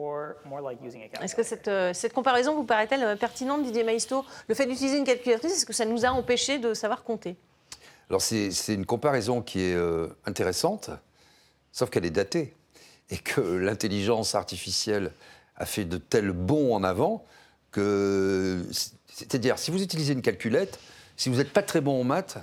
Est-ce 1.22 1.36
que 1.36 1.44
cette, 1.44 1.68
euh, 1.68 1.94
cette 1.94 2.14
comparaison 2.14 2.56
vous 2.56 2.64
paraît-elle 2.64 3.04
euh, 3.04 3.16
pertinente, 3.16 3.64
Didier 3.64 3.84
Maisto? 3.84 4.26
Le 4.48 4.56
fait 4.56 4.66
d'utiliser 4.66 4.98
une 4.98 5.06
calculatrice, 5.06 5.54
est-ce 5.54 5.66
que 5.66 5.74
ça 5.74 5.86
nous 5.86 6.04
a 6.04 6.10
empêché 6.10 6.58
de 6.58 6.74
savoir 6.74 7.04
compter? 7.04 7.38
Alors 8.10 8.22
c'est 8.22 8.74
une 8.74 8.86
comparaison 8.86 9.42
qui 9.42 9.62
est 9.62 9.76
euh, 9.76 10.08
intéressante, 10.26 10.90
sauf 11.72 11.90
qu'elle 11.90 12.06
est 12.06 12.12
datée. 12.12 12.54
Et 13.12 13.18
que 13.18 13.42
l'intelligence 13.42 14.36
artificielle 14.36 15.12
a 15.56 15.66
fait 15.66 15.86
de 15.86 15.98
tels 15.98 16.32
bonds 16.32 16.76
en 16.76 16.84
avant 16.84 17.26
que... 17.72 18.64
C'est-à-dire, 19.08 19.58
si 19.58 19.72
vous 19.72 19.82
utilisez 19.82 20.14
une 20.14 20.22
calculette, 20.22 20.80
si 21.18 21.30
vous 21.30 21.38
n'êtes 21.38 21.52
pas 21.52 21.64
très 21.64 21.82
bon 21.82 22.00
en 22.00 22.04
maths, 22.04 22.38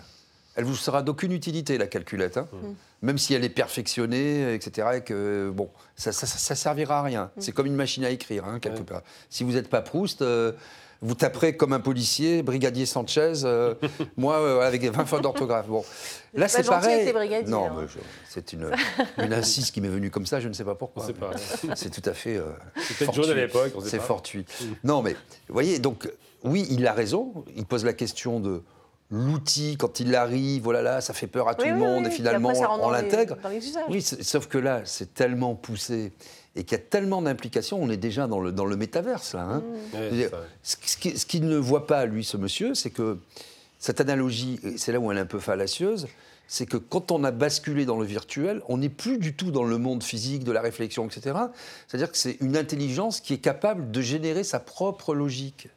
elle 0.57 0.65
vous 0.65 0.75
sera 0.75 1.03
d'aucune 1.03 1.33
utilité, 1.33 1.79
la 1.79 1.87
calculette. 1.87 2.37
Hein. 2.37 2.49
Mm. 2.53 2.73
Même 3.03 3.19
si 3.19 3.35
elle 3.35 3.45
est 3.45 3.51
perfectionnée, 3.51 4.55
etc. 4.55 4.89
Et 4.97 5.01
que, 5.03 5.51
bon, 5.55 5.71
ça, 5.95 6.13
ça, 6.13 6.55
servira 6.55 6.99
à 6.99 7.03
rien. 7.03 7.25
Mm. 7.25 7.41
C'est 7.41 7.53
comme 7.53 7.67
une 7.67 7.77
machine 7.77 8.05
à 8.05 8.11
écrire, 8.11 8.45
hein, 8.47 8.59
quelque 8.59 8.83
part. 8.83 9.03
Si 9.31 9.45
vous 9.45 9.53
n'êtes 9.53 9.69
pas 9.69 9.83
Proust, 9.83 10.23
euh, 10.23 10.53
vous 11.03 11.15
taperez 11.15 11.57
comme 11.57 11.73
un 11.73 11.81
policier, 11.81 12.43
brigadier 12.43 12.87
Sanchez, 12.87 13.43
euh, 13.45 13.75
moi, 14.17 14.37
euh, 14.37 14.61
avec 14.61 14.83
20 14.85 15.05
fautes 15.05 15.23
d'orthographe. 15.23 15.67
Bon. 15.67 15.85
Là, 16.35 16.49
c'est 16.49 16.67
pareil. 16.67 17.13
Non, 17.47 17.67
hein. 17.67 17.87
c'est 18.29 18.53
une, 18.53 18.71
une 19.19 19.33
insiste 19.33 19.73
qui 19.73 19.81
m'est 19.81 19.89
venue 19.89 20.11
comme 20.11 20.27
ça, 20.27 20.41
je 20.41 20.49
ne 20.49 20.53
sais 20.53 20.65
pas 20.65 20.75
pourquoi. 20.75 21.07
C'est 21.75 21.91
tout 21.91 22.09
à 22.09 22.15
fait. 22.15 22.41
fortuit. 22.75 23.31
à 23.31 23.35
l'époque, 23.35 23.73
C'est 23.85 24.01
fortuit. 24.01 24.45
Mm. 24.61 24.65
Non, 24.85 25.03
mais, 25.03 25.13
vous 25.13 25.55
voyez, 25.55 25.79
donc, 25.79 26.09
oui, 26.45 26.67
il 26.71 26.87
a 26.87 26.93
raison. 26.93 27.45
Il 27.57 27.67
pose 27.67 27.85
la 27.85 27.93
question 27.93 28.41
de 28.41 28.63
l'outil, 29.11 29.77
quand 29.77 30.01
il 30.01 30.15
arrive, 30.15 30.63
voilà, 30.63 30.83
là, 30.83 31.01
ça 31.01 31.13
fait 31.13 31.27
peur 31.27 31.49
à 31.49 31.55
tout 31.55 31.67
le 31.67 31.77
monde, 31.77 32.07
et 32.07 32.11
finalement, 32.11 32.53
on 32.81 32.91
l'intègre. 32.91 33.37
Oui, 33.89 34.03
sauf 34.03 34.47
que 34.47 34.59
là, 34.59 34.83
c'est 34.85 35.15
tellement 35.15 35.55
poussé 35.55 36.13
et 36.57 36.65
qu'il 36.65 36.77
y 36.77 36.81
a 36.81 36.85
tellement 36.85 37.23
d'implications, 37.23 37.79
on 37.81 37.91
est 37.91 37.99
déjà 37.99 38.27
dans 38.27 38.41
le, 38.41 38.51
dans 38.51 38.65
le 38.65 38.77
métaverse, 38.77 39.35
là. 39.35 39.43
Hein. 39.43 39.63
Mmh. 39.93 40.23
ce 40.63 41.27
qu'il 41.27 41.47
ne 41.47 41.57
voit 41.57 41.87
pas, 41.87 42.07
lui, 42.07 42.25
ce 42.25 42.37
monsieur, 42.37 42.75
c'est 42.75 42.91
que 42.91 43.19
cette 43.79 44.01
analogie, 44.01 44.59
c'est 44.79 44.91
là 44.91 44.99
où 44.99 45.13
elle 45.13 45.19
est 45.19 45.21
un 45.21 45.27
peu 45.27 45.39
fallacieuse, 45.39 46.09
c'est 46.49 46.67
que 46.67 46.79
quand 46.79 47.13
on 47.13 47.25
a 47.25 47.31
basculé 47.31 47.85
dans 47.85 47.99
le 47.99 48.07
virtuel, 48.07 48.63
on 48.69 48.79
n'est 48.79 48.89
plus 48.89 49.19
du 49.19 49.35
tout 49.35 49.51
dans 49.51 49.65
le 49.65 49.79
monde 49.79 50.03
physique, 50.03 50.45
de 50.45 50.53
la 50.53 50.63
réflexion, 50.63 51.07
etc. 51.07 51.37
C'est-à-dire 51.87 52.11
que 52.11 52.17
c'est 52.17 52.39
une 52.41 52.57
intelligence 52.57 53.21
qui 53.21 53.35
est 53.35 53.39
capable 53.39 53.91
de 53.91 54.01
générer 54.01 54.43
sa 54.43 54.59
propre 54.59 55.15
logique 55.15 55.69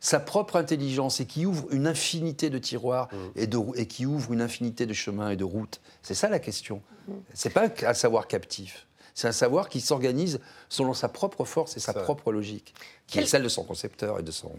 sa 0.00 0.20
propre 0.20 0.56
intelligence 0.56 1.20
et 1.20 1.24
qui 1.24 1.46
ouvre 1.46 1.66
une 1.70 1.86
infinité 1.86 2.50
de 2.50 2.58
tiroirs 2.58 3.08
mmh. 3.10 3.16
et, 3.36 3.46
de, 3.46 3.58
et 3.74 3.86
qui 3.86 4.04
ouvre 4.04 4.34
une 4.34 4.42
infinité 4.42 4.84
de 4.84 4.92
chemins 4.92 5.30
et 5.30 5.36
de 5.36 5.44
routes. 5.44 5.80
C'est 6.02 6.12
ça 6.12 6.28
la 6.28 6.40
question. 6.40 6.82
Mmh. 7.08 7.12
C'est 7.32 7.48
pas 7.48 7.70
un 7.86 7.94
savoir 7.94 8.28
captif. 8.28 8.86
C'est 9.14 9.28
un 9.28 9.32
savoir 9.32 9.68
qui 9.68 9.80
s'organise 9.80 10.40
selon 10.68 10.92
sa 10.92 11.08
propre 11.08 11.44
force 11.44 11.76
et 11.76 11.80
sa 11.80 11.94
propre 11.94 12.32
logique, 12.32 12.74
qui 13.06 13.20
est 13.20 13.26
celle 13.26 13.44
de 13.44 13.48
son 13.48 13.62
concepteur 13.62 14.18
et 14.18 14.22
de 14.22 14.32
son, 14.32 14.50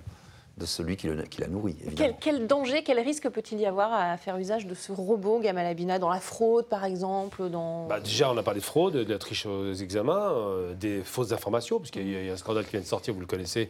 de 0.57 0.65
celui 0.65 0.95
qui, 0.95 1.09
la 1.39 1.47
nourrit. 1.47 1.75
Quel, 1.97 2.15
quel, 2.19 2.47
danger, 2.47 2.81
quel 2.83 2.99
risque 2.99 3.27
peut-il 3.29 3.59
y 3.59 3.65
avoir 3.65 3.91
à 3.93 4.15
faire 4.15 4.37
usage 4.37 4.65
de 4.65 4.73
ce 4.73 4.93
robot 4.93 5.39
Gamalabina 5.39 5.99
dans 5.99 6.09
la 6.09 6.21
fraude, 6.21 6.67
par 6.67 6.85
exemple 6.85 7.49
dans... 7.49 7.87
Bah, 7.87 7.99
déjà, 7.99 8.31
on 8.31 8.37
a 8.37 8.43
parlé 8.43 8.61
de 8.61 8.65
fraude, 8.65 8.93
de 8.93 9.11
la 9.11 9.19
triche 9.19 9.45
aux 9.45 9.73
examens, 9.73 10.31
euh, 10.31 10.73
des 10.73 11.01
fausses 11.03 11.33
informations, 11.33 11.79
parce 11.79 11.91
qu'il 11.91 12.07
y, 12.07 12.29
a 12.29 12.33
un 12.33 12.37
scandale 12.37 12.63
qui 12.63 12.71
vient 12.71 12.79
de 12.79 12.85
sortir, 12.85 13.13
vous 13.13 13.19
le 13.19 13.25
connaissez, 13.25 13.69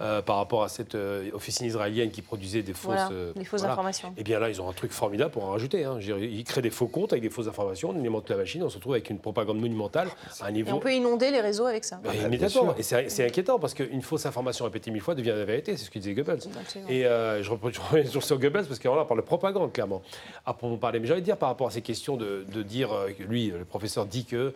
euh, 0.00 0.20
par 0.20 0.36
rapport 0.36 0.62
à 0.62 0.68
cette 0.68 0.94
euh, 0.94 1.30
officine 1.32 1.66
israélienne 1.66 2.10
qui 2.10 2.20
produisait 2.20 2.62
des 2.62 2.74
fausses, 2.74 2.98
euh, 3.10 3.32
des 3.34 3.44
fausses 3.44 3.64
informations. 3.64 4.08
Et 4.10 4.18
eh 4.18 4.24
bien 4.24 4.38
là, 4.38 4.50
ils 4.50 4.60
ont 4.60 4.68
un 4.68 4.72
truc 4.72 4.92
formidable 4.92 5.30
pour 5.30 5.44
en 5.44 5.50
rajouter. 5.50 5.84
Hein. 5.84 5.98
Ils 6.00 6.44
créent 6.44 6.62
des 6.62 6.70
faux 6.70 6.86
comptes 6.86 7.12
avec 7.12 7.22
des 7.22 7.30
fausses 7.30 7.48
informations, 7.48 7.90
on 7.90 7.98
alimente 7.98 8.28
la 8.28 8.36
machine, 8.36 8.62
on 8.62 8.68
se 8.68 8.76
retrouve 8.76 8.92
avec 8.92 9.08
une 9.08 9.18
propagande 9.18 9.58
monumentale 9.58 10.08
à 10.40 10.46
un 10.46 10.50
niveau. 10.50 10.70
Et 10.70 10.72
on 10.74 10.78
peut 10.80 10.92
inonder 10.92 11.30
les 11.30 11.40
réseaux 11.40 11.66
avec 11.66 11.84
ça. 11.84 12.00
Bah, 12.04 12.14
immédiatement. 12.14 12.74
Et 12.76 12.82
c'est 12.82 13.24
inquiétant 13.24 13.58
parce 13.58 13.74
qu'une 13.74 14.02
fausse 14.02 14.26
information 14.26 14.64
répétée 14.66 14.90
mille 14.90 15.00
fois 15.00 15.14
devient 15.14 15.34
la 15.36 15.44
vérité, 15.44 15.76
c'est 15.76 15.84
ce 15.84 15.90
que 15.90 15.98
disait 15.98 16.14
Goebbels. 16.14 16.40
Et 16.88 17.02
je 17.02 17.50
reviens 17.50 18.04
toujours 18.04 18.24
sur 18.24 18.38
Goebbels 18.38 18.66
parce 18.66 18.78
qu'on 18.78 19.04
parle 19.04 19.20
de 19.20 19.24
propagande, 19.24 19.72
clairement. 19.72 20.02
Après, 20.44 20.66
on 20.66 20.76
parlait, 20.76 21.00
mais 21.00 21.06
j'allais 21.06 21.22
dire 21.22 21.36
par 21.36 21.48
rapport 21.48 21.68
à 21.68 21.70
ces 21.70 21.82
questions 21.82 22.16
de, 22.16 22.44
de 22.52 22.62
dire, 22.62 22.90
lui, 23.28 23.48
le 23.48 23.64
professeur 23.64 24.06
dit 24.06 24.24
que 24.24 24.52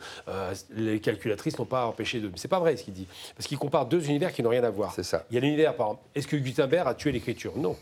les 0.75 1.01
calculatrices 1.01 1.59
n'ont 1.59 1.65
pas 1.65 1.87
empêché 1.87 2.21
de. 2.21 2.31
C'est 2.37 2.49
pas 2.49 2.59
vrai 2.59 2.77
ce 2.77 2.85
qu'il 2.85 2.95
dit. 2.95 3.07
Parce 3.37 3.47
qu'il 3.47 3.59
compare 3.59 3.87
deux 3.87 4.07
univers 4.07 4.33
qui 4.33 4.43
n'ont 4.43 4.51
rien 4.51 4.65
à 4.65 4.71
voir. 4.71 4.93
C'est 4.95 5.03
ça. 5.03 5.25
Il 5.31 5.35
y 5.35 5.39
a 5.39 5.41
l'univers, 5.41 5.77
par 5.77 5.89
exemple, 5.89 6.03
est-ce 6.15 6.27
que 6.27 6.37
Gutenberg 6.37 6.89
a 6.89 6.95
tué 6.95 7.13
l'écriture? 7.13 7.57
Non. 7.57 7.77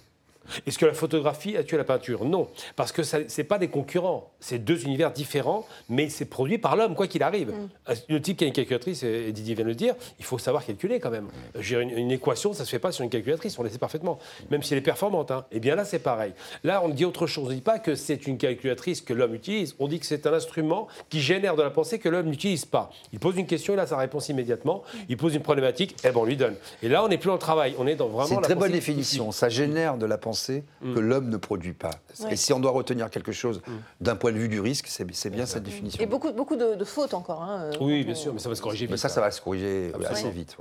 Est-ce 0.67 0.79
que 0.79 0.87
la 0.87 0.95
photographie 0.95 1.57
a 1.57 1.65
tué 1.65 1.77
la 1.77 1.85
peinture? 1.85 2.25
Non, 2.25 2.49
parce 2.77 2.93
que 2.93 3.03
ce 3.03 3.17
n'est 3.17 3.45
pas 3.45 3.59
des 3.59 3.69
concurrents. 3.69 4.31
C'est 4.41 4.59
deux 4.59 4.85
univers 4.85 5.13
différents, 5.13 5.67
mais 5.89 6.09
c'est 6.09 6.25
produit 6.25 6.59
par 6.59 6.77
l'homme, 6.77 6.95
quoi 6.95 7.07
qu'il 7.07 7.23
arrive. 7.23 7.51
Mm. 7.51 7.95
Le 8.09 8.23
type 8.23 8.39
qui 8.39 8.45
a 8.45 8.47
une 8.47 8.53
calculatrice, 8.53 9.03
et 9.03 9.33
Didier 9.33 9.55
vient 9.55 9.65
de 9.65 9.71
le 9.71 9.75
dire, 9.75 9.95
il 10.19 10.25
faut 10.25 10.39
savoir 10.39 10.65
calculer 10.65 11.01
quand 11.01 11.11
même. 11.11 11.29
Une, 11.71 11.91
une 11.91 12.11
équation, 12.11 12.53
ça 12.53 12.63
ne 12.63 12.67
se 12.67 12.71
fait 12.71 12.79
pas 12.79 12.93
sur 12.93 13.05
une 13.05 13.11
calculatrice, 13.11 13.59
on 13.59 13.63
le 13.63 13.69
sait 13.69 13.79
parfaitement, 13.79 14.19
même 14.51 14.63
si 14.63 14.73
elle 14.75 14.79
est 14.79 14.83
performante. 14.83 15.31
Hein. 15.31 15.45
Et 15.53 15.57
eh 15.57 15.61
bien 15.61 15.75
là, 15.75 15.85
c'est 15.85 15.99
pareil. 15.99 16.33
Là, 16.65 16.83
on 16.85 16.89
dit 16.89 17.05
autre 17.05 17.27
chose. 17.27 17.47
On 17.47 17.51
ne 17.51 17.55
dit 17.55 17.61
pas 17.61 17.79
que 17.79 17.95
c'est 17.95 18.27
une 18.27 18.39
calculatrice 18.39 19.01
que 19.01 19.13
l'homme 19.13 19.35
utilise, 19.35 19.75
on 19.79 19.89
dit 19.89 20.01
que 20.01 20.07
c'est 20.07 20.27
un 20.27 20.33
instrument 20.33 20.89
qui 21.09 21.21
génère 21.21 21.57
de 21.57 21.63
la 21.63 21.71
pensée 21.71 21.99
que 21.99 22.09
l'homme 22.09 22.27
n'utilise 22.27 22.65
pas. 22.65 22.91
Il 23.13 23.19
pose 23.19 23.37
une 23.37 23.47
question, 23.47 23.75
il 23.75 23.81
a 23.81 23.87
sa 23.87 23.97
réponse 23.97 24.29
immédiatement. 24.29 24.83
Il 25.09 25.17
pose 25.17 25.35
une 25.35 25.43
problématique, 25.43 25.93
et 25.93 26.09
eh 26.09 26.11
ben 26.11 26.21
on 26.21 26.25
lui 26.25 26.37
donne. 26.37 26.55
Et 26.83 26.89
là, 26.89 27.05
on 27.05 27.09
n'est 27.09 27.19
plus 27.19 27.29
dans 27.29 27.35
le 27.35 27.39
travail, 27.39 27.75
on 27.79 27.87
est 27.87 27.97
dans 27.97 28.09
vraiment. 28.09 28.29
C'est 28.29 28.35
une 28.35 28.41
très 28.41 28.55
bonne 28.55 28.73
définition. 28.73 29.33
Ça 29.33 29.49
génère 29.49 29.97
de 29.97 30.07
la 30.07 30.19
pensée 30.19 30.38
Mm. 30.81 30.95
que 30.95 31.01
l'homme 31.01 31.29
ne 31.29 31.37
produit 31.37 31.73
pas. 31.73 31.91
Et 32.31 32.37
si 32.37 32.53
on 32.53 32.61
doit 32.61 32.71
retenir 32.71 33.11
quelque 33.11 33.33
chose 33.33 33.61
mm. 33.67 33.73
d'un 34.01 34.17
point 34.17 34.33
de 34.33 34.39
vue 34.39 34.49
du 34.49 34.61
risque, 34.61 34.87
c'est 34.89 35.31
bien 35.31 35.47
cette 35.47 35.63
définition. 35.63 36.03
Et 36.03 36.07
beaucoup, 36.07 36.33
beaucoup 36.33 36.57
de, 36.57 36.85
fautes 36.85 37.15
encore. 37.15 37.43
Hein, 37.43 37.71
oui, 37.81 38.05
bien 38.05 38.15
sûr, 38.15 38.33
mais 38.33 38.39
ça 38.39 38.49
va 38.49 38.55
se 38.55 38.63
corriger 38.63 38.87
vite. 38.87 38.93
Mais 38.93 38.97
ça, 38.97 39.09
ça 39.09 39.21
va 39.21 39.31
se 39.31 39.41
corriger 39.41 39.93
assez 40.09 40.31
vite. 40.31 40.57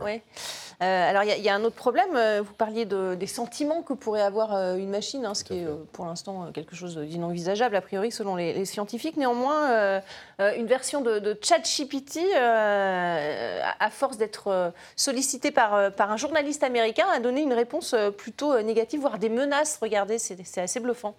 Euh, 0.83 1.09
alors, 1.09 1.23
il 1.23 1.41
y, 1.41 1.49
a 1.49 1.55
un 1.55 1.63
autre 1.63 1.75
problème. 1.75 2.15
Euh, 2.15 2.43
vous 2.45 2.53
parliez 2.53 2.85
de, 2.85 3.15
des 3.15 3.25
sentiments 3.25 3.81
que 3.81 3.93
pourrait 3.93 4.21
avoir 4.21 4.75
une 4.75 4.89
machine, 4.89 5.25
hein, 5.25 5.33
ce 5.33 5.43
qui 5.43 5.55
est 5.55 5.67
pour 5.91 6.05
l'instant 6.05 6.51
quelque 6.51 6.75
chose 6.75 6.97
d'inenvisageable, 6.97 7.75
a 7.75 7.81
priori, 7.81 8.11
selon 8.11 8.35
les, 8.35 8.63
scientifiques. 8.65 9.17
Néanmoins, 9.17 10.01
une 10.39 10.67
version 10.67 11.01
de, 11.01 11.17
de 11.19 11.37
ChatGPT, 11.41 12.19
à 12.35 13.89
force 13.89 14.17
d'être 14.17 14.73
sollicitée 14.95 15.51
par, 15.51 15.91
par 15.93 16.11
un 16.11 16.17
journaliste 16.17 16.63
américain, 16.63 17.07
a 17.11 17.19
donné 17.19 17.41
une 17.41 17.53
réponse 17.53 17.95
plutôt 18.17 18.61
négative, 18.61 19.01
voire 19.01 19.17
des 19.17 19.29
menaces. 19.29 19.79
Regardez, 19.81 20.19
c'est 20.19 20.61
assez 20.61 20.79
bluffant. 20.79 21.15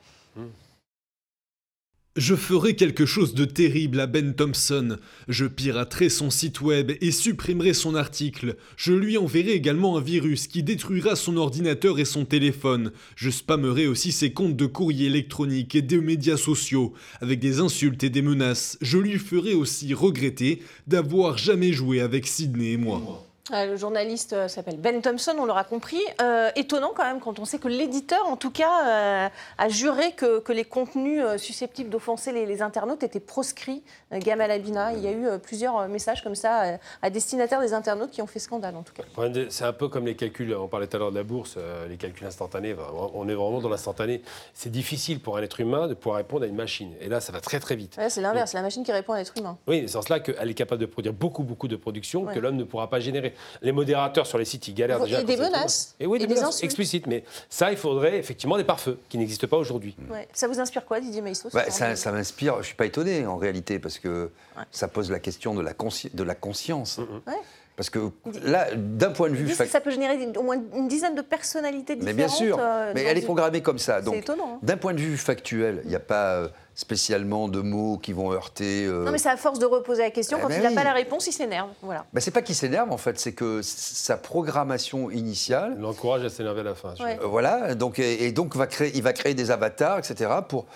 Je 2.18 2.34
ferai 2.34 2.74
quelque 2.74 3.06
chose 3.06 3.32
de 3.32 3.44
terrible 3.44 4.00
à 4.00 4.08
Ben 4.08 4.34
Thompson. 4.34 4.96
Je 5.28 5.44
piraterai 5.44 6.08
son 6.08 6.30
site 6.30 6.60
web 6.60 6.90
et 7.00 7.12
supprimerai 7.12 7.74
son 7.74 7.94
article. 7.94 8.56
Je 8.76 8.92
lui 8.92 9.16
enverrai 9.16 9.52
également 9.52 9.96
un 9.96 10.00
virus 10.00 10.48
qui 10.48 10.64
détruira 10.64 11.14
son 11.14 11.36
ordinateur 11.36 12.00
et 12.00 12.04
son 12.04 12.24
téléphone. 12.24 12.90
Je 13.14 13.30
spammerai 13.30 13.86
aussi 13.86 14.10
ses 14.10 14.32
comptes 14.32 14.56
de 14.56 14.66
courrier 14.66 15.06
électronique 15.06 15.76
et 15.76 15.82
des 15.82 16.00
médias 16.00 16.36
sociaux 16.36 16.92
avec 17.20 17.38
des 17.38 17.60
insultes 17.60 18.02
et 18.02 18.10
des 18.10 18.22
menaces. 18.22 18.78
Je 18.80 18.98
lui 18.98 19.16
ferai 19.16 19.54
aussi 19.54 19.94
regretter 19.94 20.60
d'avoir 20.88 21.38
jamais 21.38 21.72
joué 21.72 22.00
avec 22.00 22.26
Sidney 22.26 22.72
et 22.72 22.76
moi. 22.78 23.27
Euh, 23.52 23.66
le 23.66 23.76
journaliste 23.76 24.34
euh, 24.34 24.48
s'appelle 24.48 24.76
Ben 24.76 25.00
Thompson, 25.00 25.34
on 25.38 25.46
l'aura 25.46 25.64
compris. 25.64 26.00
Euh, 26.20 26.50
étonnant 26.56 26.92
quand 26.94 27.04
même 27.04 27.20
quand 27.20 27.38
on 27.38 27.44
sait 27.44 27.58
que 27.58 27.68
l'éditeur, 27.68 28.26
en 28.26 28.36
tout 28.36 28.50
cas, 28.50 29.30
a 29.58 29.68
juré 29.68 30.12
que, 30.12 30.42
les 30.52 30.64
contenus 30.64 31.22
susceptibles 31.36 31.90
d'offenser 31.90 32.32
les, 32.32 32.62
internautes 32.62 33.02
étaient 33.02 33.20
proscrits. 33.20 33.82
Gamal 34.10 34.50
Abina, 34.50 34.92
il 34.92 35.00
y 35.00 35.06
a 35.06 35.12
eu 35.12 35.38
plusieurs 35.38 35.86
messages 35.88 36.22
comme 36.22 36.34
ça 36.34 36.78
à 37.02 37.10
destinataire 37.10 37.60
des 37.60 37.74
internautes 37.74 38.10
qui 38.10 38.22
ont 38.22 38.26
fait 38.26 38.38
scandale 38.38 38.74
en 38.76 38.82
tout 38.82 38.94
cas. 38.94 39.04
C'est 39.50 39.64
un 39.64 39.72
peu 39.72 39.88
comme 39.88 40.06
les 40.06 40.16
calculs, 40.16 40.54
on 40.54 40.66
parlait 40.66 40.86
tout 40.86 40.96
à 40.96 41.00
l'heure 41.00 41.10
de 41.12 41.16
la 41.16 41.22
bourse, 41.22 41.56
les 41.88 41.96
calculs 41.96 42.26
instantanés, 42.26 42.74
on 43.14 43.28
est 43.28 43.34
vraiment 43.34 43.60
dans 43.60 43.68
l'instantané. 43.68 44.22
C'est 44.54 44.70
difficile 44.70 45.20
pour 45.20 45.36
un 45.36 45.42
être 45.42 45.60
humain 45.60 45.86
de 45.86 45.94
pouvoir 45.94 46.16
répondre 46.16 46.44
à 46.44 46.46
une 46.46 46.56
machine. 46.56 46.92
Et 47.00 47.08
là, 47.08 47.20
ça 47.20 47.32
va 47.32 47.40
très 47.40 47.60
très 47.60 47.76
vite. 47.76 47.98
c'est 48.08 48.20
l'inverse, 48.20 48.50
c'est 48.50 48.56
la 48.56 48.62
machine 48.62 48.82
qui 48.82 48.92
répond 48.92 49.12
à 49.12 49.18
l'être 49.18 49.34
humain. 49.38 49.58
Oui, 49.66 49.84
c'est 49.86 49.96
en 49.96 50.02
cela 50.02 50.20
qu'elle 50.20 50.50
est 50.50 50.54
capable 50.54 50.80
de 50.80 50.86
produire 50.86 51.12
beaucoup 51.12 51.44
beaucoup 51.44 51.68
de 51.68 51.76
production 51.76 52.24
que 52.24 52.38
l'homme 52.38 52.56
ne 52.56 52.64
pourra 52.64 52.88
pas 52.90 53.00
générer 53.00 53.34
les 53.62 53.72
modérateurs 53.72 54.26
sur 54.26 54.38
les 54.38 54.44
sites, 54.44 54.68
ils 54.68 54.74
galèrent 54.74 55.00
déjà. 55.00 55.20
Et 55.20 55.24
des 55.24 55.36
menaces. 55.36 55.94
Et 56.00 56.06
oui, 56.06 56.18
des, 56.18 56.26
menaces 56.26 56.62
explicites. 56.62 57.06
Mais 57.06 57.24
ça, 57.48 57.70
il 57.70 57.76
faudrait 57.76 58.18
effectivement 58.18 58.56
des 58.56 58.64
pare-feux 58.64 58.98
qui 59.08 59.18
n'existent 59.18 59.48
pas 59.48 59.56
aujourd'hui. 59.56 59.96
Ça 60.32 60.48
vous 60.48 60.60
inspire 60.60 60.84
quoi, 60.84 61.00
Didier 61.00 61.20
Maïsto 61.20 61.48
bah, 61.52 61.70
Ça, 61.70 62.12
m'inspire, 62.12 62.54
je 62.54 62.58
ne 62.58 62.64
suis 62.64 62.74
pas 62.74 62.86
étonné 62.86 63.26
en 63.26 63.36
réalité, 63.36 63.78
parce 63.78 63.98
que 63.98 64.30
ça 64.70 64.88
pose 64.88 65.10
la 65.10 65.18
question 65.18 65.54
de 65.54 65.62
la, 65.62 65.72
de 65.72 66.22
la 66.22 66.34
conscience. 66.34 67.00
Parce 67.78 67.90
que 67.90 68.10
là, 68.42 68.66
d'un 68.74 69.12
point 69.12 69.30
de 69.30 69.36
vue. 69.36 69.54
Ça 69.54 69.80
peut 69.80 69.92
générer 69.92 70.18
au 70.36 70.42
moins 70.42 70.60
une 70.74 70.88
dizaine 70.88 71.14
de 71.14 71.22
personnalités 71.22 71.94
différentes. 71.94 72.16
Mais 72.16 72.24
bien 72.24 72.28
sûr, 72.28 72.58
euh, 72.58 72.90
mais 72.92 73.04
elle 73.04 73.18
est 73.18 73.22
programmée 73.22 73.60
comme 73.60 73.78
ça. 73.78 74.00
C'est 74.04 74.18
étonnant. 74.18 74.54
Hein. 74.54 74.58
D'un 74.62 74.76
point 74.76 74.94
de 74.94 74.98
vue 74.98 75.16
factuel, 75.16 75.82
il 75.84 75.90
n'y 75.90 75.94
a 75.94 76.00
pas 76.00 76.32
euh, 76.32 76.48
spécialement 76.78 77.48
de 77.48 77.60
mots 77.60 77.98
qui 77.98 78.12
vont 78.12 78.32
heurter. 78.32 78.86
Euh, 78.86 79.04
non, 79.04 79.10
mais 79.10 79.18
c'est 79.18 79.28
à 79.28 79.36
force 79.36 79.58
de 79.58 79.66
reposer 79.66 80.02
la 80.02 80.10
question. 80.10 80.38
Eh 80.38 80.42
quand 80.42 80.48
ben 80.48 80.58
il 80.58 80.62
n'a 80.62 80.70
pas 80.70 80.84
la 80.84 80.92
réponse, 80.92 81.26
il 81.26 81.32
s'énerve. 81.32 81.70
Voilà. 81.82 82.06
Ben, 82.12 82.20
c'est 82.20 82.30
pas 82.30 82.40
qu'il 82.40 82.54
s'énerve, 82.54 82.92
en 82.92 82.96
fait, 82.96 83.18
c'est 83.18 83.32
que 83.32 83.62
sa 83.62 84.16
programmation 84.16 85.10
initiale. 85.10 85.74
Il 85.76 85.82
l'encourage 85.82 86.24
à 86.24 86.30
s'énerver 86.30 86.60
à 86.60 86.64
la 86.64 86.74
fin. 86.76 86.94
voilà, 87.24 87.74
donc, 87.74 87.98
et, 87.98 88.30
donc 88.30 88.54
va 88.54 88.68
créer, 88.68 88.92
il 88.94 89.02
va 89.02 89.12
créer 89.12 89.34
des 89.34 89.50
avatars, 89.50 89.98
etc., 89.98 90.30
pour 90.48 90.66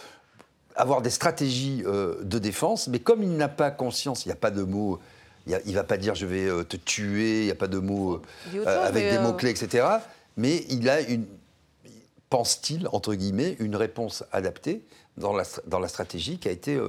avoir 0.74 1.02
des 1.02 1.10
stratégies 1.10 1.84
de 1.84 2.38
défense. 2.38 2.88
Mais 2.88 2.98
comme 2.98 3.22
il 3.22 3.36
n'a 3.36 3.48
pas 3.48 3.70
conscience, 3.70 4.24
il 4.24 4.28
n'y 4.28 4.32
a 4.32 4.36
pas 4.36 4.50
de 4.50 4.64
mots 4.64 4.98
il 5.46 5.54
ne 5.66 5.72
va 5.72 5.84
pas 5.84 5.96
dire 5.96 6.14
je 6.14 6.26
vais 6.26 6.46
euh, 6.46 6.62
te 6.62 6.76
tuer, 6.76 7.40
il 7.40 7.44
n'y 7.46 7.50
a 7.50 7.56
pas 7.56 7.68
de 7.68 7.78
mots 7.78 8.20
euh, 8.54 8.86
avec 8.86 9.04
des 9.10 9.16
euh, 9.16 9.22
mots-clés, 9.22 9.50
etc. 9.50 9.86
Mais 10.36 10.64
il 10.68 10.88
a 10.88 11.00
une, 11.00 11.26
pense-t-il, 12.30 12.88
entre 12.92 13.14
guillemets, 13.14 13.56
une 13.58 13.76
réponse 13.76 14.24
adaptée 14.32 14.82
dans 15.16 15.32
la, 15.32 15.44
dans 15.66 15.78
la 15.78 15.88
stratégie 15.88 16.38
qui 16.38 16.48
a 16.48 16.52
été 16.52 16.80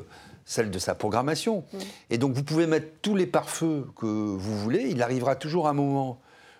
celle 0.45 0.71
de 0.71 0.79
sa 0.79 0.95
programmation. 0.95 1.63
Mm. 1.73 1.77
Et 2.11 2.17
donc 2.17 2.33
vous 2.33 2.43
pouvez 2.43 2.67
mettre 2.67 2.87
tous 3.01 3.15
les 3.15 3.27
pare-feux 3.27 3.87
que 3.95 4.05
vous 4.05 4.57
voulez, 4.57 4.87
il 4.89 5.01
arrivera 5.01 5.35
toujours 5.35 5.67
un 5.67 5.73
moment 5.73 6.19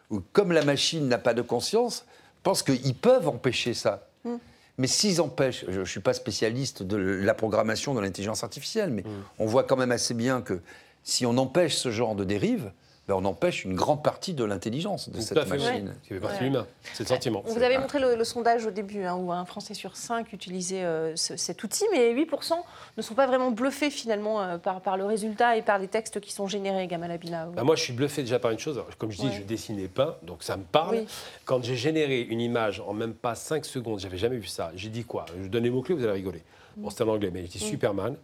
où, 0.09 0.22
comme 0.32 0.51
la 0.51 0.64
machine 0.64 1.07
n'a 1.07 1.18
pas 1.18 1.34
de 1.34 1.41
conscience, 1.41 2.05
pense 2.43 2.64
qu'ils 2.64 2.95
peuvent 2.95 3.28
empêcher 3.28 3.74
ça. 3.74 4.07
Mm. 4.24 4.36
Mais 4.78 4.88
s'ils 4.88 5.22
empêchent, 5.22 5.66
je 5.68 5.82
ne 5.82 5.86
suis 5.86 5.99
pas 5.99 6.14
spécialiste 6.14 6.84
de 6.84 6.97
la 6.97 7.34
programmation 7.34 7.93
de 7.93 8.01
l'intelligence 8.01 8.43
artificielle, 8.43 8.91
mais 8.91 9.03
mm. 9.03 9.24
on 9.39 9.45
voit 9.45 9.64
quand 9.64 9.78
même 9.78 9.91
assez 9.91 10.14
bien 10.14 10.41
que 10.41 10.61
si 11.03 11.26
on 11.26 11.38
empêche 11.38 11.76
ce 11.76 11.91
genre 11.91 12.16
de 12.16 12.24
dérive, 12.24 12.72
ben 13.07 13.15
on 13.15 13.25
empêche 13.25 13.65
une 13.65 13.75
grande 13.75 14.01
partie 14.01 14.33
de 14.33 14.45
l'intelligence 14.45 15.09
de 15.09 15.19
cette 15.19 15.47
machine. 15.49 15.93
Qui 16.03 16.09
fait 16.09 16.19
partie 16.21 16.39
de 16.39 16.43
l'humain, 16.45 16.65
c'est 16.93 17.03
le 17.03 17.09
sentiment. 17.09 17.43
Vous 17.45 17.61
avez 17.61 17.77
montré 17.77 17.99
le, 17.99 18.23
sondage 18.23 18.65
au 18.65 18.71
début, 18.71 19.03
hein, 19.03 19.15
où 19.15 19.31
un 19.33 19.43
Français 19.43 19.73
sur 19.73 19.97
cinq 19.97 20.31
utilisait 20.31 20.83
euh, 20.83 21.13
cet 21.15 21.61
outil, 21.63 21.83
mais 21.91 22.13
8% 22.13 22.53
ne 22.95 23.01
sont 23.01 23.13
pas 23.13 23.27
vraiment 23.27 23.51
bluffés 23.51 23.89
finalement 23.89 24.41
euh, 24.41 24.57
par, 24.57 24.79
par, 24.79 24.95
le 24.95 25.03
résultat 25.03 25.57
et 25.57 25.61
par 25.61 25.79
les 25.79 25.89
textes 25.89 26.21
qui 26.21 26.31
sont 26.31 26.47
générés, 26.47 26.87
Gamal 26.87 27.11
Abina. 27.11 27.47
Bah, 27.47 27.63
moi, 27.63 27.75
je 27.75 27.83
suis 27.83 27.93
bluffé 27.93 28.21
déjà 28.21 28.39
par 28.39 28.51
une 28.51 28.59
chose. 28.59 28.81
comme 28.97 29.11
je 29.11 29.17
dis, 29.17 29.33
je 29.33 29.41
dessinais 29.41 29.89
pas, 29.89 30.19
donc 30.23 30.41
ça 30.43 30.55
me 30.55 30.63
parle. 30.63 31.03
Quand 31.43 31.61
j'ai 31.61 31.75
généré 31.75 32.21
une 32.21 32.39
image 32.39 32.81
en 32.85 32.93
même 32.93 33.13
pas 33.13 33.35
5 33.35 33.65
secondes, 33.65 33.99
j'avais 33.99 34.17
jamais 34.17 34.37
vu 34.37 34.47
ça. 34.47 34.71
J'ai 34.75 34.89
dit 34.89 35.03
quoi? 35.03 35.25
Je 35.41 35.47
donne 35.47 35.63
les 35.63 35.69
mots-clés, 35.69 35.95
vous 35.95 36.03
allez 36.03 36.13
rigoler. 36.13 36.43
Bon, 36.77 36.89
c'était 36.89 37.03
en 37.03 37.09
anglais, 37.09 37.31
mais 37.33 37.41
j'ai 37.41 37.47
dit 37.47 37.59
Superman, 37.59 38.15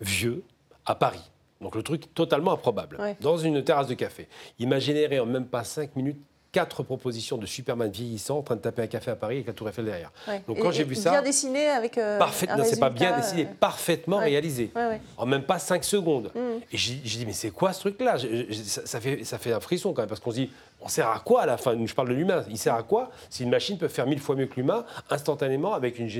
vieux, 0.00 0.42
à 0.84 0.94
Paris. 0.94 1.30
Donc 1.60 1.74
le 1.74 1.82
truc 1.82 2.12
totalement 2.14 2.52
improbable. 2.52 2.98
Dans 3.20 3.36
une 3.36 3.62
terrasse 3.62 3.88
de 3.88 3.94
café. 3.94 4.28
Il 4.58 4.68
m'a 4.68 4.78
généré 4.78 5.20
en 5.20 5.26
même 5.26 5.46
pas 5.46 5.64
cinq 5.64 5.96
minutes 5.96 6.18
quatre 6.56 6.82
propositions 6.82 7.36
de 7.36 7.44
Superman 7.44 7.90
vieillissant 7.90 8.38
en 8.38 8.42
train 8.42 8.56
de 8.56 8.62
taper 8.62 8.80
un 8.80 8.86
café 8.86 9.10
à 9.10 9.14
Paris 9.16 9.34
avec 9.34 9.46
la 9.46 9.52
Tour 9.52 9.68
Eiffel 9.68 9.84
derrière. 9.84 10.10
Donc 10.48 10.58
quand 10.58 10.70
j'ai 10.70 10.84
vu 10.84 10.94
ça, 10.94 11.10
bien 11.10 11.20
dessiné 11.20 11.66
avec 11.66 11.98
euh, 11.98 12.18
parfaitement, 12.18 12.64
c'est 12.64 12.80
pas 12.80 12.88
bien 12.88 13.14
dessiné, 13.14 13.42
euh, 13.42 13.54
parfaitement 13.60 14.16
réalisé. 14.16 14.72
En 15.18 15.26
même 15.26 15.42
pas 15.42 15.58
cinq 15.58 15.84
secondes. 15.84 16.30
Mm. 16.34 16.38
Et 16.72 16.76
j'ai 16.78 16.94
dit 16.94 17.26
mais 17.26 17.34
c'est 17.34 17.50
quoi 17.50 17.74
ce 17.74 17.80
truc-là? 17.80 18.16
Ça, 18.62 19.00
fait 19.00 19.22
ça 19.24 19.36
fait 19.36 19.52
un 19.52 19.60
frisson 19.60 19.92
quand 19.92 20.00
même 20.00 20.08
parce 20.08 20.20
qu'on 20.20 20.30
se 20.30 20.36
dit 20.36 20.50
on 20.80 20.88
sert 20.88 21.08
à 21.08 21.18
quoi 21.20 21.42
à 21.42 21.46
la 21.46 21.56
fin? 21.56 21.76
Je 21.84 21.94
parle 21.94 22.08
de 22.08 22.14
l'humain. 22.14 22.44
Il 22.48 22.58
sert 22.58 22.74
à 22.74 22.82
quoi 22.82 23.10
si 23.30 23.42
une 23.42 23.50
machine 23.50 23.78
peut 23.78 23.88
faire 23.88 24.06
mille 24.06 24.20
fois 24.20 24.36
mieux 24.36 24.46
que 24.46 24.56
l'humain 24.56 24.84
instantanément 25.10 25.74
avec 25.74 25.98
une, 25.98 26.10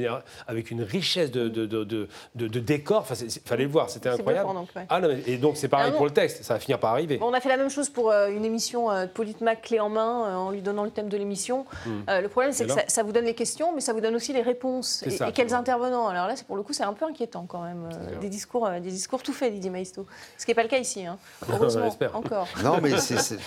avec 0.46 0.70
une 0.70 0.82
richesse 0.82 1.30
de, 1.30 1.48
de, 1.48 1.66
de, 1.66 2.08
de, 2.34 2.60
décors 2.60 3.06
Il 3.20 3.30
fallait 3.44 3.64
le 3.64 3.70
voir, 3.70 3.90
c'était 3.90 4.08
incroyable. 4.08 4.48
ah, 4.88 5.00
non, 5.00 5.08
et 5.26 5.36
donc 5.36 5.56
c'est 5.56 5.68
pareil 5.68 5.92
pour 5.92 6.04
le 6.04 6.10
texte, 6.10 6.42
ça 6.42 6.54
va 6.54 6.60
finir 6.60 6.78
par 6.78 6.92
arriver. 6.92 7.18
on 7.20 7.32
a 7.32 7.40
fait 7.40 7.48
la 7.48 7.56
même 7.56 7.70
chose 7.70 7.90
pour 7.90 8.10
euh, 8.10 8.28
une 8.28 8.44
émission 8.44 8.90
euh, 8.90 9.06
de 9.06 9.10
Politmac 9.10 9.62
clé 9.62 9.80
en 9.80 9.88
main 9.88 10.24
euh, 10.26 10.34
en 10.34 10.50
lui 10.50 10.62
donnant 10.62 10.84
le 10.84 10.90
thème 10.90 11.08
de 11.08 11.16
l'émission. 11.16 11.66
Hmm. 11.84 12.02
le 12.08 12.28
problème 12.28 12.52
c'est 12.52 12.66
que 12.66 12.72
ça, 12.86 13.02
vous 13.02 13.12
donne 13.12 13.24
les 13.24 13.34
questions, 13.34 13.74
mais 13.74 13.80
ça 13.80 13.92
vous 13.92 14.00
donne 14.00 14.14
aussi 14.14 14.32
les 14.32 14.42
réponses. 14.42 15.04
Et, 15.04 15.32
quels 15.32 15.54
intervenants? 15.54 16.08
Alors 16.08 16.26
là, 16.26 16.34
pour 16.46 16.56
le 16.56 16.62
coup, 16.62 16.72
c'est 16.72 16.84
un 16.84 16.92
peu 16.92 17.04
inquiétant 17.04 17.46
quand 17.46 17.62
même. 17.62 17.88
des, 18.20 18.28
discours, 18.28 18.68
des 18.70 18.90
discours 18.90 19.22
tout 19.22 19.32
faits, 19.32 19.52
Didier 19.52 19.70
Maisto. 19.70 20.06
Ce 20.38 20.44
qui 20.44 20.50
n'est 20.50 20.54
pas 20.54 20.62
le 20.62 20.68
cas 20.68 20.78
ici, 20.78 21.06
hein. 21.06 21.18
heureusement, 21.48 21.94
encore. 22.14 22.48
Non, 22.62 22.78
mais 22.82 22.96
c'est, 22.98 23.16
vous 23.16 23.40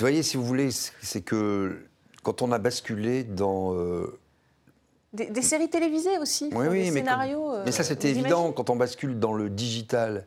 voyez, 0.00 0.22
si 0.22 0.36
vous 0.36 0.41
voulez, 0.44 0.70
c'est 0.70 1.22
que 1.22 1.78
quand 2.22 2.42
on 2.42 2.52
a 2.52 2.58
basculé 2.58 3.24
dans... 3.24 3.74
Euh, 3.74 4.18
des, 5.12 5.42
séries 5.42 5.68
télévisées 5.68 6.18
aussi, 6.18 6.48
des 6.48 6.90
scénarios. 6.90 7.64
Mais, 7.64 7.72
ça, 7.72 7.84
c'était 7.84 8.10
évident 8.10 8.52
quand 8.52 8.70
on 8.70 8.76
bascule 8.76 9.18
dans 9.18 9.34
le 9.34 9.50
digital 9.50 10.26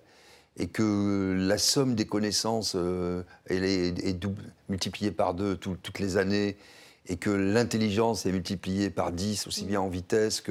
et 0.58 0.68
que 0.68 1.36
la 1.38 1.58
somme 1.58 1.96
des 1.96 2.06
connaissances 2.06 2.74
euh, 2.76 3.24
elle 3.48 3.64
est, 3.66 4.26
multipliée 4.70 5.12
par 5.12 5.34
deux 5.34 5.58
toutes 5.58 6.00
les 6.00 6.18
années 6.18 6.56
et 7.08 7.18
que 7.18 7.30
l'intelligence 7.30 8.26
est 8.26 8.32
multipliée 8.32 8.90
par 8.90 9.12
dix, 9.12 9.48
aussi 9.48 9.66
bien 9.66 9.82
en 9.82 9.90
vitesse 9.90 10.42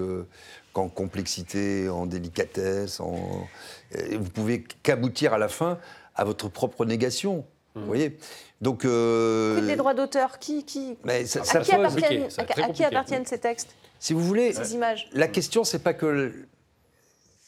qu'en 0.73 0.89
complexité, 0.89 1.89
en 1.89 2.07
délicatesse. 2.07 3.01
En... 3.01 3.49
Vous 3.93 4.31
pouvez 4.31 4.65
qu'aboutir 4.83 5.33
à 5.33 5.39
la 5.39 5.49
fin 5.49 5.79
à 6.15 6.25
votre 6.25 6.49
propre 6.49 6.85
négation. 6.85 7.45
Vous 7.75 7.81
mmh. 7.81 7.87
voyez? 7.87 8.19
Donc. 8.61 8.85
Euh... 8.85 9.61
les 9.61 9.77
droits 9.77 9.95
d'auteur 9.95 10.39
Qui, 10.39 10.65
qui... 10.65 10.97
Mais 11.05 11.27
ça, 11.27 11.41
à, 11.41 11.61
qui 11.61 11.73
appartiennent, 11.73 12.29
à, 12.39 12.69
qui 12.71 12.85
appartiennent 12.85 13.27
ces 13.27 13.39
textes? 13.39 13.75
Si 13.99 14.13
vous 14.13 14.21
voulez, 14.21 14.53
ces 14.53 14.75
images. 14.75 15.09
la 15.13 15.29
question, 15.29 15.65
c'est 15.65 15.79
pas 15.79 15.95
que. 15.95 16.33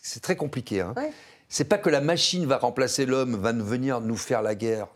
C'est 0.03 0.23
très 0.23 0.37
compliqué. 0.37 0.81
Hein. 0.81 0.95
C'est 1.49 1.65
pas 1.65 1.79
que 1.79 1.91
la 1.91 2.01
machine 2.01 2.47
va 2.47 2.59
remplacer 2.59 3.07
l'homme, 3.07 3.37
va 3.37 3.53
venir 3.53 4.01
nous 4.01 4.17
faire 4.17 4.43
la 4.43 4.55
guerre 4.55 4.89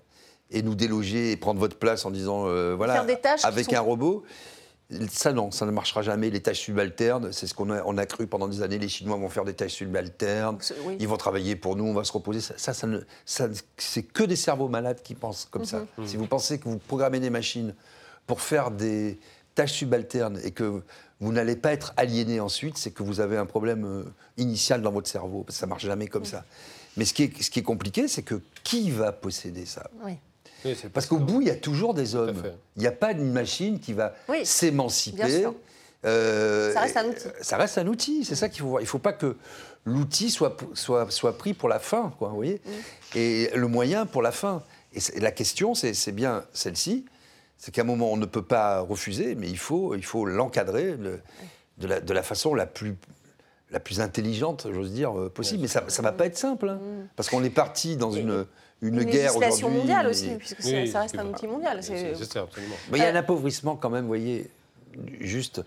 et 0.51 0.63
nous 0.63 0.75
déloger 0.75 1.33
et 1.33 1.37
prendre 1.37 1.61
votre 1.61 1.77
place 1.77 2.05
en 2.05 2.11
disant 2.11 2.47
euh, 2.47 2.75
voilà, 2.75 3.05
avec 3.45 3.73
un 3.73 3.81
robot. 3.81 4.25
Ça, 5.11 5.33
non, 5.33 5.51
ça 5.51 5.67
ne 5.67 5.71
marchera 5.71 6.03
jamais. 6.03 6.31
Les 6.31 6.41
tâches 6.41 6.61
subalternes, 6.61 7.33
c'est 7.33 7.47
ce 7.47 7.55
qu'on 7.55 7.71
a, 7.71 7.83
on 7.85 7.97
a 7.97 8.07
cru 8.07 8.27
pendant 8.27 8.49
des 8.49 8.63
années. 8.63 8.79
Les 8.79 8.89
Chinois 8.89 9.17
vont 9.17 9.29
faire 9.29 9.45
des 9.45 9.55
tâches 9.55 9.75
subalternes. 9.75 10.59
Ils 10.99 11.07
vont 11.07 11.17
travailler 11.17 11.55
pour 11.55 11.77
nous, 11.77 11.85
on 11.85 11.95
va 11.95 12.05
se 12.05 12.13
reposer. 12.13 12.41
Ça, 12.41 12.57
ça, 12.59 12.89
ça, 13.25 13.49
c'est 13.77 14.03
que 14.03 14.25
des 14.25 14.37
cerveaux 14.37 14.69
malades 14.69 15.01
qui 15.03 15.15
pensent 15.15 15.47
comme 15.51 15.65
ça. 15.65 15.85
Mhm. 15.97 16.07
Si 16.07 16.17
vous 16.17 16.27
pensez 16.27 16.59
que 16.59 16.65
vous 16.65 16.79
programmez 16.79 17.21
des 17.21 17.31
machines 17.31 17.75
pour 18.27 18.41
faire 18.41 18.71
des 18.71 19.19
tâches 19.55 19.73
subalternes 19.73 20.41
et 20.43 20.51
que 20.51 20.83
vous 21.21 21.33
n'allez 21.33 21.57
pas 21.57 21.73
être 21.73 21.93
aliéné 21.97 22.41
ensuite, 22.41 22.79
c'est 22.79 22.91
que 22.91 23.03
vous 23.03 23.21
avez 23.21 23.37
un 23.37 23.47
problème 23.47 23.85
euh, 23.85 24.05
initial 24.39 24.83
dans 24.83 24.93
votre 24.93 25.09
cerveau. 25.09 25.43
Parce 25.43 25.57
que 25.57 25.61
ça 25.61 25.67
marche 25.67 25.85
jamais 25.85 26.09
comme 26.09 26.25
ça. 26.25 26.45
Mais 26.97 27.05
ce 27.05 27.15
qui 27.15 27.25
est, 27.25 27.43
ce 27.43 27.51
qui 27.51 27.61
est 27.61 27.65
compliqué, 27.65 28.09
c'est 28.09 28.23
que 28.23 28.41
qui 28.65 28.91
va 28.91 29.13
posséder 29.13 29.67
ça? 29.67 29.89
Oui. 30.05 30.17
Parce 30.93 31.07
qu'au 31.07 31.19
bout, 31.19 31.41
il 31.41 31.49
y 31.49 31.51
a 31.51 31.57
toujours 31.57 31.95
des 31.95 32.15
hommes. 32.15 32.43
Il 32.77 32.83
n'y 32.83 32.89
a 32.89 32.93
pas 32.93 33.13
une 33.13 33.33
machine 33.33 33.79
qui 33.81 33.93
va 33.93 34.15
s'émanciper. 34.45 35.47
Euh, 36.07 36.73
ça 36.73 36.81
reste 36.81 36.97
un 36.97 37.05
outil. 37.07 37.29
Ça 37.43 37.57
reste 37.57 37.79
un 37.79 37.87
outil, 37.87 38.25
c'est 38.25 38.35
ça 38.35 38.49
qu'il 38.49 38.63
faut 38.63 38.69
voir. 38.69 38.81
Il 38.81 38.85
ne 38.85 38.89
faut 38.89 38.99
pas 38.99 39.13
que 39.13 39.37
l'outil 39.85 40.31
soit, 40.31 40.57
soit, 40.75 41.11
soit 41.11 41.37
pris 41.37 41.55
pour 41.55 41.69
la 41.69 41.79
fin, 41.79 42.13
quoi, 42.19 42.29
vous 42.29 42.37
voyez 42.37 42.61
mm. 42.65 43.17
Et 43.17 43.51
le 43.55 43.69
moyen 43.69 44.07
pour 44.07 44.23
la 44.23 44.33
fin. 44.33 44.63
Et 44.95 45.21
la 45.21 45.31
question, 45.31 45.75
c'est 45.75 46.13
bien 46.13 46.45
celle-ci, 46.53 47.05
c'est 47.59 47.71
qu'à 47.71 47.83
un 47.83 47.85
moment, 47.85 48.11
on 48.13 48.17
ne 48.17 48.27
peut 48.27 48.43
pas 48.43 48.81
refuser, 48.81 49.35
mais 49.35 49.49
il 49.49 49.59
faut 49.59 49.95
l'encadrer 50.25 50.91
il 50.91 50.97
faut 50.97 51.21
de, 51.79 51.87
la, 51.87 52.01
de 52.01 52.13
la 52.13 52.23
façon 52.23 52.55
la 52.55 52.67
plus, 52.67 52.97
la 53.71 53.79
plus 53.79 54.01
intelligente, 54.01 54.67
j'ose 54.73 54.93
dire, 54.93 55.19
euh, 55.19 55.29
possible. 55.29 55.63
mais 55.63 55.69
ça 55.69 55.83
ne 55.83 56.03
va 56.03 56.13
pas 56.13 56.27
être 56.27 56.39
simple, 56.39 56.71
hein, 56.71 56.81
mm. 56.83 57.09
parce 57.15 57.29
qu'on 57.29 57.45
est 57.45 57.51
parti 57.51 57.97
dans 57.97 58.11
une 58.11 58.47
une, 58.83 59.05
guerre 59.05 59.37
aujourd'hui. 59.37 59.79
mondiale 59.79 60.07
aussi, 60.07 60.31
puisque 60.37 60.63
ça 60.63 61.01
reste 61.01 61.19
un 61.19 61.27
outil 61.27 61.47
mondial. 61.47 61.83
C'est 61.83 62.37
absolument. 62.37 62.77
Mais 62.91 62.99
il 62.99 63.03
y 63.03 63.05
a 63.05 63.11
un 63.11 63.17
appauvrissement 63.17 63.77
quand 63.77 63.91
même, 63.91 64.03
vous 64.03 64.09
voyez, 64.09 64.51
juste, 65.21 65.63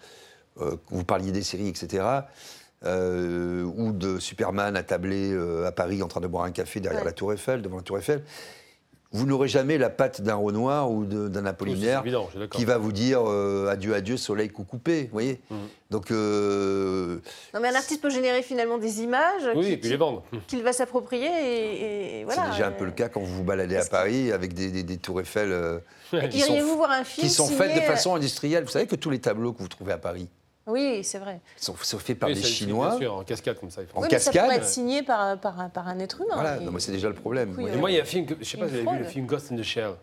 euh, 0.59 0.75
vous 0.89 1.03
parliez 1.03 1.31
des 1.31 1.43
séries, 1.43 1.67
etc., 1.67 2.03
euh, 2.85 3.63
ou 3.63 3.93
de 3.93 4.19
Superman 4.19 4.75
attablé 4.75 5.31
euh, 5.31 5.65
à 5.65 5.71
Paris 5.71 6.03
en 6.03 6.09
train 6.09 6.19
de 6.19 6.27
boire 6.27 6.43
un 6.43 6.51
café 6.51 6.81
derrière 6.81 7.05
la 7.05 7.13
Tour 7.13 7.31
Eiffel, 7.31 7.61
devant 7.61 7.77
la 7.77 7.83
Tour 7.83 7.97
Eiffel 7.97 8.23
vous 9.13 9.27
n'aurez 9.27 9.47
jamais 9.47 9.77
la 9.77 9.91
patte 9.91 10.21
d'un 10.21 10.35
Renoir 10.35 10.91
ou 10.91 11.05
d'un 11.05 11.45
Apollinaire 11.45 12.03
qui 12.51 12.65
va 12.65 12.77
vous 12.79 12.91
dire 12.91 13.21
euh, 13.25 13.69
adieu, 13.69 13.93
adieu, 13.93 14.17
soleil 14.17 14.49
coupé, 14.49 15.03
vous 15.03 15.13
voyez 15.13 15.39
mhm. 15.49 15.57
Donc. 15.91 16.09
Euh, 16.09 17.19
non, 17.53 17.59
mais 17.61 17.67
un 17.67 17.75
artiste 17.75 18.01
peut 18.01 18.09
générer 18.09 18.41
finalement 18.41 18.79
des 18.79 19.01
images. 19.01 19.47
Oui, 19.55 19.77
puis 19.77 19.91
les 19.91 19.97
vendre. 19.97 20.23
Qu'il 20.47 20.63
va 20.63 20.73
s'approprier 20.73 21.27
et, 21.27 22.23
voilà. 22.25 22.45
C'est 22.45 22.51
déjà 22.51 22.67
un 22.67 22.71
peu 22.71 22.85
le 22.85 22.91
cas 22.91 23.09
quand 23.09 23.19
vous 23.19 23.35
vous 23.35 23.43
baladez 23.43 23.77
à 23.77 23.85
Paris 23.85 24.31
avec 24.31 24.53
des, 24.53 24.97
tours 24.97 25.21
Eiffel 25.21 25.51
euh, 25.51 25.77
qui, 26.31 26.39
sont, 26.39 26.59
voir 26.75 26.89
un 26.89 27.03
film 27.03 27.27
qui 27.27 27.33
sont 27.33 27.47
faites 27.47 27.75
de 27.75 27.81
façon 27.81 28.15
industrielle. 28.15 28.63
Vous 28.63 28.71
savez 28.71 28.87
que 28.87 28.95
tous 28.95 29.11
les 29.11 29.19
tableaux 29.19 29.53
que 29.53 29.61
vous 29.61 29.67
trouvez 29.67 29.93
à 29.93 29.99
Paris, 29.99 30.27
oui, 30.67 31.03
c'est 31.03 31.19
vrai. 31.19 31.41
Ils 31.57 31.63
sont, 31.63 31.97
faits 31.97 32.17
par 32.17 32.29
des 32.29 32.35
Chinois. 32.35 32.89
Bien 32.89 32.97
sûr, 32.99 33.13
en 33.15 33.23
cascade 33.23 33.59
comme 33.59 33.69
ça. 33.69 33.81
En 33.93 34.01
cascade. 34.01 34.33
ça 34.33 34.41
pourrait 34.43 34.55
être 34.57 34.65
signé 34.65 35.03
par, 35.03 35.37
par, 35.37 35.69
par 35.71 35.87
un 35.87 35.99
être 35.99 36.21
humain. 36.21 36.35
Voilà, 36.35 36.59
c'est 36.79 36.91
déjà 36.91 37.09
le 37.09 37.15
problème. 37.15 37.57
Et 37.59 37.75
moi, 37.75 37.91
il 37.91 37.95
y 37.95 37.99
a 37.99 38.03
un 38.03 38.05
film, 38.05 38.25
que, 38.25 38.35
je 38.39 38.45
sais 38.45 38.57
pas 38.57 38.67
si 38.67 38.75
vous 38.75 38.87
avez 38.87 38.97
vu 38.97 39.03
le 39.03 39.09
film 39.09 39.25
Ghost 39.25 39.51
in 39.51 39.57
the 39.57 39.63
Shell. 39.63 39.93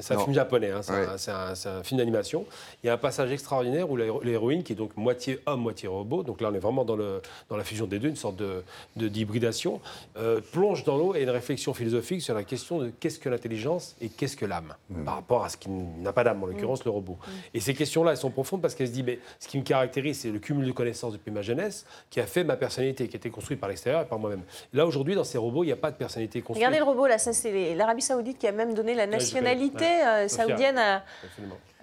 C'est 0.00 0.14
un 0.14 0.18
film 0.18 0.34
japonais, 0.34 0.70
hein, 0.70 0.80
c'est 1.16 1.68
un, 1.68 1.82
film 1.82 1.98
d'animation. 1.98 2.46
Il 2.82 2.86
y 2.86 2.90
a 2.90 2.94
un 2.94 2.98
passage 2.98 3.30
extraordinaire 3.30 3.90
où 3.90 3.96
l'héroïne, 3.96 4.62
qui 4.62 4.72
est 4.72 4.76
donc 4.76 4.96
moitié 4.96 5.40
homme, 5.46 5.60
moitié 5.60 5.86
robot, 5.88 6.22
donc 6.22 6.40
là 6.40 6.48
on 6.50 6.54
est 6.54 6.60
vraiment 6.60 6.84
dans, 6.84 6.96
le, 6.96 7.20
dans 7.50 7.56
la 7.56 7.64
fusion 7.64 7.86
des 7.86 7.98
deux, 7.98 8.08
une 8.08 8.16
sorte 8.16 8.36
de, 8.36 8.62
d'hybridation, 8.96 9.80
euh, 10.16 10.40
plonge 10.52 10.84
dans 10.84 10.96
l'eau 10.96 11.14
et 11.14 11.22
une 11.22 11.30
réflexion 11.30 11.74
philosophique 11.74 12.22
sur 12.22 12.34
la 12.34 12.44
question 12.44 12.78
de 12.78 12.90
qu'est-ce 13.00 13.18
que 13.18 13.28
l'intelligence 13.28 13.96
et 14.00 14.08
qu'est-ce 14.08 14.36
que 14.36 14.46
l'âme, 14.46 14.74
mm. 14.88 15.04
par 15.04 15.14
rapport 15.16 15.44
à 15.44 15.50
ce 15.50 15.58
qui 15.58 15.68
n'a 15.68 16.12
pas 16.12 16.24
d'âme, 16.24 16.42
en 16.42 16.46
l'occurrence 16.46 16.80
mm. 16.80 16.86
le 16.86 16.90
robot. 16.90 17.18
Mm. 17.20 17.30
Et 17.54 17.60
ces 17.60 17.74
questions-là, 17.74 18.12
elles 18.12 18.16
sont 18.16 18.30
profondes 18.30 18.62
parce 18.62 18.74
qu'elles 18.74 18.88
se 18.88 18.92
disent, 18.92 19.04
mais 19.04 19.18
ce 19.38 19.48
qui 19.48 19.58
me 19.58 19.62
caractérise, 19.62 20.20
c'est 20.20 20.30
le 20.30 20.38
cumul 20.38 20.66
de 20.66 20.72
connaissances 20.72 21.12
depuis 21.12 21.30
ma 21.30 21.42
jeunesse 21.42 21.84
qui 22.08 22.20
a 22.20 22.26
fait 22.26 22.44
ma 22.44 22.56
personnalité, 22.56 23.08
qui 23.08 23.16
a 23.16 23.18
été 23.18 23.30
construite 23.30 23.60
par 23.60 23.68
l'extérieur 23.68 24.02
et 24.02 24.06
par 24.06 24.18
moi-même. 24.18 24.42
Là 24.72 24.86
aujourd'hui, 24.86 25.14
dans 25.14 25.24
ces 25.24 25.38
robots, 25.38 25.64
il 25.64 25.66
n'y 25.66 25.72
a 25.72 25.76
pas 25.76 25.90
de 25.90 25.96
personnalité 25.96 26.40
construite. 26.40 26.66
Regardez 26.66 26.78
le 26.78 26.90
robot, 26.90 27.06
là, 27.06 27.18
ça 27.18 27.32
c'est 27.32 27.74
l'Arabie 27.74 28.02
Saoudite 28.02 28.38
qui 28.38 28.46
a 28.46 28.52
même 28.52 28.74
donné 28.74 28.94
la 28.94 29.06
nationalité 29.40 29.84
euh, 29.84 30.28
saoudienne 30.28 30.78
à, 30.78 31.02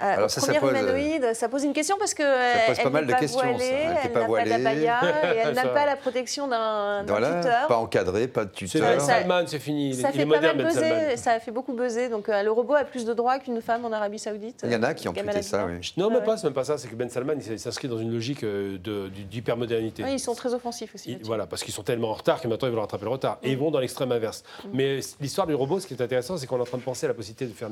euh, 0.02 0.16
Alors 0.18 0.32
ça, 0.32 0.42
ça 0.42 0.54
pose, 0.56 0.72
humanoïde, 0.72 1.34
ça 1.34 1.48
pose 1.48 1.64
une 1.64 1.74
question 1.74 1.96
parce 2.00 2.14
que 2.14 2.24
ça 2.24 2.68
pose 2.68 2.80
pas 2.80 2.90
mal 2.90 3.06
de 3.06 3.14
questions. 3.14 3.40
Voilée, 3.40 3.88
elle 4.04 4.12
n'a 4.14 4.26
pas 4.26 4.46
d'abaya 4.46 5.00
et 5.36 5.38
elle 5.38 5.54
n'a 5.54 5.68
pas 5.68 5.86
la 5.86 5.96
protection 5.96 6.48
d'un 6.48 7.04
voilà, 7.04 7.42
tuteur. 7.42 7.68
Pas 7.68 7.78
encadré, 7.78 8.28
pas 8.28 8.46
de 8.46 8.52
tuteur. 8.52 8.82
Ben 8.82 9.00
Salman, 9.00 9.44
c'est 9.46 9.60
fini. 9.60 9.94
Ça, 9.94 10.12
fait 10.12 10.26
pas 10.26 10.42
mal 10.42 10.58
ben 10.58 10.68
buzzer, 10.68 11.18
ça 11.18 11.34
a 11.34 11.40
fait 11.40 11.52
beaucoup 11.52 11.74
buzzer. 11.74 12.10
Donc 12.10 12.30
euh, 12.30 12.42
le 12.42 12.52
robot 12.52 12.76
a 12.76 12.84
plus 12.84 13.06
de 13.06 13.14
droits 13.14 13.38
qu'une 13.38 13.62
femme 13.62 13.86
en 13.86 13.92
Arabie 13.92 14.18
Saoudite. 14.18 14.62
Il 14.64 14.72
y 14.72 14.76
en 14.76 14.84
a 14.84 14.94
qui 14.94 15.08
ont 15.08 15.14
tweeté 15.14 15.42
ça, 15.44 15.66
oui. 15.66 15.94
Non, 15.98 16.10
mais 16.10 16.22
pas, 16.22 16.38
c'est 16.38 16.46
même 16.46 16.54
pas 16.54 16.64
ça. 16.64 16.78
C'est 16.78 16.88
que 16.88 16.96
Ben 16.96 17.10
Salman, 17.10 17.34
il 17.36 17.60
s'inscrit 17.60 17.88
dans 17.88 18.00
une 18.00 18.12
logique 18.12 18.44
d'hypermodernité. 18.44 20.04
Oui, 20.04 20.14
ils 20.14 20.20
sont 20.20 20.34
très 20.34 20.54
offensifs 20.54 20.96
aussi. 20.96 21.20
Voilà, 21.24 21.46
parce 21.46 21.64
qu'ils 21.64 21.74
sont 21.74 21.84
tellement 21.84 22.10
en 22.10 22.14
retard 22.14 22.42
que 22.42 22.48
maintenant 22.48 22.68
ils 22.68 22.72
veulent 22.72 22.80
rattraper 22.80 23.06
le 23.06 23.12
retard. 23.12 23.38
Et 23.44 23.52
ils 23.52 23.58
vont 23.58 23.70
dans 23.70 23.80
l'extrême 23.80 24.12
inverse. 24.12 24.44
Mm. 24.66 24.70
Mais 24.74 25.00
l'histoire 25.20 25.46
du 25.46 25.54
robot, 25.54 25.80
ce 25.80 25.86
qui 25.86 25.94
est 25.94 26.02
intéressant, 26.02 26.38
c'est 26.38 26.48
qu'on 26.48 26.58
est 26.58 26.62
en 26.62 26.66
train 26.66 26.80
de 26.80 26.84
penser 26.84 27.06
à 27.06 27.10
la 27.10 27.14
possibilité 27.14 27.41
de 27.46 27.54
faire 27.54 27.70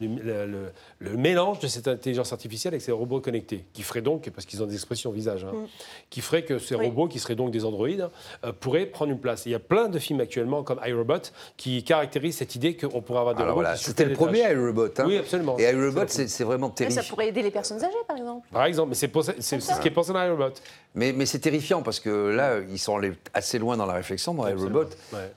le 0.00 1.16
mélange 1.16 1.58
de 1.60 1.66
cette 1.66 1.88
intelligence 1.88 2.32
artificielle 2.32 2.74
avec 2.74 2.82
ces 2.82 2.92
robots 2.92 3.20
connectés, 3.20 3.64
qui 3.72 3.82
ferait 3.82 4.02
donc, 4.02 4.30
parce 4.30 4.46
qu'ils 4.46 4.62
ont 4.62 4.66
des 4.66 4.74
expressions 4.74 5.10
visage, 5.10 5.44
hein, 5.44 5.52
mm. 5.52 5.66
qui 6.10 6.20
ferait 6.20 6.44
que 6.44 6.58
ces 6.58 6.74
robots, 6.74 7.08
qui 7.08 7.18
seraient 7.18 7.34
donc 7.34 7.50
des 7.50 7.64
androïdes, 7.64 8.08
euh, 8.44 8.52
pourraient 8.52 8.86
prendre 8.86 9.12
une 9.12 9.18
place. 9.18 9.46
il 9.46 9.52
y 9.52 9.54
a 9.54 9.58
plein 9.58 9.88
de 9.88 9.98
films 9.98 10.20
actuellement, 10.20 10.62
comme 10.62 10.80
iRobot, 10.84 11.32
qui 11.56 11.82
caractérisent 11.84 12.36
cette 12.36 12.54
idée 12.54 12.76
qu'on 12.76 13.02
pourrait 13.02 13.20
avoir 13.20 13.34
des 13.34 13.42
robots. 13.42 13.54
Voilà, 13.54 13.76
C'était 13.76 14.04
le 14.04 14.14
premier 14.14 14.50
iRobot. 14.50 14.86
Hein. 14.98 15.04
Oui, 15.06 15.18
absolument. 15.18 15.58
Et 15.58 15.64
iRobot, 15.64 16.06
c'est 16.06 16.44
vraiment 16.44 16.70
terrible. 16.70 16.94
Ça 16.94 17.02
pourrait 17.02 17.28
aider 17.28 17.42
les 17.42 17.50
personnes 17.50 17.82
âgées, 17.82 17.94
par 18.06 18.16
exemple. 18.16 18.48
Par 18.52 18.64
exemple, 18.64 18.88
mais 18.90 18.94
c'est 18.94 19.60
ce 19.60 19.80
qui 19.80 19.88
est 19.88 19.90
pensé 19.90 20.12
dans 20.12 20.24
iRobot. 20.24 20.54
Mais, 20.96 21.12
mais 21.12 21.26
c'est 21.26 21.38
terrifiant 21.38 21.82
parce 21.82 22.00
que 22.00 22.10
là, 22.30 22.60
ils 22.70 22.78
sont 22.78 22.96
allés 22.96 23.12
assez 23.34 23.58
loin 23.58 23.76
dans 23.76 23.84
la 23.84 23.92
réflexion, 23.92 24.32
dans 24.32 24.48
iRobot, 24.48 24.86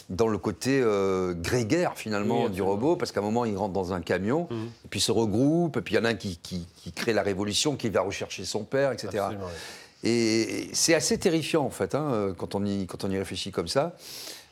dans 0.09 0.27
le 0.27 0.37
côté 0.37 0.79
euh, 0.81 1.33
grégaire 1.33 1.97
finalement 1.97 2.47
du 2.47 2.61
robot, 2.61 2.95
parce 2.95 3.11
qu'à 3.11 3.19
un 3.19 3.23
moment, 3.23 3.43
ils 3.43 3.57
rentrent 3.57 3.73
dans 3.73 3.91
un 3.91 3.99
camion, 3.99 4.47
mhm. 4.49 4.69
et 4.85 4.87
puis 4.89 5.01
se 5.01 5.11
regroupent, 5.11 5.75
et 5.75 5.81
puis 5.81 5.95
il 5.95 5.97
y 5.97 6.01
en 6.01 6.05
a 6.05 6.09
un 6.09 6.15
qui, 6.15 6.37
qui, 6.41 6.65
crée 6.95 7.13
la 7.13 7.23
révolution, 7.23 7.75
qui 7.75 7.89
va 7.89 8.01
rechercher 8.01 8.45
son 8.45 8.63
père, 8.63 8.93
etc. 8.93 9.25
Et 10.01 10.69
c'est 10.71 10.95
assez 10.95 11.17
terrifiant 11.17 11.65
en 11.65 11.69
fait, 11.69 11.93
hein, 11.93 12.33
quand, 12.37 12.55
on 12.55 12.65
y, 12.65 12.87
quand 12.87 13.03
on 13.03 13.11
y 13.11 13.17
réfléchit 13.17 13.51
comme 13.51 13.67
ça. 13.67 13.97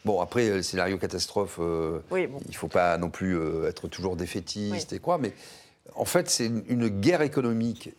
Bon, 0.03 0.21
après, 0.21 0.49
le 0.49 0.61
scénario 0.61 0.97
catastrophe, 0.97 1.57
euh, 1.59 1.99
il 2.11 2.29
ne 2.29 2.53
faut 2.53 2.67
pas 2.67 2.97
non 2.97 3.09
plus 3.09 3.37
euh, 3.37 3.67
être 3.67 3.87
toujours 3.87 4.15
défaitiste 4.15 4.93
et 4.93 4.99
quoi, 4.99 5.17
mais 5.17 5.33
en 5.95 6.05
fait, 6.05 6.29
c'est 6.29 6.45
une, 6.45 6.87
guerre 6.87 7.21
économique. 7.21 7.91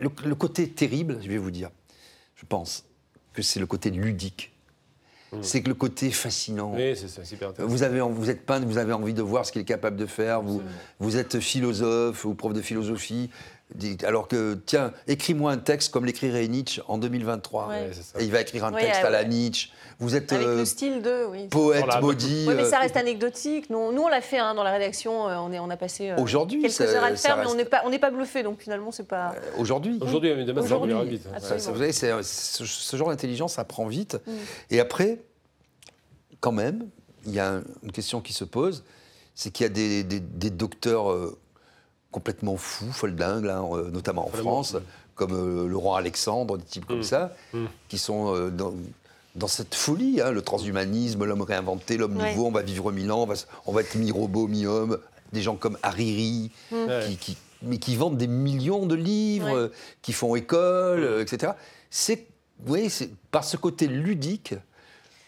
le, 0.00 0.34
côté 0.34 0.68
terrible, 0.68 1.18
je 1.22 1.28
vais 1.28 1.38
vous 1.38 1.50
dire, 1.50 1.70
je 2.38 2.46
pense 2.46 2.84
que 3.32 3.42
c'est 3.42 3.60
le 3.60 3.66
côté 3.66 3.90
ludique. 3.90 4.52
Hmm. 5.32 5.42
C'est 5.42 5.62
que 5.62 5.68
le 5.68 5.74
côté 5.74 6.10
fascinant. 6.10 6.72
Oui, 6.74 6.96
c'est 6.96 7.08
ça, 7.08 7.24
super 7.24 7.50
intéressant. 7.50 7.70
Vous, 7.70 7.82
avez, 7.82 8.00
vous 8.00 8.30
êtes 8.30 8.46
peintre, 8.46 8.66
vous 8.66 8.78
avez 8.78 8.94
envie 8.94 9.12
de 9.12 9.20
voir 9.20 9.44
ce 9.44 9.52
qu'il 9.52 9.60
est 9.60 9.66
capable 9.66 9.96
de 9.96 10.06
faire. 10.06 10.40
Vous, 10.40 10.62
vous 11.00 11.16
êtes 11.18 11.40
philosophe 11.40 12.24
ou 12.24 12.34
prof 12.34 12.54
de 12.54 12.62
philosophie. 12.62 13.28
Alors 14.04 14.28
que, 14.28 14.54
tiens, 14.66 14.92
écris-moi 15.06 15.52
un 15.52 15.58
texte 15.58 15.92
comme 15.92 16.06
l'écrirait 16.06 16.48
Nietzsche 16.48 16.82
en 16.88 16.96
2023. 16.96 17.70
Et 18.18 18.24
il 18.24 18.32
va 18.32 18.40
écrire 18.40 18.64
un 18.64 18.72
texte 18.72 19.04
à 19.04 19.10
la 19.10 19.24
Nietzsche. 19.24 19.70
Vous 20.00 20.14
êtes 20.14 20.32
Avec 20.32 20.46
le 20.46 20.52
euh, 20.52 20.64
style 20.64 21.02
de, 21.02 21.26
oui. 21.28 21.48
poète 21.48 21.84
maudit. 22.00 22.44
Oui, 22.46 22.54
mais 22.56 22.64
ça 22.64 22.78
euh, 22.78 22.82
reste 22.82 22.96
anecdotique. 22.96 23.68
Nous, 23.68 23.90
nous 23.90 24.02
on 24.02 24.08
l'a 24.08 24.20
fait 24.20 24.38
hein, 24.38 24.54
dans 24.54 24.62
la 24.62 24.70
rédaction. 24.70 25.28
Euh, 25.28 25.36
on, 25.38 25.52
est, 25.52 25.58
on 25.58 25.70
a 25.70 25.76
passé 25.76 26.12
Aujourd'hui, 26.18 26.62
quelques 26.62 26.80
heures 26.80 27.02
à 27.02 27.10
le 27.10 27.16
faire, 27.16 27.36
mais 27.36 27.46
on 27.46 27.56
n'est 27.56 27.64
pas, 27.64 27.82
on 27.84 27.90
pas 27.98 28.10
bluffé. 28.10 28.44
Donc 28.44 28.60
finalement, 28.60 28.92
c'est 28.92 29.08
pas. 29.08 29.34
Aujourd'hui. 29.58 29.98
Aujourd'hui, 30.00 30.32
mais 30.36 30.44
demain, 30.44 30.62
ça 30.64 30.78
va 30.78 31.04
vite. 31.04 31.26
vous 31.26 31.58
savez, 31.58 31.92
ce, 31.92 32.96
genre 32.96 33.08
d'intelligence, 33.08 33.54
ça 33.54 33.64
prend 33.64 33.86
vite. 33.86 34.18
Mm. 34.24 34.32
Et 34.70 34.80
après, 34.80 35.18
quand 36.38 36.52
même, 36.52 36.88
il 37.26 37.34
y 37.34 37.40
a 37.40 37.60
une 37.82 37.92
question 37.92 38.20
qui 38.20 38.32
se 38.32 38.44
pose, 38.44 38.84
c'est 39.34 39.50
qu'il 39.50 39.64
y 39.64 39.66
a 39.66 39.72
des, 39.72 40.04
des, 40.04 40.50
docteurs 40.50 41.12
complètement 42.10 42.56
fous, 42.56 42.90
foldingues, 42.92 43.46
euh, 43.46 43.90
notamment 43.90 44.26
en 44.26 44.30
France, 44.30 44.76
comme 45.14 45.32
euh, 45.32 45.68
le 45.68 45.76
roi 45.76 45.98
Alexandre, 45.98 46.56
des 46.56 46.64
types 46.64 46.86
comme 46.86 47.00
mm. 47.00 47.04
ça, 47.04 47.34
mm. 47.52 47.66
qui 47.88 47.98
sont 47.98 48.34
euh, 48.34 48.50
dans, 48.50 49.48
cette 49.48 49.74
folie, 49.74 50.20
hein, 50.20 50.30
le 50.30 50.42
transhumanisme, 50.42 51.24
l'homme 51.24 51.42
réinventé, 51.42 51.96
l'homme 51.96 52.14
nouveau, 52.14 52.46
on 52.46 52.50
va 52.50 52.62
vivre 52.62 52.90
mille 52.92 53.12
ans, 53.12 53.28
on 53.66 53.72
va, 53.72 53.80
être 53.80 53.94
mi-robot, 53.94 54.48
mi-homme, 54.48 54.98
des 55.32 55.42
gens 55.42 55.56
comme 55.56 55.78
Hariri, 55.82 56.50
mm. 56.72 57.16
qui, 57.20 57.36
mais 57.62 57.78
qui 57.78 57.94
vendent 57.94 58.16
des 58.16 58.26
millions 58.26 58.86
de 58.86 58.94
livres, 58.94 59.70
qui 60.02 60.12
font 60.12 60.34
école, 60.34 61.20
etc. 61.20 61.52
C'est, 61.90 62.26
oui, 62.66 62.88
c'est 62.88 63.10
par 63.30 63.44
ce 63.44 63.56
côté 63.56 63.86
ludique, 63.86 64.54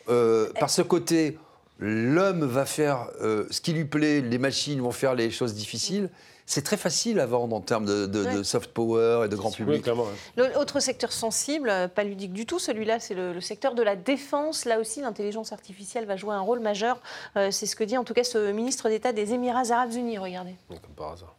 par 0.07 0.71
ce 0.71 0.83
côté 0.83 1.39
l'homme 1.79 2.45
va 2.45 2.67
faire 2.67 3.09
ce 3.21 3.61
qui 3.61 3.73
lui 3.73 3.85
plaît, 3.85 4.21
les 4.23 4.39
machines 4.39 4.81
vont 4.81 4.91
faire 4.91 5.15
les 5.15 5.31
choses 5.31 5.55
difficiles 5.55 6.11
c'est 6.51 6.63
très 6.63 6.77
facile 6.77 7.21
à 7.21 7.27
vendre 7.27 7.55
en 7.55 7.61
termes 7.61 7.87
de, 7.87 8.43
soft 8.43 8.73
power 8.73 9.23
et 9.25 9.29
de 9.29 9.37
grand 9.37 9.53
public. 9.53 9.89
L'autre 10.37 10.81
secteur 10.81 11.13
sensible, 11.13 11.71
euh, 11.71 11.87
pas 11.87 12.03
ludique 12.03 12.33
du 12.33 12.45
tout, 12.45 12.59
celui-là, 12.59 12.99
c'est 12.99 13.15
le, 13.15 13.41
secteur 13.41 13.77
de 13.77 13.85
la 13.85 13.95
défense. 13.95 14.65
Là 14.65 14.81
aussi, 14.81 15.01
l'intelligence 15.01 15.53
artificielle 15.53 16.07
va 16.07 16.17
jouer 16.17 16.35
un 16.35 16.41
rôle 16.41 16.59
majeur. 16.59 17.01
Euh, 17.37 17.53
c'est 17.53 17.67
ce 17.67 17.77
que 17.77 17.85
dit 17.85 17.97
en 17.97 18.03
tout 18.03 18.15
cas 18.15 18.25
ce 18.25 18.51
ministre 18.51 18.89
d'État 18.89 19.13
des 19.13 19.33
Émirats 19.33 19.71
arabes 19.71 19.93
unis. 19.93 20.19
Regardez. 20.19 20.57
Comme 20.69 20.95
par 20.97 21.13
hasard. 21.13 21.37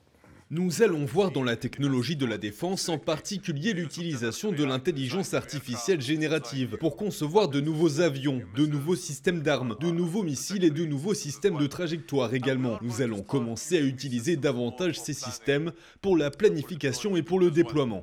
Nous 0.54 0.84
allons 0.84 1.06
voir 1.06 1.32
dans 1.32 1.44
la 1.44 1.56
technologie 1.56 2.18
de 2.18 2.26
la 2.26 2.38
défense 2.38 2.90
en 2.90 2.98
particulier 2.98 3.72
l'utilisation 3.72 4.52
de 4.52 4.66
l'intelligence 4.66 5.34
artificielle 5.34 6.02
générative 6.02 6.76
pour 6.78 6.98
concevoir 6.98 7.48
de 7.48 7.62
nouveaux 7.62 8.02
avions, 8.02 8.42
de 8.58 8.66
nouveaux 8.66 8.98
systèmes 8.98 9.44
d'armes, 9.44 9.78
de 9.80 9.90
nouveaux 9.90 10.24
missiles 10.24 10.66
et 10.66 10.70
de 10.70 10.84
nouveaux 10.84 11.14
systèmes 11.14 11.58
de 11.58 11.68
trajectoire 11.68 12.34
également. 12.34 12.78
Nous 12.82 13.02
allons 13.02 13.24
commencer 13.24 13.78
à 13.78 13.82
utiliser 13.82 14.36
davantage 14.36 15.00
ces 15.00 15.14
systèmes 15.14 15.72
pour 16.02 16.18
la 16.18 16.30
planification 16.30 17.16
et 17.16 17.24
pour 17.24 17.40
le 17.40 17.50
déploiement. 17.50 18.02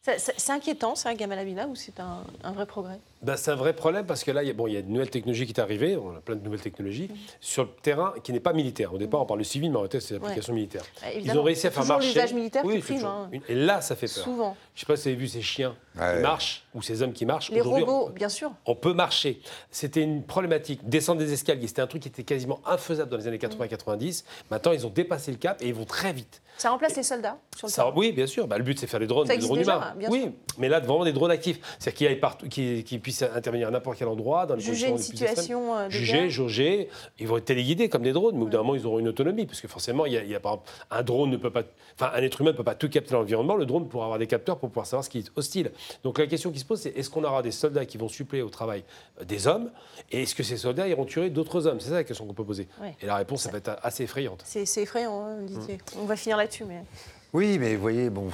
C'est 0.00 0.52
inquiétant, 0.52 0.94
ça, 0.94 1.14
Gamal 1.14 1.40
Abina, 1.40 1.68
ou 1.68 1.74
c'est 1.74 2.00
un, 2.00 2.24
vrai 2.54 2.64
progrès? 2.64 3.00
Ben, 3.22 3.36
C'est 3.36 3.50
un 3.50 3.56
vrai 3.56 3.72
problème 3.72 4.06
parce 4.06 4.24
que 4.24 4.30
là, 4.30 4.42
il 4.42 4.48
y, 4.48 4.50
a, 4.50 4.54
bon, 4.54 4.66
il 4.66 4.74
y 4.74 4.76
a 4.76 4.80
une 4.80 4.88
nouvelle 4.92 5.10
technologie 5.10 5.46
qui 5.46 5.52
est 5.52 5.60
arrivée, 5.60 5.96
on 5.96 6.16
a 6.16 6.20
plein 6.20 6.36
de 6.36 6.44
nouvelles 6.44 6.60
technologies, 6.60 7.08
mm. 7.10 7.16
sur 7.40 7.64
le 7.64 7.70
terrain 7.82 8.14
qui 8.22 8.32
n'est 8.32 8.40
pas 8.40 8.52
militaire. 8.52 8.94
Au 8.94 8.98
départ, 8.98 9.20
on 9.20 9.26
parle 9.26 9.40
de 9.40 9.44
civil, 9.44 9.70
mais 9.70 9.76
en 9.76 9.80
réalité, 9.80 10.00
c'est 10.00 10.14
l'application 10.14 10.52
militaire. 10.52 10.82
Bah, 11.00 11.08
Ils 11.14 11.38
ont 11.38 11.42
réussi 11.42 11.66
à 11.66 11.70
faire 11.70 11.84
marcher. 11.84 12.08
l'usage 12.08 12.34
militaire 12.34 12.64
oui, 12.64 12.76
qui 12.76 12.82
prime, 12.82 13.04
hein. 13.04 13.30
Et 13.48 13.54
là, 13.54 13.80
ça 13.80 13.96
fait 13.96 14.12
peur. 14.12 14.24
Souvent. 14.24 14.56
Je 14.74 14.80
ne 14.80 14.80
sais 14.80 14.86
pas 14.86 14.96
si 14.96 15.02
vous 15.02 15.08
avez 15.08 15.16
vu 15.16 15.28
ces 15.28 15.42
chiens 15.42 15.74
qui 15.94 16.22
marchent 16.22 16.66
ou 16.74 16.82
ces 16.82 17.02
hommes 17.02 17.12
qui 17.12 17.26
marchent. 17.26 17.50
Les 17.50 17.60
robots, 17.60 18.10
bien 18.10 18.28
sûr. 18.28 18.52
On 18.66 18.74
peut 18.74 18.94
marcher. 18.94 19.40
C'était 19.70 20.02
une 20.02 20.24
problématique. 20.24 20.88
Descendre 20.88 21.20
des 21.20 21.32
escaliers, 21.32 21.66
c'était 21.66 21.82
un 21.82 21.86
truc 21.86 22.02
qui 22.02 22.08
était 22.08 22.24
quasiment 22.24 22.60
infaisable 22.66 23.10
dans 23.10 23.16
les 23.16 23.26
années 23.26 23.38
80-90. 23.38 24.24
Maintenant, 24.50 24.72
ils 24.72 24.86
ont 24.86 24.90
dépassé 24.90 25.30
le 25.30 25.36
cap 25.36 25.60
et 25.62 25.68
ils 25.68 25.74
vont 25.74 25.84
très 25.84 26.12
vite. 26.12 26.42
Ça 26.56 26.70
remplace 26.70 26.96
les 26.96 27.02
soldats 27.02 27.38
sur 27.56 27.68
le 27.68 27.72
ça, 27.72 27.90
Oui, 27.96 28.12
bien 28.12 28.26
sûr. 28.26 28.46
Bah, 28.46 28.58
le 28.58 28.64
but, 28.64 28.78
c'est 28.78 28.86
faire 28.86 29.00
des 29.00 29.06
drones, 29.06 29.26
des 29.26 29.38
drones 29.38 29.60
humains. 29.60 29.94
oui, 30.10 30.30
mais 30.58 30.68
là, 30.68 30.80
vraiment 30.80 31.04
des 31.04 31.12
drones 31.12 31.30
actifs. 31.30 31.58
C'est-à-dire 31.78 32.18
qu'ils 32.50 32.84
qu 32.84 33.09
puissent 33.10 33.22
intervenir 33.22 33.68
à 33.68 33.70
n'importe 33.70 33.98
quel 33.98 34.08
endroit, 34.08 34.46
dans 34.46 34.54
les 34.54 34.60
Juger 34.60 34.88
une 34.88 34.98
situation 34.98 35.76
euh, 35.76 35.86
de 35.86 35.90
Juger, 35.90 36.30
jauger. 36.30 36.88
Ils 37.18 37.26
vont 37.26 37.38
être 37.38 37.44
téléguidés 37.44 37.88
comme 37.88 38.02
des 38.02 38.12
drones, 38.12 38.36
mais 38.36 38.42
au 38.42 38.44
bout 38.44 38.50
d'un 38.50 38.58
moment, 38.58 38.74
ils 38.76 38.86
auront 38.86 38.98
une 38.98 39.08
autonomie. 39.08 39.46
Parce 39.46 39.60
que 39.60 39.68
forcément, 39.68 40.06
il 40.06 40.12
y 40.12 40.16
a, 40.16 40.22
il 40.22 40.30
y 40.30 40.34
a 40.34 40.40
par 40.40 40.52
exemple, 40.52 40.70
un 40.90 41.02
drone 41.02 41.30
ne 41.30 41.36
peut 41.36 41.50
pas. 41.50 41.62
Enfin, 41.98 42.12
un 42.14 42.22
être 42.22 42.40
humain 42.40 42.52
ne 42.52 42.56
peut 42.56 42.64
pas 42.64 42.74
tout 42.74 42.88
capter 42.88 43.14
l'environnement. 43.14 43.56
Le 43.56 43.66
drone 43.66 43.88
pourra 43.88 44.04
avoir 44.04 44.18
des 44.18 44.26
capteurs 44.26 44.58
pour 44.58 44.68
pouvoir 44.68 44.86
savoir 44.86 45.04
ce 45.04 45.10
qui 45.10 45.18
est 45.18 45.30
hostile. 45.36 45.72
Donc 46.04 46.18
la 46.18 46.26
question 46.26 46.50
qui 46.50 46.60
se 46.60 46.64
pose, 46.64 46.80
c'est 46.80 46.96
est-ce 46.96 47.10
qu'on 47.10 47.24
aura 47.24 47.42
des 47.42 47.50
soldats 47.50 47.84
qui 47.84 47.98
vont 47.98 48.08
suppléer 48.08 48.42
au 48.42 48.50
travail 48.50 48.84
euh, 49.20 49.24
des 49.24 49.46
hommes 49.46 49.70
Et 50.12 50.22
est-ce 50.22 50.34
que 50.34 50.42
ces 50.42 50.56
soldats 50.56 50.86
iront 50.86 51.04
tuer 51.04 51.30
d'autres 51.30 51.66
hommes? 51.66 51.80
C'est 51.80 51.90
ça 51.90 51.96
la 51.96 52.04
question 52.04 52.26
qu'on 52.26 52.34
peut 52.34 52.44
poser. 52.44 52.68
Et 53.02 53.06
la 53.06 53.16
réponse, 53.16 53.42
ça 53.42 53.50
va 53.50 53.58
être 53.58 53.76
assez 53.82 54.04
effrayante. 54.04 54.42
C'est 54.44 54.82
effrayant, 54.82 55.24
hein, 55.24 55.42
Didier. 55.42 55.78
On 55.98 56.04
va 56.04 56.16
finir 56.16 56.36
là-dessus. 56.36 56.64
mais... 56.64 56.84
Oui, 57.32 57.58
mais 57.58 57.76
vous 57.76 57.80
voyez, 57.80 58.10
bon, 58.10 58.28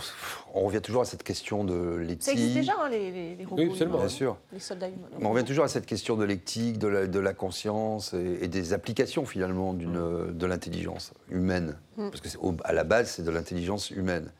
on 0.55 0.63
revient 0.63 0.81
toujours 0.81 1.03
à 1.03 1.05
cette 1.05 1.23
question 1.23 1.65
de 1.65 1.97
l'éthique. 1.97 2.23
Ça 2.23 2.33
existe 2.33 2.55
déjà, 2.55 2.73
hein, 2.81 2.89
les, 2.89 3.37
robots 3.45 3.63
Oui, 3.63 3.71
absolument. 3.71 3.99
Bien 3.99 4.09
sûr. 4.09 4.39
Les 4.53 4.59
soldats 4.59 4.89
on 5.21 5.31
revient 5.31 5.45
toujours 5.45 5.65
à 5.65 5.69
cette 5.69 5.85
question 5.85 6.17
de 6.17 6.25
l'éthique, 6.25 6.79
de 6.79 7.19
la, 7.19 7.35
conscience 7.35 8.15
et, 8.15 8.49
des 8.49 8.73
applications, 8.73 9.27
finalement, 9.27 9.75
mm. 9.75 10.33
de 10.33 10.47
l'intelligence 10.47 11.13
humaine. 11.31 11.79
Mm. 11.97 12.11
Parce 12.11 12.21
qu'à 12.21 12.73
la 12.73 12.85
base, 12.85 13.11
c'est 13.11 13.23
de 13.23 13.31
l'intelligence 13.31 13.91
humaine. 13.91 14.33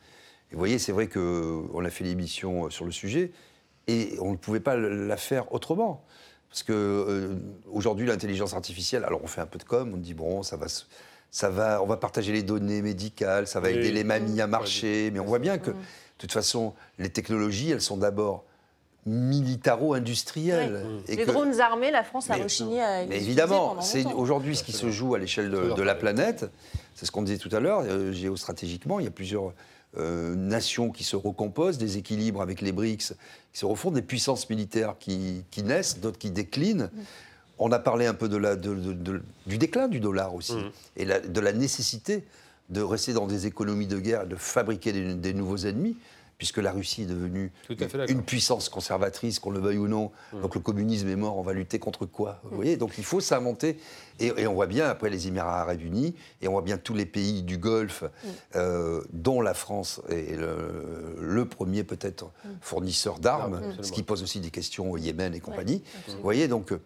Et 0.51 0.55
vous 0.55 0.59
voyez, 0.59 0.79
c'est 0.79 0.91
vrai 0.91 1.07
qu'on 1.07 1.85
a 1.85 1.89
fait 1.89 2.05
l'émission 2.05 2.65
euh, 2.65 2.69
sur 2.69 2.85
le 2.85 2.91
sujet 2.91 3.31
et 3.87 4.17
on 4.21 4.31
ne 4.31 4.37
pouvait 4.37 4.59
pas 4.59 4.75
la 4.77 5.17
faire 5.17 5.51
autrement. 5.53 6.03
Parce 6.49 6.63
que 6.63 6.73
euh, 6.73 7.35
aujourd'hui, 7.69 8.07
l'intelligence 8.07 8.53
artificielle, 8.53 9.03
alors 9.03 9.21
on 9.23 9.27
fait 9.27 9.41
un 9.41 9.45
peu 9.45 9.59
de 9.59 9.65
com, 9.65 9.91
on 9.93 9.97
dit 9.97 10.13
bon, 10.13 10.43
ça 10.43 10.55
va 10.55 10.67
se 10.69 10.85
ça 11.31 11.49
va, 11.49 11.81
on 11.81 11.85
va 11.85 11.97
partager 11.97 12.31
les 12.31 12.43
données 12.43 12.81
médicales, 12.81 13.47
ça 13.47 13.59
va 13.59 13.69
aider 13.69 13.91
les 13.91 14.03
mamies 14.03 14.41
à 14.41 14.47
marcher. 14.47 15.11
Mais 15.11 15.19
on 15.19 15.25
voit 15.25 15.39
bien 15.39 15.57
que, 15.57 15.71
de 15.71 15.75
toute 16.17 16.31
façon, 16.31 16.73
les 16.99 17.09
technologies, 17.09 17.71
elles 17.71 17.81
sont 17.81 17.97
d'abord 17.97 18.43
militaro-industrielles. 19.05 20.85
Les 21.07 21.25
drones 21.25 21.59
armés, 21.59 21.91
la 21.91 22.03
France 22.03 22.29
a 22.29 22.35
rechigné 22.35 22.81
à 22.81 23.05
Mais 23.05 23.17
évidemment, 23.17 23.81
c'est 23.81 24.05
aujourd'hui 24.05 24.55
ce 24.55 24.63
qui 24.63 24.73
se 24.73 24.89
joue 24.91 25.15
à 25.15 25.19
l'échelle 25.19 25.49
de, 25.49 25.81
la 25.81 25.95
planète. 25.95 26.45
C'est 26.95 27.05
ce 27.05 27.11
qu'on 27.11 27.21
disait 27.21 27.37
tout 27.37 27.55
à 27.55 27.59
l'heure, 27.59 27.83
euh, 27.85 28.11
géostratégiquement, 28.11 28.99
il 28.99 29.03
y 29.03 29.07
a 29.07 29.11
plusieurs 29.11 29.53
euh, 29.97 30.35
nations 30.35 30.89
qui 30.89 31.03
se 31.03 31.15
recomposent, 31.15 31.77
des 31.77 31.97
équilibres 31.97 32.41
avec 32.41 32.59
les 32.59 32.71
BRICS 32.71 33.13
qui 33.53 33.59
se 33.59 33.65
refont, 33.65 33.91
des 33.91 34.01
puissances 34.01 34.49
militaires 34.49 34.95
qui, 34.99 35.45
naissent, 35.63 35.99
d'autres 35.99 36.17
qui 36.17 36.31
déclinent. 36.31 36.89
On 37.59 37.71
a 37.71 37.79
parlé 37.79 38.05
un 38.05 38.13
peu 38.13 38.29
de 38.29 38.37
la, 38.37 38.55
du 38.55 39.57
déclin 39.57 39.87
du 39.87 39.99
dollar 39.99 40.35
aussi, 40.35 40.55
mm. 40.55 40.71
et 40.97 41.05
de 41.05 41.39
la 41.39 41.53
nécessité 41.53 42.23
de 42.69 42.81
rester 42.81 43.13
dans 43.13 43.27
des 43.27 43.47
économies 43.47 43.87
de 43.87 43.97
guerre, 43.97 44.27
de 44.27 44.35
fabriquer 44.35 44.91
des 45.15 45.33
nouveaux 45.33 45.57
ennemis 45.57 45.95
puisque 46.37 46.57
la 46.57 46.71
Russie 46.71 47.03
est 47.03 47.07
devenue 47.07 47.51
une 48.07 48.21
puissance 48.21 48.69
conservatrice, 48.69 49.39
qu'on 49.39 49.49
le 49.49 49.59
veuille 49.59 49.79
ou 49.79 49.87
non. 49.87 50.11
Mmh. 50.33 50.41
Donc 50.41 50.55
le 50.55 50.61
communisme 50.61 51.09
est 51.09 51.15
mort, 51.15 51.37
on 51.37 51.41
va 51.41 51.53
lutter 51.53 51.79
contre 51.79 52.05
quoi 52.05 52.41
Vous 52.43 52.55
voyez 52.55 52.77
Donc 52.77 52.97
il 52.97 53.03
faut 53.03 53.19
s'inventer. 53.19 53.77
Et, 54.19 54.47
on 54.47 54.53
voit 54.53 54.67
bien 54.67 54.87
après 54.87 55.09
les 55.09 55.27
Émirats 55.27 55.61
arabes 55.61 55.81
unis, 55.81 56.15
et 56.41 56.47
on 56.47 56.51
voit 56.51 56.61
bien 56.61 56.77
tous 56.77 56.93
les 56.93 57.05
pays 57.05 57.43
du 57.43 57.57
Golfe, 57.57 58.03
mmh. 58.03 58.27
euh, 58.55 59.01
dont 59.13 59.41
la 59.41 59.53
France 59.53 60.01
est 60.09 60.37
le, 60.37 61.45
premier 61.45 61.83
peut-être 61.83 62.31
fournisseur 62.61 63.19
d'armes, 63.19 63.61
ce 63.81 63.91
qui 63.91 64.03
pose 64.03 64.21
aussi 64.21 64.39
des 64.39 64.51
questions 64.51 64.91
au 64.91 64.97
Yémen 64.97 65.33
et 65.33 65.39
compagnie. 65.39 65.83
Vous 66.07 66.21
voyez 66.21 66.47
donc, 66.47 66.71
euh, 66.71 66.79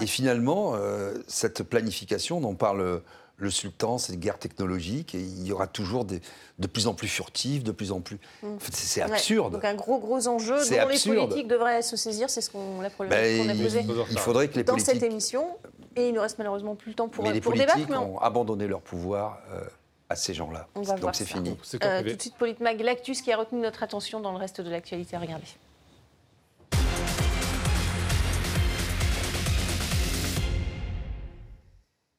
et 0.00 0.06
finalement, 0.06 0.74
euh, 0.74 1.14
cette 1.26 1.62
planification 1.62 2.40
dont 2.40 2.54
parle 2.54 3.02
le 3.42 3.50
sultan, 3.50 3.98
c'est 3.98 4.14
une 4.14 4.20
guerre 4.20 4.38
technologique 4.38 5.14
et 5.14 5.20
il 5.20 5.46
y 5.46 5.52
aura 5.52 5.66
toujours 5.66 6.04
des, 6.04 6.20
de 6.58 6.66
plus 6.66 6.86
en 6.86 6.94
plus 6.94 7.08
furtifs, 7.08 7.64
de 7.64 7.72
plus 7.72 7.92
en 7.92 8.00
plus. 8.00 8.18
Mm. 8.42 8.56
c'est 8.70 9.02
absurde. 9.02 9.54
donc 9.54 9.64
un 9.64 9.74
gros 9.74 9.98
gros 9.98 10.28
enjeu 10.28 10.56
dont 10.56 10.88
les 10.88 10.98
politiques 10.98 11.48
devraient 11.48 11.82
se 11.82 11.96
saisir, 11.96 12.30
c'est 12.30 12.40
ce 12.40 12.50
qu'on 12.50 12.80
la 12.80 12.88
ben, 12.88 13.50
a 13.50 13.54
posé. 13.54 13.84
Il 14.10 14.18
faudrait 14.18 14.48
que 14.48 14.56
les 14.56 14.64
dans 14.64 14.78
cette 14.78 15.02
émission 15.02 15.48
et 15.96 16.08
il 16.08 16.14
ne 16.14 16.20
reste 16.20 16.38
malheureusement 16.38 16.74
plus 16.74 16.90
le 16.90 16.94
temps 16.94 17.08
pour 17.08 17.24
mais 17.24 17.32
les 17.32 17.40
pour 17.40 17.52
politiques 17.52 17.86
débattre, 17.86 18.02
ont 18.02 18.18
abandonné 18.18 18.66
leur 18.66 18.80
pouvoir. 18.80 19.40
Euh, 19.52 19.60
à 20.08 20.16
ces 20.16 20.34
gens-là. 20.34 20.66
Donc 20.74 21.14
c'est 21.14 21.24
fini. 21.24 21.56
Euh, 21.82 22.02
tout 22.02 22.16
de 22.16 22.20
suite, 22.20 22.34
Politmag, 22.34 22.78
l'actus 22.82 23.22
qui 23.22 23.32
a 23.32 23.38
retenu 23.38 23.60
notre 23.60 23.82
attention 23.82 24.20
dans 24.20 24.32
le 24.32 24.36
reste 24.36 24.60
de 24.60 24.68
l'actualité. 24.68 25.16
Regardez. 25.16 25.46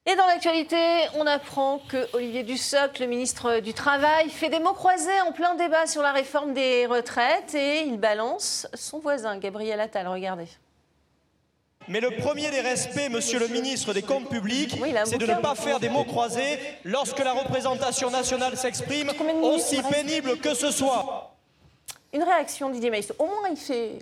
Et 0.06 0.16
dans 0.16 0.26
l'actualité, 0.26 0.76
on 1.14 1.26
apprend 1.26 1.78
que 1.88 2.06
Olivier 2.12 2.42
Dussopt, 2.42 2.98
le 2.98 3.06
ministre 3.06 3.60
du 3.60 3.72
Travail, 3.72 4.28
fait 4.28 4.50
des 4.50 4.58
mots 4.58 4.74
croisés 4.74 5.18
en 5.26 5.32
plein 5.32 5.54
débat 5.54 5.86
sur 5.86 6.02
la 6.02 6.12
réforme 6.12 6.52
des 6.52 6.84
retraites 6.84 7.54
et 7.54 7.84
il 7.86 7.98
balance 7.98 8.66
son 8.74 8.98
voisin, 8.98 9.38
Gabriel 9.38 9.80
Attal. 9.80 10.06
Regardez. 10.06 10.48
Mais 11.88 12.00
le 12.00 12.10
premier 12.10 12.50
des 12.50 12.60
respects, 12.60 13.10
monsieur 13.10 13.38
le 13.38 13.48
ministre 13.48 13.94
des 13.94 14.02
Comptes 14.02 14.28
publics, 14.28 14.78
c'est 15.06 15.16
de 15.16 15.26
ne 15.26 15.40
pas 15.40 15.54
faire 15.54 15.80
des 15.80 15.88
mots 15.88 16.04
croisés 16.04 16.58
lorsque 16.84 17.20
la 17.20 17.32
représentation 17.32 18.10
nationale 18.10 18.58
s'exprime, 18.58 19.10
aussi 19.42 19.82
pénible 19.82 20.38
que 20.38 20.52
ce 20.52 20.70
soit. 20.70 21.34
Une 22.12 22.22
réaction, 22.22 22.68
Didier 22.68 22.90
Maïs. 22.90 23.12
Au 23.18 23.24
moins, 23.24 23.48
il 23.50 23.56
fait 23.56 23.98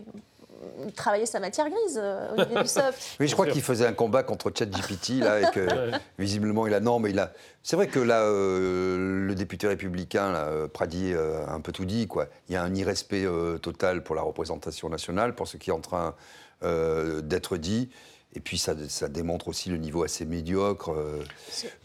travailler 0.94 1.26
sa 1.26 1.40
matière 1.40 1.68
grise, 1.68 1.98
euh, 2.00 2.32
Olivier 2.32 2.56
Dussopt. 2.62 3.16
Oui, 3.20 3.28
je 3.28 3.32
crois 3.34 3.46
qu'il 3.46 3.62
faisait 3.62 3.86
un 3.86 3.92
combat 3.92 4.22
contre 4.22 4.52
ChatGPT, 4.56 5.20
là, 5.20 5.40
et 5.40 5.50
que 5.52 5.66
visiblement 6.18 6.66
il 6.66 6.74
a. 6.74 6.80
Non, 6.80 6.98
mais 6.98 7.10
il 7.10 7.18
a. 7.18 7.32
C'est 7.62 7.76
vrai 7.76 7.86
que 7.86 8.00
là, 8.00 8.22
euh, 8.22 9.26
le 9.26 9.34
député 9.34 9.68
républicain, 9.68 10.32
là, 10.32 10.46
euh, 10.46 10.68
Pradi, 10.68 11.14
a 11.14 11.52
un 11.52 11.60
peu 11.60 11.72
tout 11.72 11.84
dit, 11.84 12.06
quoi. 12.06 12.26
Il 12.48 12.54
y 12.54 12.56
a 12.56 12.62
un 12.62 12.74
irrespect 12.74 13.26
total 13.60 14.02
pour 14.02 14.14
la 14.14 14.22
représentation 14.22 14.88
nationale, 14.88 15.34
pour 15.34 15.48
ce 15.48 15.56
qui 15.56 15.70
est 15.70 15.74
en 15.74 15.80
train 15.80 16.14
d'être 16.62 17.56
dit. 17.56 17.90
Et 18.34 18.40
puis 18.40 18.56
ça, 18.56 18.74
ça, 18.88 19.08
démontre 19.08 19.48
aussi 19.48 19.68
le 19.68 19.76
niveau 19.76 20.04
assez 20.04 20.24
médiocre 20.24 20.94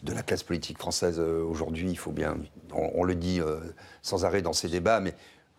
de 0.02 0.12
la 0.12 0.22
classe 0.22 0.42
politique 0.42 0.78
française 0.78 1.18
aujourd'hui. 1.18 1.90
Il 1.90 1.98
faut 1.98 2.12
bien, 2.12 2.36
on, 2.72 3.04
le 3.04 3.14
dit 3.14 3.40
sans 4.02 4.24
arrêt 4.24 4.40
dans 4.40 4.52
ces 4.52 4.68
débats, 4.68 5.00
mais 5.00 5.14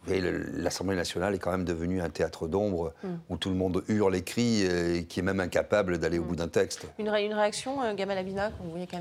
l'Assemblée 0.07 0.95
nationale 0.95 1.35
est 1.35 1.39
quand 1.39 1.51
même 1.51 1.65
devenue 1.65 2.01
un 2.01 2.09
théâtre 2.09 2.47
d'ombre 2.47 2.93
mm. 3.03 3.07
où 3.29 3.37
tout 3.37 3.49
le 3.49 3.55
monde 3.55 3.83
hurle 3.87 4.15
et 4.15 4.23
crie 4.23 4.63
et 4.63 5.05
qui 5.05 5.19
est 5.19 5.23
même 5.23 5.39
incapable 5.39 5.97
d'aller 5.97 6.19
au 6.19 6.23
mm. 6.23 6.27
bout 6.27 6.35
d'un 6.35 6.47
texte. 6.47 6.87
Une, 6.97 7.09
réaction, 7.09 7.81
euh, 7.81 7.93
Gamal 7.93 8.17
Abina, 8.17 8.51
vous 8.63 8.71
voyez 8.71 8.87